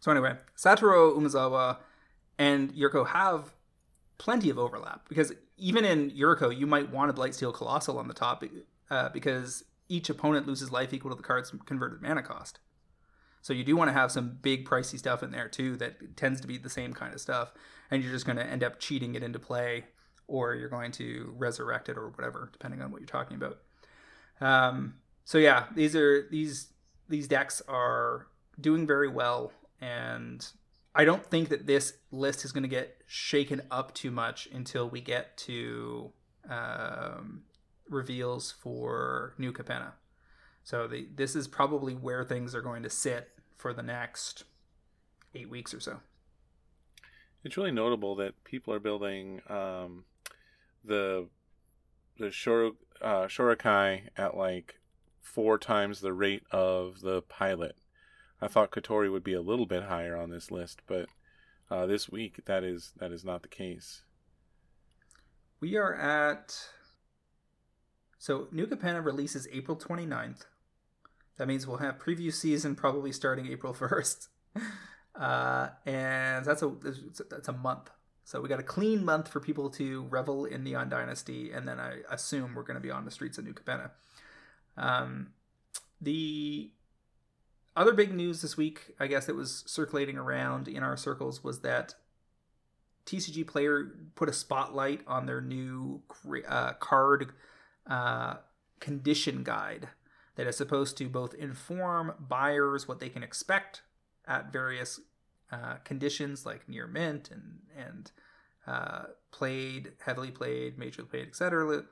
So 0.00 0.10
anyway, 0.10 0.36
Satoru 0.56 1.16
Umezawa 1.16 1.78
and 2.38 2.72
Yuriko 2.72 3.08
have 3.08 3.52
plenty 4.18 4.50
of 4.50 4.58
overlap 4.58 5.08
because 5.08 5.32
even 5.56 5.84
in 5.84 6.10
Yuriko, 6.10 6.56
you 6.56 6.66
might 6.66 6.90
want 6.90 7.10
a 7.10 7.14
Blightsteel 7.14 7.52
Colossus 7.52 7.94
on 7.94 8.08
the 8.08 8.14
top 8.14 8.42
uh, 8.90 9.10
because 9.10 9.64
each 9.88 10.08
opponent 10.08 10.46
loses 10.46 10.72
life 10.72 10.94
equal 10.94 11.10
to 11.10 11.16
the 11.16 11.22
card's 11.22 11.52
converted 11.66 12.00
mana 12.00 12.22
cost. 12.22 12.58
So 13.42 13.52
you 13.52 13.64
do 13.64 13.76
want 13.76 13.88
to 13.88 13.92
have 13.92 14.12
some 14.12 14.38
big 14.42 14.66
pricey 14.66 14.98
stuff 14.98 15.22
in 15.22 15.30
there 15.30 15.48
too 15.48 15.76
that 15.76 16.16
tends 16.16 16.40
to 16.40 16.46
be 16.46 16.58
the 16.58 16.70
same 16.70 16.92
kind 16.92 17.14
of 17.14 17.20
stuff, 17.20 17.52
and 17.90 18.02
you're 18.02 18.12
just 18.12 18.26
going 18.26 18.36
to 18.36 18.46
end 18.46 18.62
up 18.62 18.78
cheating 18.78 19.14
it 19.14 19.22
into 19.22 19.38
play, 19.38 19.84
or 20.26 20.54
you're 20.54 20.68
going 20.68 20.92
to 20.92 21.32
resurrect 21.36 21.88
it 21.88 21.96
or 21.96 22.08
whatever, 22.10 22.50
depending 22.52 22.82
on 22.82 22.90
what 22.90 23.00
you're 23.00 23.06
talking 23.06 23.36
about. 23.36 23.58
Um, 24.40 24.94
so 25.24 25.38
yeah, 25.38 25.66
these 25.74 25.96
are 25.96 26.28
these 26.30 26.68
these 27.08 27.28
decks 27.28 27.62
are 27.68 28.26
doing 28.60 28.86
very 28.86 29.08
well, 29.08 29.52
and 29.80 30.46
I 30.94 31.04
don't 31.04 31.24
think 31.24 31.48
that 31.48 31.66
this 31.66 31.94
list 32.10 32.44
is 32.44 32.52
going 32.52 32.62
to 32.62 32.68
get 32.68 32.98
shaken 33.06 33.62
up 33.70 33.94
too 33.94 34.10
much 34.10 34.48
until 34.52 34.88
we 34.88 35.00
get 35.00 35.36
to 35.38 36.12
um, 36.48 37.42
reveals 37.88 38.50
for 38.50 39.34
New 39.38 39.52
Capenna. 39.52 39.92
So 40.70 40.86
the, 40.86 41.08
this 41.12 41.34
is 41.34 41.48
probably 41.48 41.94
where 41.94 42.22
things 42.22 42.54
are 42.54 42.62
going 42.62 42.84
to 42.84 42.90
sit 42.90 43.30
for 43.56 43.72
the 43.72 43.82
next 43.82 44.44
eight 45.34 45.50
weeks 45.50 45.74
or 45.74 45.80
so. 45.80 45.98
It's 47.42 47.56
really 47.56 47.72
notable 47.72 48.14
that 48.14 48.44
people 48.44 48.72
are 48.72 48.78
building 48.78 49.40
um, 49.48 50.04
the 50.84 51.26
the 52.20 52.30
Shor, 52.30 52.74
uh, 53.02 53.24
Shorikai 53.24 54.10
at 54.16 54.36
like 54.36 54.78
four 55.20 55.58
times 55.58 56.02
the 56.02 56.12
rate 56.12 56.44
of 56.52 57.00
the 57.00 57.22
pilot. 57.22 57.74
I 58.40 58.46
thought 58.46 58.70
Kotori 58.70 59.10
would 59.10 59.24
be 59.24 59.34
a 59.34 59.42
little 59.42 59.66
bit 59.66 59.82
higher 59.82 60.16
on 60.16 60.30
this 60.30 60.52
list, 60.52 60.82
but 60.86 61.08
uh, 61.68 61.86
this 61.86 62.08
week 62.08 62.44
that 62.44 62.62
is 62.62 62.92
that 62.98 63.10
is 63.10 63.24
not 63.24 63.42
the 63.42 63.48
case. 63.48 64.02
We 65.58 65.76
are 65.76 65.96
at 65.96 66.56
so 68.20 68.46
New 68.52 68.68
Capenna 68.68 69.04
releases 69.04 69.48
April 69.50 69.76
29th. 69.76 70.44
That 71.38 71.48
means 71.48 71.66
we'll 71.66 71.78
have 71.78 71.98
preview 71.98 72.32
season 72.32 72.74
probably 72.74 73.12
starting 73.12 73.46
April 73.46 73.74
1st. 73.78 74.28
Uh, 75.14 75.68
and 75.86 76.44
that's 76.44 76.62
a 76.62 76.72
that's 77.28 77.48
a 77.48 77.52
month. 77.52 77.90
So 78.24 78.40
we 78.40 78.48
got 78.48 78.60
a 78.60 78.64
clean 78.64 79.04
month 79.04 79.28
for 79.28 79.40
people 79.40 79.70
to 79.70 80.04
revel 80.04 80.44
in 80.44 80.62
Neon 80.62 80.88
Dynasty, 80.88 81.50
and 81.50 81.66
then 81.66 81.80
I 81.80 81.98
assume 82.10 82.54
we're 82.54 82.62
going 82.62 82.76
to 82.76 82.80
be 82.80 82.90
on 82.90 83.04
the 83.04 83.10
streets 83.10 83.38
of 83.38 83.44
New 83.44 83.52
Capenna. 83.52 83.90
Um, 84.76 85.30
the 86.00 86.70
other 87.76 87.92
big 87.92 88.14
news 88.14 88.40
this 88.40 88.56
week, 88.56 88.94
I 89.00 89.08
guess, 89.08 89.26
that 89.26 89.34
was 89.34 89.64
circulating 89.66 90.16
around 90.16 90.68
in 90.68 90.82
our 90.82 90.96
circles 90.96 91.42
was 91.42 91.60
that 91.62 91.94
TCG 93.06 93.46
Player 93.46 93.92
put 94.14 94.28
a 94.28 94.32
spotlight 94.32 95.00
on 95.06 95.26
their 95.26 95.40
new 95.40 96.02
uh, 96.48 96.74
card 96.74 97.32
uh, 97.88 98.36
condition 98.78 99.42
guide 99.42 99.88
that 100.36 100.46
is 100.46 100.56
supposed 100.56 100.96
to 100.98 101.08
both 101.08 101.34
inform 101.34 102.14
buyers 102.18 102.86
what 102.86 103.00
they 103.00 103.08
can 103.08 103.22
expect 103.22 103.82
at 104.26 104.52
various 104.52 105.00
uh, 105.52 105.74
conditions 105.84 106.46
like 106.46 106.68
near 106.68 106.86
mint 106.86 107.30
and 107.30 107.58
and 107.76 108.12
uh, 108.66 109.04
played, 109.32 109.92
heavily 110.04 110.30
played, 110.30 110.78
majorly 110.78 111.08
played, 111.08 111.26
etc., 111.26 111.82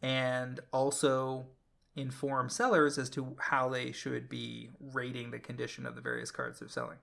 and 0.00 0.60
also 0.72 1.46
inform 1.94 2.48
sellers 2.48 2.96
as 2.96 3.10
to 3.10 3.36
how 3.38 3.68
they 3.68 3.92
should 3.92 4.28
be 4.28 4.70
rating 4.80 5.30
the 5.30 5.38
condition 5.38 5.84
of 5.84 5.94
the 5.94 6.00
various 6.00 6.30
cards 6.30 6.60
they're 6.60 6.68
selling. 6.68 6.96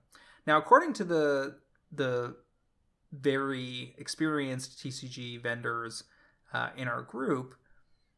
Now, 0.48 0.58
according 0.58 0.94
to 0.94 1.04
the 1.04 1.58
the 1.92 2.36
very 3.12 3.96
experienced 3.98 4.84
TCG 4.84 5.42
vendors 5.42 6.04
uh, 6.54 6.70
in 6.78 6.88
our 6.88 7.02
group, 7.02 7.56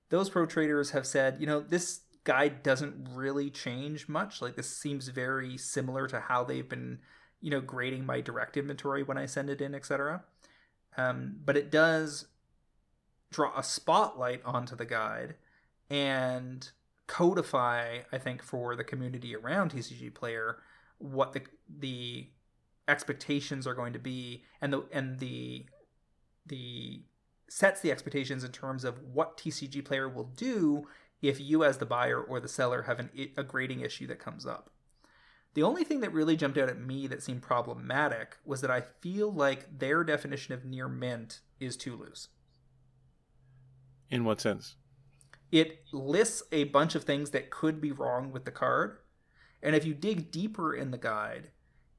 those 0.09 0.29
pro 0.29 0.45
traders 0.45 0.91
have 0.91 1.07
said, 1.07 1.37
you 1.39 1.47
know, 1.47 1.61
this 1.61 2.01
guide 2.23 2.63
doesn't 2.63 3.09
really 3.13 3.49
change 3.49 4.07
much. 4.07 4.41
Like 4.41 4.55
this 4.55 4.75
seems 4.75 5.07
very 5.07 5.57
similar 5.57 6.07
to 6.07 6.19
how 6.19 6.43
they've 6.43 6.67
been, 6.67 6.99
you 7.39 7.49
know, 7.49 7.61
grading 7.61 8.05
my 8.05 8.21
direct 8.21 8.57
inventory 8.57 9.03
when 9.03 9.17
I 9.17 9.25
send 9.25 9.49
it 9.49 9.61
in, 9.61 9.73
etc. 9.73 10.23
Um, 10.97 11.37
but 11.43 11.57
it 11.57 11.71
does 11.71 12.27
draw 13.31 13.57
a 13.57 13.63
spotlight 13.63 14.43
onto 14.45 14.75
the 14.75 14.85
guide 14.85 15.35
and 15.89 16.69
codify, 17.07 17.99
I 18.11 18.17
think, 18.17 18.43
for 18.43 18.75
the 18.75 18.83
community 18.83 19.35
around 19.35 19.71
TCG 19.71 20.13
Player 20.13 20.57
what 21.01 21.33
the 21.33 21.41
the 21.79 22.27
expectations 22.87 23.65
are 23.65 23.73
going 23.73 23.93
to 23.93 23.99
be 23.99 24.43
and 24.61 24.71
the 24.71 24.83
and 24.91 25.19
the 25.19 25.65
the 26.45 27.01
sets 27.49 27.81
the 27.81 27.91
expectations 27.91 28.43
in 28.43 28.51
terms 28.51 28.83
of 28.83 28.99
what 29.13 29.37
TCG 29.37 29.83
player 29.83 30.07
will 30.07 30.31
do 30.35 30.87
if 31.21 31.39
you 31.39 31.63
as 31.63 31.77
the 31.77 31.85
buyer 31.85 32.19
or 32.19 32.39
the 32.39 32.47
seller 32.47 32.83
have 32.83 32.99
an, 32.99 33.09
a 33.37 33.43
grading 33.43 33.81
issue 33.81 34.07
that 34.07 34.19
comes 34.19 34.45
up. 34.45 34.71
The 35.53 35.63
only 35.63 35.83
thing 35.83 35.99
that 35.99 36.13
really 36.13 36.37
jumped 36.37 36.57
out 36.57 36.69
at 36.69 36.79
me 36.79 37.07
that 37.07 37.21
seemed 37.21 37.41
problematic 37.41 38.37
was 38.45 38.61
that 38.61 38.71
I 38.71 38.81
feel 38.81 39.31
like 39.31 39.79
their 39.79 40.03
definition 40.03 40.53
of 40.53 40.63
near 40.63 40.87
mint 40.87 41.41
is 41.59 41.75
too 41.75 41.95
loose. 41.95 42.29
In 44.09 44.23
what 44.23 44.41
sense? 44.41 44.75
It 45.51 45.83
lists 45.91 46.43
a 46.51 46.65
bunch 46.65 46.95
of 46.95 47.03
things 47.03 47.31
that 47.31 47.49
could 47.49 47.81
be 47.81 47.91
wrong 47.91 48.31
with 48.31 48.45
the 48.45 48.51
card. 48.51 48.97
And 49.61 49.75
if 49.75 49.85
you 49.85 49.93
dig 49.93 50.31
deeper 50.31 50.73
in 50.73 50.91
the 50.91 50.97
guide, 50.97 51.49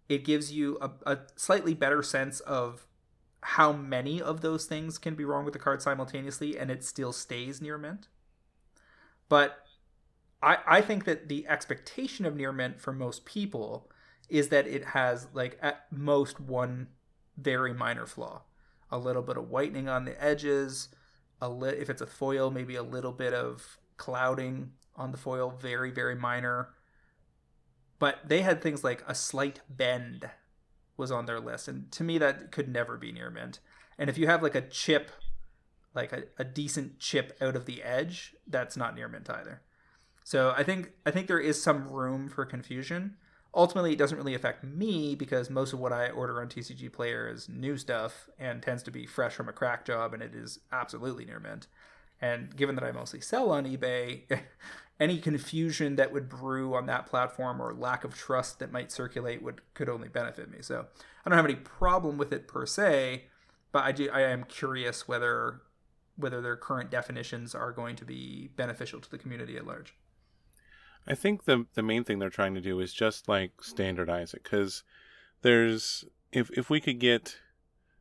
it 0.09 0.25
gives 0.25 0.53
you 0.53 0.79
a, 0.81 0.91
a 1.07 1.18
slightly 1.37 1.75
better 1.75 2.03
sense 2.03 2.41
of 2.41 2.87
how 3.43 3.73
many 3.73 4.23
of 4.23 4.41
those 4.41 4.64
things 4.66 4.99
can 4.99 5.14
be 5.14 5.25
wrong 5.25 5.45
with 5.45 5.53
the 5.53 5.59
card 5.59 5.83
simultaneously 5.83 6.59
and 6.59 6.70
it 6.70 6.85
still 6.85 7.12
stays 7.12 7.61
near 7.61 7.77
mint. 7.77 8.09
But 9.33 9.64
I, 10.43 10.59
I 10.66 10.80
think 10.83 11.07
that 11.07 11.30
the 11.30 11.49
expectation 11.49 12.26
of 12.26 12.37
near 12.37 12.53
mint 12.53 12.78
for 12.78 12.93
most 12.93 13.24
people 13.24 13.91
is 14.28 14.51
that 14.51 14.66
it 14.66 14.85
has 14.89 15.28
like 15.33 15.59
at 15.62 15.91
most 15.91 16.39
one 16.39 16.89
very 17.39 17.72
minor 17.72 18.05
flaw. 18.05 18.43
A 18.91 18.99
little 18.99 19.22
bit 19.22 19.39
of 19.39 19.49
whitening 19.49 19.89
on 19.89 20.05
the 20.05 20.22
edges 20.22 20.91
a 21.41 21.49
li- 21.49 21.78
if 21.78 21.89
it's 21.89 22.03
a 22.03 22.07
foil 22.07 22.51
maybe 22.51 22.74
a 22.74 22.83
little 22.83 23.11
bit 23.11 23.33
of 23.33 23.78
clouding 23.97 24.72
on 24.97 25.12
the 25.12 25.16
foil 25.16 25.49
very 25.49 25.91
very 25.91 26.14
minor. 26.14 26.74
But 27.99 28.28
they 28.28 28.43
had 28.43 28.61
things 28.61 28.85
like 28.85 29.03
a 29.09 29.14
slight 29.14 29.61
bend 29.66 30.28
was 30.99 31.11
on 31.11 31.24
their 31.24 31.41
list 31.41 31.68
and 31.68 31.91
to 31.93 32.05
me 32.05 32.18
that 32.18 32.53
could 32.53 32.68
never 32.68 32.99
be 32.99 33.12
near 33.12 33.30
mint. 33.30 33.61
And 33.97 34.11
if 34.11 34.18
you 34.18 34.26
have 34.26 34.43
like 34.43 34.55
a 34.55 34.68
chip 34.68 35.11
like 35.95 36.12
a, 36.12 36.24
a 36.38 36.45
decent 36.45 36.99
chip 36.99 37.36
out 37.40 37.57
of 37.57 37.66
the 37.66 37.82
edge, 37.82 38.34
that's 38.47 38.76
not 38.76 38.95
near 38.95 39.09
mint 39.09 39.28
either. 39.30 39.62
So 40.24 40.55
I 40.57 40.62
think 40.62 40.93
I 41.05 41.11
think 41.11 41.26
there 41.26 41.40
is 41.40 41.62
some 41.62 41.88
room 41.88 42.28
for 42.28 42.45
confusion. 42.45 43.16
Ultimately, 43.55 43.93
it 43.93 43.99
doesn't 43.99 44.16
really 44.16 44.34
affect 44.34 44.64
me 44.64 45.14
because 45.14 45.51
most 45.51 45.74
of 45.74 45.78
what 45.78 45.93
I 45.93 46.09
order 46.09 46.40
on 46.40 46.49
TCG 46.49 46.90
Player 46.90 47.28
is 47.28 47.51
new 47.51 47.76
stuff 47.76 48.30
and 48.38 48.62
tends 48.62 48.82
to 48.84 48.90
be 48.90 49.05
fresh 49.05 49.34
from 49.34 49.49
a 49.49 49.53
crack 49.53 49.84
job, 49.84 50.14
and 50.14 50.22
it 50.22 50.34
is 50.34 50.61
absolutely 50.72 51.26
near 51.26 51.38
mint. 51.38 51.66
And 52.20 52.57
given 52.57 52.76
that 52.76 52.84
I 52.84 52.93
mostly 52.93 53.20
sell 53.20 53.51
on 53.51 53.66
eBay, 53.66 54.22
any 55.01 55.18
confusion 55.18 55.97
that 55.97 56.12
would 56.12 56.28
brew 56.28 56.74
on 56.74 56.86
that 56.86 57.07
platform 57.07 57.61
or 57.61 57.74
lack 57.74 58.05
of 58.05 58.14
trust 58.14 58.61
that 58.61 58.72
might 58.72 58.93
circulate 58.93 59.43
would 59.43 59.61
could 59.74 59.88
only 59.88 60.09
benefit 60.09 60.51
me. 60.51 60.59
So 60.61 60.86
I 61.26 61.28
don't 61.28 61.36
have 61.36 61.45
any 61.45 61.57
problem 61.57 62.16
with 62.16 62.32
it 62.32 62.47
per 62.49 62.64
se, 62.64 63.24
but 63.72 63.84
I 63.84 63.93
do 63.93 64.09
I 64.11 64.20
am 64.22 64.45
curious 64.45 65.09
whether 65.09 65.61
whether 66.16 66.40
their 66.40 66.56
current 66.56 66.90
definitions 66.90 67.54
are 67.54 67.72
going 67.72 67.96
to 67.96 68.04
be 68.04 68.50
beneficial 68.56 69.00
to 69.00 69.10
the 69.10 69.18
community 69.18 69.56
at 69.56 69.66
large. 69.66 69.94
I 71.06 71.14
think 71.14 71.44
the 71.44 71.66
the 71.74 71.82
main 71.82 72.04
thing 72.04 72.18
they're 72.18 72.30
trying 72.30 72.54
to 72.54 72.60
do 72.60 72.78
is 72.80 72.92
just 72.92 73.28
like 73.28 73.62
standardize 73.62 74.34
it 74.34 74.44
because 74.44 74.84
there's 75.42 76.04
if 76.30 76.50
if 76.50 76.70
we 76.70 76.80
could 76.80 77.00
get 77.00 77.38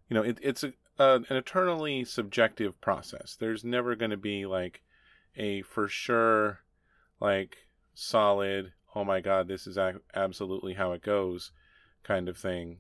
you 0.08 0.14
know 0.14 0.22
it, 0.22 0.38
it's 0.42 0.64
a, 0.64 0.74
a, 1.00 1.16
an 1.16 1.38
eternally 1.38 2.06
subjective 2.06 2.80
process. 2.80 3.36
There's 3.40 3.64
never 3.64 3.96
going 3.96 4.12
to 4.12 4.18
be 4.18 4.46
like 4.46 4.84
a 5.36 5.62
for 5.64 5.88
sure 5.88 6.60
like 7.20 7.68
solid 7.94 8.74
oh 8.96 9.04
my 9.04 9.22
god 9.22 9.48
this 9.48 9.66
is 9.66 9.78
a- 9.78 10.02
absolutely 10.14 10.74
how 10.74 10.92
it 10.92 11.02
goes 11.02 11.52
kind 12.04 12.30
of 12.30 12.38
thing. 12.38 12.78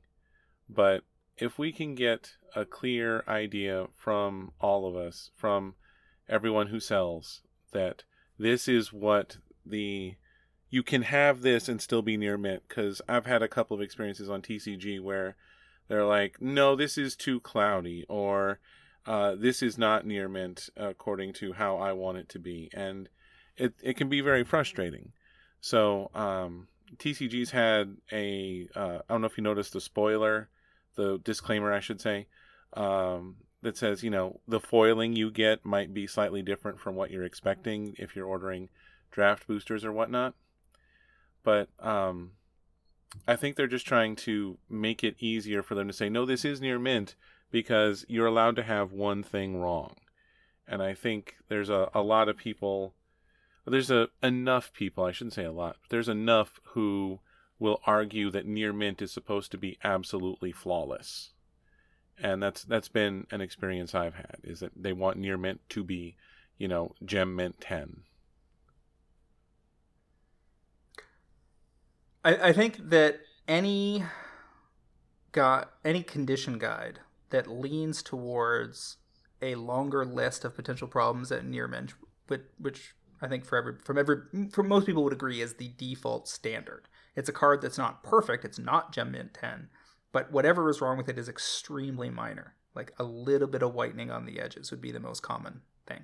But 0.69 1.03
if 1.41 1.57
we 1.57 1.71
can 1.71 1.95
get 1.95 2.35
a 2.55 2.63
clear 2.63 3.23
idea 3.27 3.87
from 3.95 4.51
all 4.61 4.87
of 4.87 4.95
us, 4.95 5.31
from 5.35 5.73
everyone 6.29 6.67
who 6.67 6.79
sells, 6.79 7.41
that 7.71 8.03
this 8.37 8.67
is 8.67 8.93
what 8.93 9.37
the 9.65 10.15
you 10.69 10.83
can 10.83 11.01
have 11.01 11.41
this 11.41 11.67
and 11.67 11.81
still 11.81 12.01
be 12.01 12.15
near 12.15 12.37
mint 12.37 12.63
because 12.67 13.01
I've 13.09 13.25
had 13.25 13.41
a 13.41 13.47
couple 13.47 13.75
of 13.75 13.81
experiences 13.81 14.29
on 14.29 14.41
TCG 14.41 15.01
where 15.01 15.35
they're 15.89 16.05
like, 16.05 16.39
no, 16.39 16.75
this 16.77 16.97
is 16.97 17.15
too 17.15 17.41
cloudy, 17.41 18.05
or 18.07 18.59
uh, 19.05 19.35
this 19.35 19.61
is 19.61 19.77
not 19.77 20.05
near 20.05 20.29
mint 20.29 20.69
according 20.77 21.33
to 21.33 21.53
how 21.53 21.77
I 21.77 21.91
want 21.91 22.19
it 22.19 22.29
to 22.29 22.39
be, 22.39 22.69
and 22.71 23.09
it 23.57 23.73
it 23.81 23.97
can 23.97 24.09
be 24.09 24.21
very 24.21 24.43
frustrating. 24.43 25.11
So 25.59 26.11
um, 26.13 26.67
TCG's 26.97 27.49
had 27.49 27.97
a 28.11 28.69
uh, 28.75 28.99
I 29.09 29.13
don't 29.13 29.21
know 29.21 29.27
if 29.27 29.37
you 29.39 29.43
noticed 29.43 29.73
the 29.73 29.81
spoiler 29.81 30.47
the 30.95 31.19
disclaimer, 31.23 31.73
I 31.73 31.79
should 31.79 32.01
say, 32.01 32.27
um, 32.73 33.37
that 33.61 33.77
says, 33.77 34.03
you 34.03 34.09
know, 34.09 34.39
the 34.47 34.59
foiling 34.59 35.15
you 35.15 35.31
get 35.31 35.65
might 35.65 35.93
be 35.93 36.07
slightly 36.07 36.41
different 36.41 36.79
from 36.79 36.95
what 36.95 37.11
you're 37.11 37.23
expecting 37.23 37.95
if 37.97 38.15
you're 38.15 38.25
ordering 38.25 38.69
draft 39.11 39.47
boosters 39.47 39.85
or 39.85 39.91
whatnot. 39.91 40.33
But 41.43 41.69
um, 41.79 42.31
I 43.27 43.35
think 43.35 43.55
they're 43.55 43.67
just 43.67 43.85
trying 43.85 44.15
to 44.17 44.57
make 44.69 45.03
it 45.03 45.15
easier 45.19 45.61
for 45.61 45.75
them 45.75 45.87
to 45.87 45.93
say, 45.93 46.09
no, 46.09 46.25
this 46.25 46.45
is 46.45 46.61
near 46.61 46.79
mint 46.79 47.15
because 47.51 48.05
you're 48.07 48.27
allowed 48.27 48.55
to 48.55 48.63
have 48.63 48.91
one 48.91 49.23
thing 49.23 49.59
wrong. 49.59 49.95
And 50.67 50.81
I 50.81 50.93
think 50.93 51.35
there's 51.49 51.69
a, 51.69 51.89
a 51.93 52.01
lot 52.01 52.29
of 52.29 52.37
people, 52.37 52.93
there's 53.65 53.91
a 53.91 54.07
enough 54.23 54.71
people, 54.73 55.03
I 55.03 55.11
shouldn't 55.11 55.33
say 55.33 55.43
a 55.43 55.51
lot, 55.51 55.75
there's 55.89 56.07
enough 56.07 56.59
who 56.69 57.19
will 57.61 57.79
argue 57.85 58.31
that 58.31 58.47
near 58.47 58.73
mint 58.73 59.03
is 59.03 59.11
supposed 59.11 59.51
to 59.51 59.57
be 59.57 59.77
absolutely 59.83 60.51
flawless. 60.51 61.29
And 62.17 62.41
that's 62.41 62.63
that's 62.63 62.89
been 62.89 63.27
an 63.29 63.39
experience 63.39 63.93
I've 63.93 64.15
had 64.15 64.37
is 64.43 64.59
that 64.61 64.71
they 64.75 64.93
want 64.93 65.17
near 65.17 65.37
mint 65.37 65.61
to 65.69 65.83
be, 65.83 66.15
you 66.57 66.67
know, 66.67 66.95
gem 67.05 67.35
mint 67.35 67.61
10. 67.61 68.01
I, 72.25 72.49
I 72.49 72.53
think 72.53 72.89
that 72.89 73.19
any 73.47 74.03
got 75.31 75.71
any 75.85 76.01
condition 76.01 76.57
guide 76.57 76.99
that 77.29 77.47
leans 77.47 78.01
towards 78.01 78.97
a 79.41 79.55
longer 79.55 80.03
list 80.03 80.43
of 80.43 80.55
potential 80.55 80.87
problems 80.87 81.31
at 81.31 81.45
near 81.45 81.67
mint, 81.67 81.93
which, 82.27 82.41
which 82.59 82.95
I 83.21 83.27
think 83.27 83.45
for 83.45 83.57
every 83.57 83.75
from 83.83 83.99
every 83.99 84.17
for 84.51 84.63
most 84.63 84.87
people 84.87 85.03
would 85.03 85.13
agree 85.13 85.41
is 85.41 85.55
the 85.55 85.69
default 85.77 86.27
standard. 86.27 86.87
It's 87.15 87.29
a 87.29 87.33
card 87.33 87.61
that's 87.61 87.77
not 87.77 88.03
perfect. 88.03 88.45
It's 88.45 88.59
not 88.59 88.93
Gem 88.93 89.11
Mint 89.11 89.33
10, 89.33 89.69
but 90.11 90.31
whatever 90.31 90.69
is 90.69 90.81
wrong 90.81 90.97
with 90.97 91.09
it 91.09 91.17
is 91.17 91.27
extremely 91.27 92.09
minor. 92.09 92.55
Like 92.73 92.93
a 92.97 93.03
little 93.03 93.47
bit 93.47 93.63
of 93.63 93.73
whitening 93.73 94.11
on 94.11 94.25
the 94.25 94.39
edges 94.39 94.71
would 94.71 94.81
be 94.81 94.91
the 94.91 94.99
most 94.99 95.21
common 95.21 95.61
thing. 95.85 96.03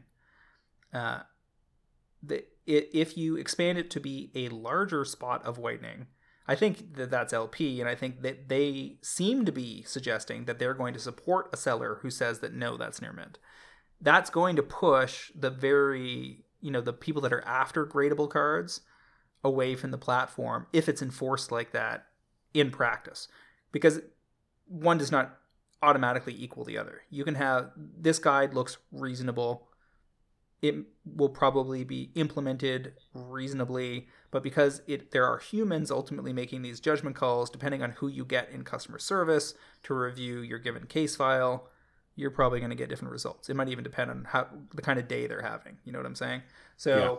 Uh, 0.94 1.20
the, 2.22 2.44
it, 2.66 2.90
if 2.94 3.18
you 3.18 3.38
expand 3.38 3.78
it 3.78 3.90
to 3.92 4.00
be 4.00 4.32
a 4.36 4.50
larger 4.50 5.06
spot 5.06 5.46
of 5.46 5.58
whitening, 5.58 6.08
I 6.48 6.56
think 6.56 6.96
that 6.96 7.12
that's 7.12 7.34
LP, 7.34 7.82
and 7.82 7.90
I 7.90 7.96
think 7.96 8.22
that 8.22 8.48
they 8.48 8.98
seem 9.02 9.46
to 9.46 9.52
be 9.52 9.84
suggesting 9.84 10.46
that 10.46 10.60
they're 10.60 10.74
going 10.74 10.94
to 10.94 11.00
support 11.00 11.50
a 11.52 11.58
seller 11.58 12.00
who 12.02 12.10
says 12.10 12.40
that 12.40 12.54
no, 12.54 12.78
that's 12.78 13.02
near 13.02 13.12
mint. 13.12 13.38
That's 14.00 14.30
going 14.30 14.56
to 14.56 14.64
push 14.64 15.32
the 15.36 15.50
very, 15.50 16.46
you 16.62 16.72
know, 16.72 16.82
the 16.82 16.94
people 16.94 17.22
that 17.24 17.34
are 17.34 17.46
after 17.46 17.86
gradable 17.86 18.30
cards 18.30 18.82
away 19.44 19.76
from 19.76 19.92
the 19.92 19.98
platform 19.98 20.68
if 20.74 20.90
it's 20.90 21.02
enforced 21.02 21.52
like 21.52 21.72
that 21.72 22.06
in 22.54 22.72
practice, 22.72 23.28
because 23.72 24.02
one 24.68 24.98
does 24.98 25.12
not 25.12 25.38
automatically 25.82 26.36
equal 26.38 26.64
the 26.64 26.78
other. 26.78 27.02
You 27.10 27.24
can 27.24 27.36
have 27.36 27.72
this 27.76 28.20
guide 28.20 28.54
looks 28.54 28.78
reasonable. 28.92 29.68
It 30.62 30.76
will 31.06 31.30
probably 31.30 31.84
be 31.84 32.10
implemented 32.16 32.94
reasonably, 33.14 34.08
but 34.32 34.42
because 34.42 34.82
it 34.88 35.12
there 35.12 35.26
are 35.26 35.38
humans 35.38 35.92
ultimately 35.92 36.34
making 36.34 36.64
these 36.64 36.80
judgment 36.80 37.16
calls 37.16 37.50
depending 37.50 37.84
on 37.84 37.92
who 37.92 38.08
you 38.08 38.26
get 38.26 38.50
in 38.50 38.64
customer 38.64 38.98
service 38.98 39.54
to 39.84 39.94
review 39.94 40.40
your 40.40 40.58
given 40.58 40.88
case 40.88 41.16
file, 41.16 41.70
you're 42.16 42.32
probably 42.32 42.60
going 42.60 42.72
to 42.72 42.76
get 42.76 42.90
different 42.90 43.12
results. 43.12 43.50
It 43.50 43.56
might 43.56 43.70
even 43.70 43.84
depend 43.84 44.10
on 44.10 44.26
how 44.30 44.48
the 44.74 44.82
kind 44.82 44.98
of 44.98 45.08
day 45.08 45.28
they're 45.28 45.44
having. 45.44 45.78
You 45.86 45.92
know 45.92 46.00
what 46.00 46.08
I'm 46.08 46.16
saying? 46.16 46.42
So 46.76 46.98
yeah. 46.98 47.16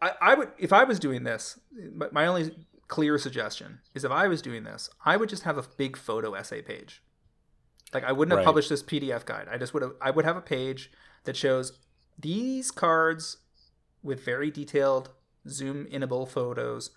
I, 0.00 0.12
I 0.20 0.34
would 0.34 0.50
if 0.58 0.72
I 0.72 0.84
was 0.84 0.98
doing 0.98 1.24
this, 1.24 1.58
my 2.10 2.26
only 2.26 2.54
clear 2.88 3.18
suggestion 3.18 3.80
is 3.94 4.04
if 4.04 4.12
I 4.12 4.28
was 4.28 4.42
doing 4.42 4.64
this, 4.64 4.88
I 5.04 5.16
would 5.16 5.28
just 5.28 5.42
have 5.42 5.58
a 5.58 5.64
big 5.76 5.96
photo 5.96 6.34
essay 6.34 6.62
page 6.62 7.02
like 7.92 8.04
I 8.04 8.12
wouldn't 8.12 8.32
have 8.32 8.38
right. 8.38 8.46
published 8.46 8.68
this 8.68 8.82
PDF 8.82 9.24
guide. 9.24 9.48
I 9.50 9.58
just 9.58 9.74
would 9.74 9.82
have 9.82 9.92
I 10.00 10.10
would 10.10 10.24
have 10.24 10.36
a 10.36 10.42
page 10.42 10.90
that 11.24 11.36
shows 11.36 11.78
these 12.18 12.70
cards 12.70 13.38
with 14.02 14.24
very 14.24 14.50
detailed 14.50 15.10
zoom 15.48 15.86
inable 15.86 16.28
photos. 16.28 16.90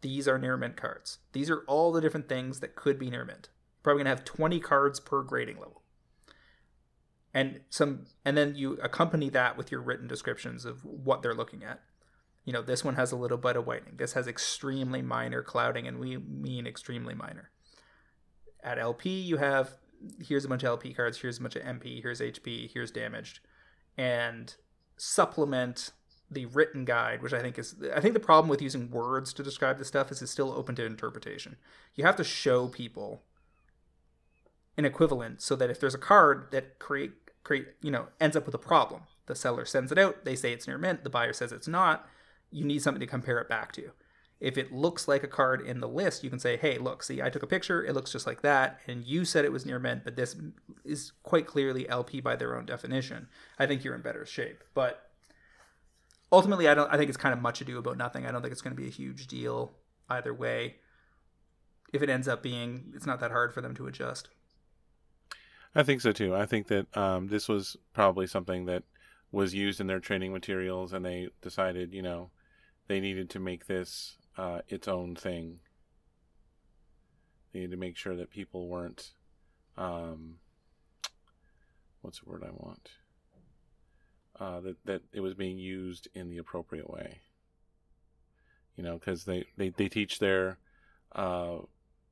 These 0.00 0.28
are 0.28 0.38
near 0.38 0.56
mint 0.56 0.76
cards. 0.76 1.18
These 1.32 1.50
are 1.50 1.64
all 1.66 1.92
the 1.92 2.00
different 2.00 2.28
things 2.28 2.60
that 2.60 2.76
could 2.76 2.98
be 2.98 3.10
near 3.10 3.24
mint. 3.24 3.48
Probably 3.82 4.00
gonna 4.00 4.14
have 4.14 4.24
20 4.24 4.60
cards 4.60 5.00
per 5.00 5.22
grading 5.22 5.56
level. 5.56 5.82
And 7.32 7.62
some 7.70 8.06
and 8.24 8.36
then 8.36 8.54
you 8.54 8.74
accompany 8.74 9.30
that 9.30 9.56
with 9.56 9.72
your 9.72 9.80
written 9.80 10.06
descriptions 10.06 10.64
of 10.64 10.84
what 10.84 11.22
they're 11.22 11.34
looking 11.34 11.64
at. 11.64 11.80
You 12.44 12.52
know, 12.52 12.62
this 12.62 12.84
one 12.84 12.94
has 12.96 13.12
a 13.12 13.16
little 13.16 13.38
bit 13.38 13.56
of 13.56 13.66
whitening. 13.66 13.96
This 13.96 14.12
has 14.12 14.26
extremely 14.26 15.02
minor 15.02 15.42
clouding, 15.42 15.86
and 15.86 15.98
we 15.98 16.18
mean 16.18 16.66
extremely 16.66 17.14
minor. 17.14 17.50
At 18.62 18.78
LP, 18.78 19.20
you 19.20 19.38
have 19.38 19.76
here's 20.20 20.44
a 20.44 20.48
bunch 20.48 20.62
of 20.62 20.68
LP 20.68 20.92
cards, 20.92 21.18
here's 21.18 21.38
a 21.38 21.42
bunch 21.42 21.56
of 21.56 21.62
MP, 21.62 22.02
here's 22.02 22.20
HP, 22.20 22.70
here's 22.72 22.90
damaged, 22.90 23.40
and 23.96 24.54
supplement 24.96 25.92
the 26.30 26.46
written 26.46 26.84
guide, 26.84 27.22
which 27.22 27.32
I 27.32 27.40
think 27.40 27.58
is 27.58 27.76
I 27.94 28.00
think 28.00 28.14
the 28.14 28.20
problem 28.20 28.48
with 28.48 28.62
using 28.62 28.90
words 28.90 29.32
to 29.34 29.42
describe 29.42 29.78
this 29.78 29.88
stuff 29.88 30.10
is 30.10 30.22
it's 30.22 30.30
still 30.30 30.52
open 30.52 30.74
to 30.76 30.84
interpretation. 30.84 31.56
You 31.94 32.04
have 32.04 32.16
to 32.16 32.24
show 32.24 32.68
people 32.68 33.22
an 34.76 34.84
equivalent 34.84 35.40
so 35.40 35.54
that 35.56 35.70
if 35.70 35.78
there's 35.80 35.94
a 35.94 35.98
card 35.98 36.48
that 36.50 36.78
create 36.78 37.12
create 37.42 37.68
you 37.82 37.90
know 37.90 38.08
ends 38.20 38.36
up 38.36 38.46
with 38.46 38.54
a 38.54 38.58
problem, 38.58 39.02
the 39.26 39.34
seller 39.34 39.64
sends 39.64 39.92
it 39.92 39.98
out, 39.98 40.24
they 40.24 40.34
say 40.34 40.52
it's 40.52 40.66
near 40.66 40.78
mint, 40.78 41.04
the 41.04 41.10
buyer 41.10 41.32
says 41.32 41.52
it's 41.52 41.68
not, 41.68 42.06
you 42.54 42.64
need 42.64 42.82
something 42.82 43.00
to 43.00 43.06
compare 43.06 43.38
it 43.38 43.48
back 43.48 43.72
to 43.72 43.90
if 44.44 44.58
it 44.58 44.72
looks 44.72 45.08
like 45.08 45.22
a 45.22 45.28
card 45.28 45.62
in 45.62 45.80
the 45.80 45.88
list, 45.88 46.22
you 46.22 46.28
can 46.28 46.38
say, 46.38 46.58
hey, 46.58 46.76
look, 46.76 47.02
see, 47.02 47.22
I 47.22 47.30
took 47.30 47.42
a 47.42 47.46
picture, 47.46 47.82
it 47.82 47.94
looks 47.94 48.12
just 48.12 48.26
like 48.26 48.42
that, 48.42 48.78
and 48.86 49.02
you 49.02 49.24
said 49.24 49.46
it 49.46 49.52
was 49.52 49.64
near 49.64 49.78
mint, 49.78 50.04
but 50.04 50.16
this 50.16 50.36
is 50.84 51.12
quite 51.22 51.46
clearly 51.46 51.88
LP 51.88 52.20
by 52.20 52.36
their 52.36 52.54
own 52.54 52.66
definition. 52.66 53.28
I 53.58 53.66
think 53.66 53.84
you're 53.84 53.94
in 53.94 54.02
better 54.02 54.26
shape. 54.26 54.62
But 54.74 55.08
ultimately, 56.30 56.68
I 56.68 56.74
don't. 56.74 56.92
I 56.92 56.98
think 56.98 57.08
it's 57.08 57.16
kind 57.16 57.32
of 57.32 57.40
much 57.40 57.62
ado 57.62 57.78
about 57.78 57.96
nothing. 57.96 58.26
I 58.26 58.32
don't 58.32 58.42
think 58.42 58.52
it's 58.52 58.60
going 58.60 58.76
to 58.76 58.82
be 58.82 58.88
a 58.88 58.92
huge 58.92 59.28
deal 59.28 59.72
either 60.10 60.34
way. 60.34 60.76
If 61.94 62.02
it 62.02 62.10
ends 62.10 62.28
up 62.28 62.42
being, 62.42 62.92
it's 62.94 63.06
not 63.06 63.20
that 63.20 63.30
hard 63.30 63.54
for 63.54 63.62
them 63.62 63.74
to 63.76 63.86
adjust. 63.86 64.28
I 65.74 65.84
think 65.84 66.02
so 66.02 66.12
too. 66.12 66.34
I 66.34 66.44
think 66.44 66.66
that 66.66 66.94
um, 66.96 67.28
this 67.28 67.48
was 67.48 67.76
probably 67.94 68.26
something 68.26 68.66
that 68.66 68.82
was 69.32 69.54
used 69.54 69.80
in 69.80 69.86
their 69.86 70.00
training 70.00 70.32
materials, 70.32 70.92
and 70.92 71.02
they 71.04 71.28
decided, 71.40 71.94
you 71.94 72.02
know, 72.02 72.30
they 72.86 73.00
needed 73.00 73.30
to 73.30 73.40
make 73.40 73.66
this 73.66 74.16
uh, 74.36 74.60
its 74.68 74.88
own 74.88 75.14
thing. 75.14 75.60
They 77.52 77.60
needed 77.60 77.72
to 77.72 77.76
make 77.78 77.96
sure 77.96 78.16
that 78.16 78.30
people 78.30 78.68
weren't, 78.68 79.12
um, 79.76 80.36
what's 82.00 82.20
the 82.20 82.28
word 82.28 82.42
I 82.44 82.50
want? 82.50 82.90
Uh, 84.38 84.60
that 84.60 84.76
that 84.84 85.02
it 85.12 85.20
was 85.20 85.34
being 85.34 85.58
used 85.58 86.08
in 86.14 86.28
the 86.28 86.38
appropriate 86.38 86.90
way. 86.90 87.20
You 88.76 88.82
know, 88.82 88.98
because 88.98 89.24
they, 89.24 89.46
they 89.56 89.68
they 89.68 89.88
teach 89.88 90.18
their 90.18 90.58
uh, 91.12 91.58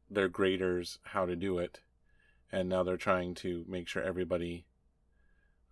their 0.08 0.28
graders 0.28 0.98
how 1.02 1.26
to 1.26 1.34
do 1.34 1.58
it, 1.58 1.80
and 2.52 2.68
now 2.68 2.84
they're 2.84 2.96
trying 2.96 3.34
to 3.36 3.64
make 3.66 3.88
sure 3.88 4.02
everybody 4.02 4.64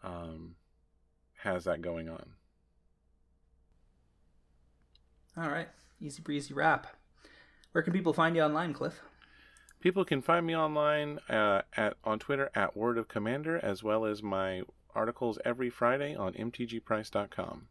um, 0.02 0.56
has 1.38 1.64
that 1.64 1.82
going 1.82 2.08
on. 2.08 2.32
All 5.36 5.48
right 5.48 5.68
easy 6.00 6.22
breezy 6.22 6.54
wrap. 6.54 6.86
Where 7.72 7.82
can 7.82 7.92
people 7.92 8.12
find 8.12 8.34
you 8.34 8.42
online, 8.42 8.72
Cliff? 8.72 9.00
People 9.80 10.04
can 10.04 10.20
find 10.20 10.46
me 10.46 10.56
online 10.56 11.18
uh, 11.28 11.62
at 11.76 11.96
on 12.04 12.18
Twitter 12.18 12.50
at 12.54 12.76
Word 12.76 12.98
of 12.98 13.08
Commander, 13.08 13.58
as 13.62 13.82
well 13.82 14.04
as 14.04 14.22
my 14.22 14.62
articles 14.94 15.38
every 15.44 15.70
Friday 15.70 16.14
on 16.14 16.34
mtgprice.com. 16.34 17.68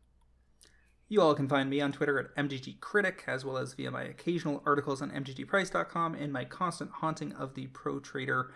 You 1.07 1.21
all 1.21 1.33
can 1.33 1.49
find 1.49 1.69
me 1.69 1.81
on 1.81 1.91
Twitter 1.91 2.19
at 2.19 2.35
mtgcritic, 2.35 3.27
as 3.27 3.43
well 3.43 3.57
as 3.57 3.73
via 3.73 3.91
my 3.91 4.03
occasional 4.03 4.63
articles 4.65 5.01
on 5.01 5.11
mtgprice.com 5.11 6.15
and 6.15 6.31
my 6.31 6.45
constant 6.45 6.91
haunting 6.91 7.33
of 7.33 7.55
the 7.55 7.67
Pro 7.67 7.99
Trader 7.99 8.51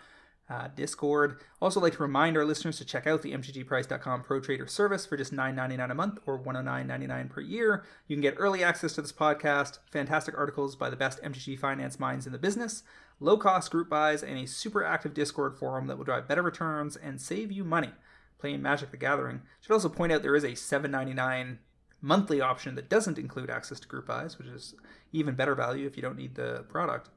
uh, 0.48 0.68
Discord. 0.74 1.40
Also, 1.60 1.80
like 1.80 1.94
to 1.94 2.02
remind 2.02 2.36
our 2.36 2.44
listeners 2.44 2.78
to 2.78 2.84
check 2.84 3.06
out 3.06 3.22
the 3.22 3.32
MTGPrice.com 3.32 4.22
Pro 4.22 4.40
Trader 4.40 4.66
service 4.66 5.06
for 5.06 5.16
just 5.16 5.34
$9.99 5.34 5.90
a 5.90 5.94
month 5.94 6.18
or 6.26 6.38
$109.99 6.38 7.30
per 7.30 7.40
year. 7.40 7.84
You 8.06 8.16
can 8.16 8.22
get 8.22 8.34
early 8.36 8.62
access 8.62 8.92
to 8.94 9.02
this 9.02 9.12
podcast, 9.12 9.78
fantastic 9.90 10.36
articles 10.36 10.76
by 10.76 10.90
the 10.90 10.96
best 10.96 11.22
MTG 11.22 11.58
finance 11.58 11.98
minds 11.98 12.26
in 12.26 12.32
the 12.32 12.38
business, 12.38 12.82
low 13.20 13.36
cost 13.36 13.70
group 13.70 13.88
buys, 13.88 14.22
and 14.22 14.38
a 14.38 14.46
super 14.46 14.84
active 14.84 15.14
Discord 15.14 15.58
forum 15.58 15.86
that 15.86 15.96
will 15.96 16.04
drive 16.04 16.28
better 16.28 16.42
returns 16.42 16.96
and 16.96 17.20
save 17.20 17.50
you 17.50 17.64
money 17.64 17.90
playing 18.38 18.60
Magic 18.60 18.90
the 18.90 18.98
Gathering. 18.98 19.40
Should 19.62 19.72
also 19.72 19.88
point 19.88 20.12
out 20.12 20.22
there 20.22 20.36
is 20.36 20.44
a 20.44 20.50
$7.99 20.50 21.56
monthly 22.02 22.42
option 22.42 22.74
that 22.74 22.90
doesn't 22.90 23.18
include 23.18 23.48
access 23.48 23.80
to 23.80 23.88
group 23.88 24.06
buys, 24.06 24.36
which 24.36 24.48
is 24.48 24.74
even 25.12 25.34
better 25.34 25.54
value 25.54 25.86
if 25.86 25.96
you 25.96 26.02
don't 26.02 26.18
need 26.18 26.34
the 26.34 26.64
product. 26.68 27.08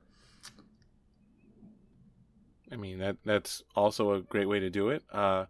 I 2.72 2.76
mean 2.76 3.00
that 3.00 3.18
that's 3.24 3.64
also 3.76 4.14
a 4.14 4.22
great 4.22 4.48
way 4.48 4.60
to 4.60 4.70
do 4.70 4.90
it. 4.90 5.04
Uh, 5.12 5.46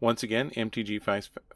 once 0.00 0.22
again, 0.22 0.50
MTG 0.50 1.02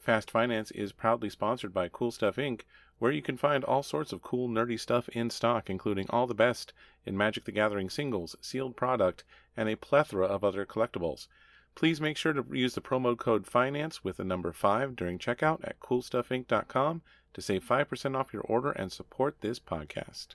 Fast 0.00 0.30
Finance 0.30 0.70
is 0.72 0.92
proudly 0.92 1.30
sponsored 1.30 1.72
by 1.72 1.88
Cool 1.88 2.10
Stuff 2.10 2.36
Inc., 2.36 2.62
where 2.98 3.12
you 3.12 3.22
can 3.22 3.36
find 3.36 3.62
all 3.64 3.82
sorts 3.82 4.12
of 4.12 4.22
cool, 4.22 4.48
nerdy 4.48 4.78
stuff 4.78 5.08
in 5.10 5.30
stock, 5.30 5.68
including 5.68 6.06
all 6.10 6.26
the 6.26 6.34
best 6.34 6.72
in 7.04 7.16
Magic 7.16 7.44
the 7.44 7.52
Gathering 7.52 7.90
singles, 7.90 8.34
sealed 8.40 8.76
product, 8.76 9.22
and 9.56 9.68
a 9.68 9.76
plethora 9.76 10.26
of 10.26 10.42
other 10.42 10.64
collectibles. 10.66 11.28
Please 11.74 12.00
make 12.00 12.16
sure 12.16 12.32
to 12.32 12.44
use 12.50 12.74
the 12.74 12.80
promo 12.80 13.16
code 13.16 13.46
FINANCE 13.46 14.04
with 14.04 14.16
the 14.16 14.24
number 14.24 14.52
5 14.52 14.96
during 14.96 15.18
checkout 15.18 15.60
at 15.62 15.80
coolstuffinc.com 15.80 17.02
to 17.34 17.42
save 17.42 17.64
5% 17.64 18.16
off 18.16 18.32
your 18.32 18.42
order 18.42 18.72
and 18.72 18.92
support 18.92 19.40
this 19.40 19.58
podcast. 19.58 20.34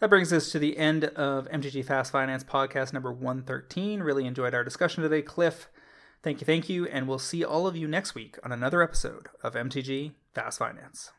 That 0.00 0.10
brings 0.10 0.32
us 0.32 0.50
to 0.50 0.58
the 0.58 0.76
end 0.76 1.04
of 1.04 1.48
MTG 1.48 1.84
Fast 1.84 2.12
Finance 2.12 2.44
podcast 2.44 2.92
number 2.92 3.12
113. 3.12 4.00
Really 4.00 4.26
enjoyed 4.26 4.54
our 4.54 4.64
discussion 4.64 5.02
today, 5.02 5.22
Cliff. 5.22 5.68
Thank 6.22 6.40
you, 6.40 6.44
thank 6.44 6.68
you, 6.68 6.86
and 6.86 7.06
we'll 7.06 7.18
see 7.18 7.44
all 7.44 7.66
of 7.66 7.76
you 7.76 7.86
next 7.86 8.14
week 8.14 8.38
on 8.42 8.50
another 8.50 8.82
episode 8.82 9.28
of 9.42 9.54
MTG 9.54 10.12
Fast 10.34 10.58
Finance. 10.58 11.12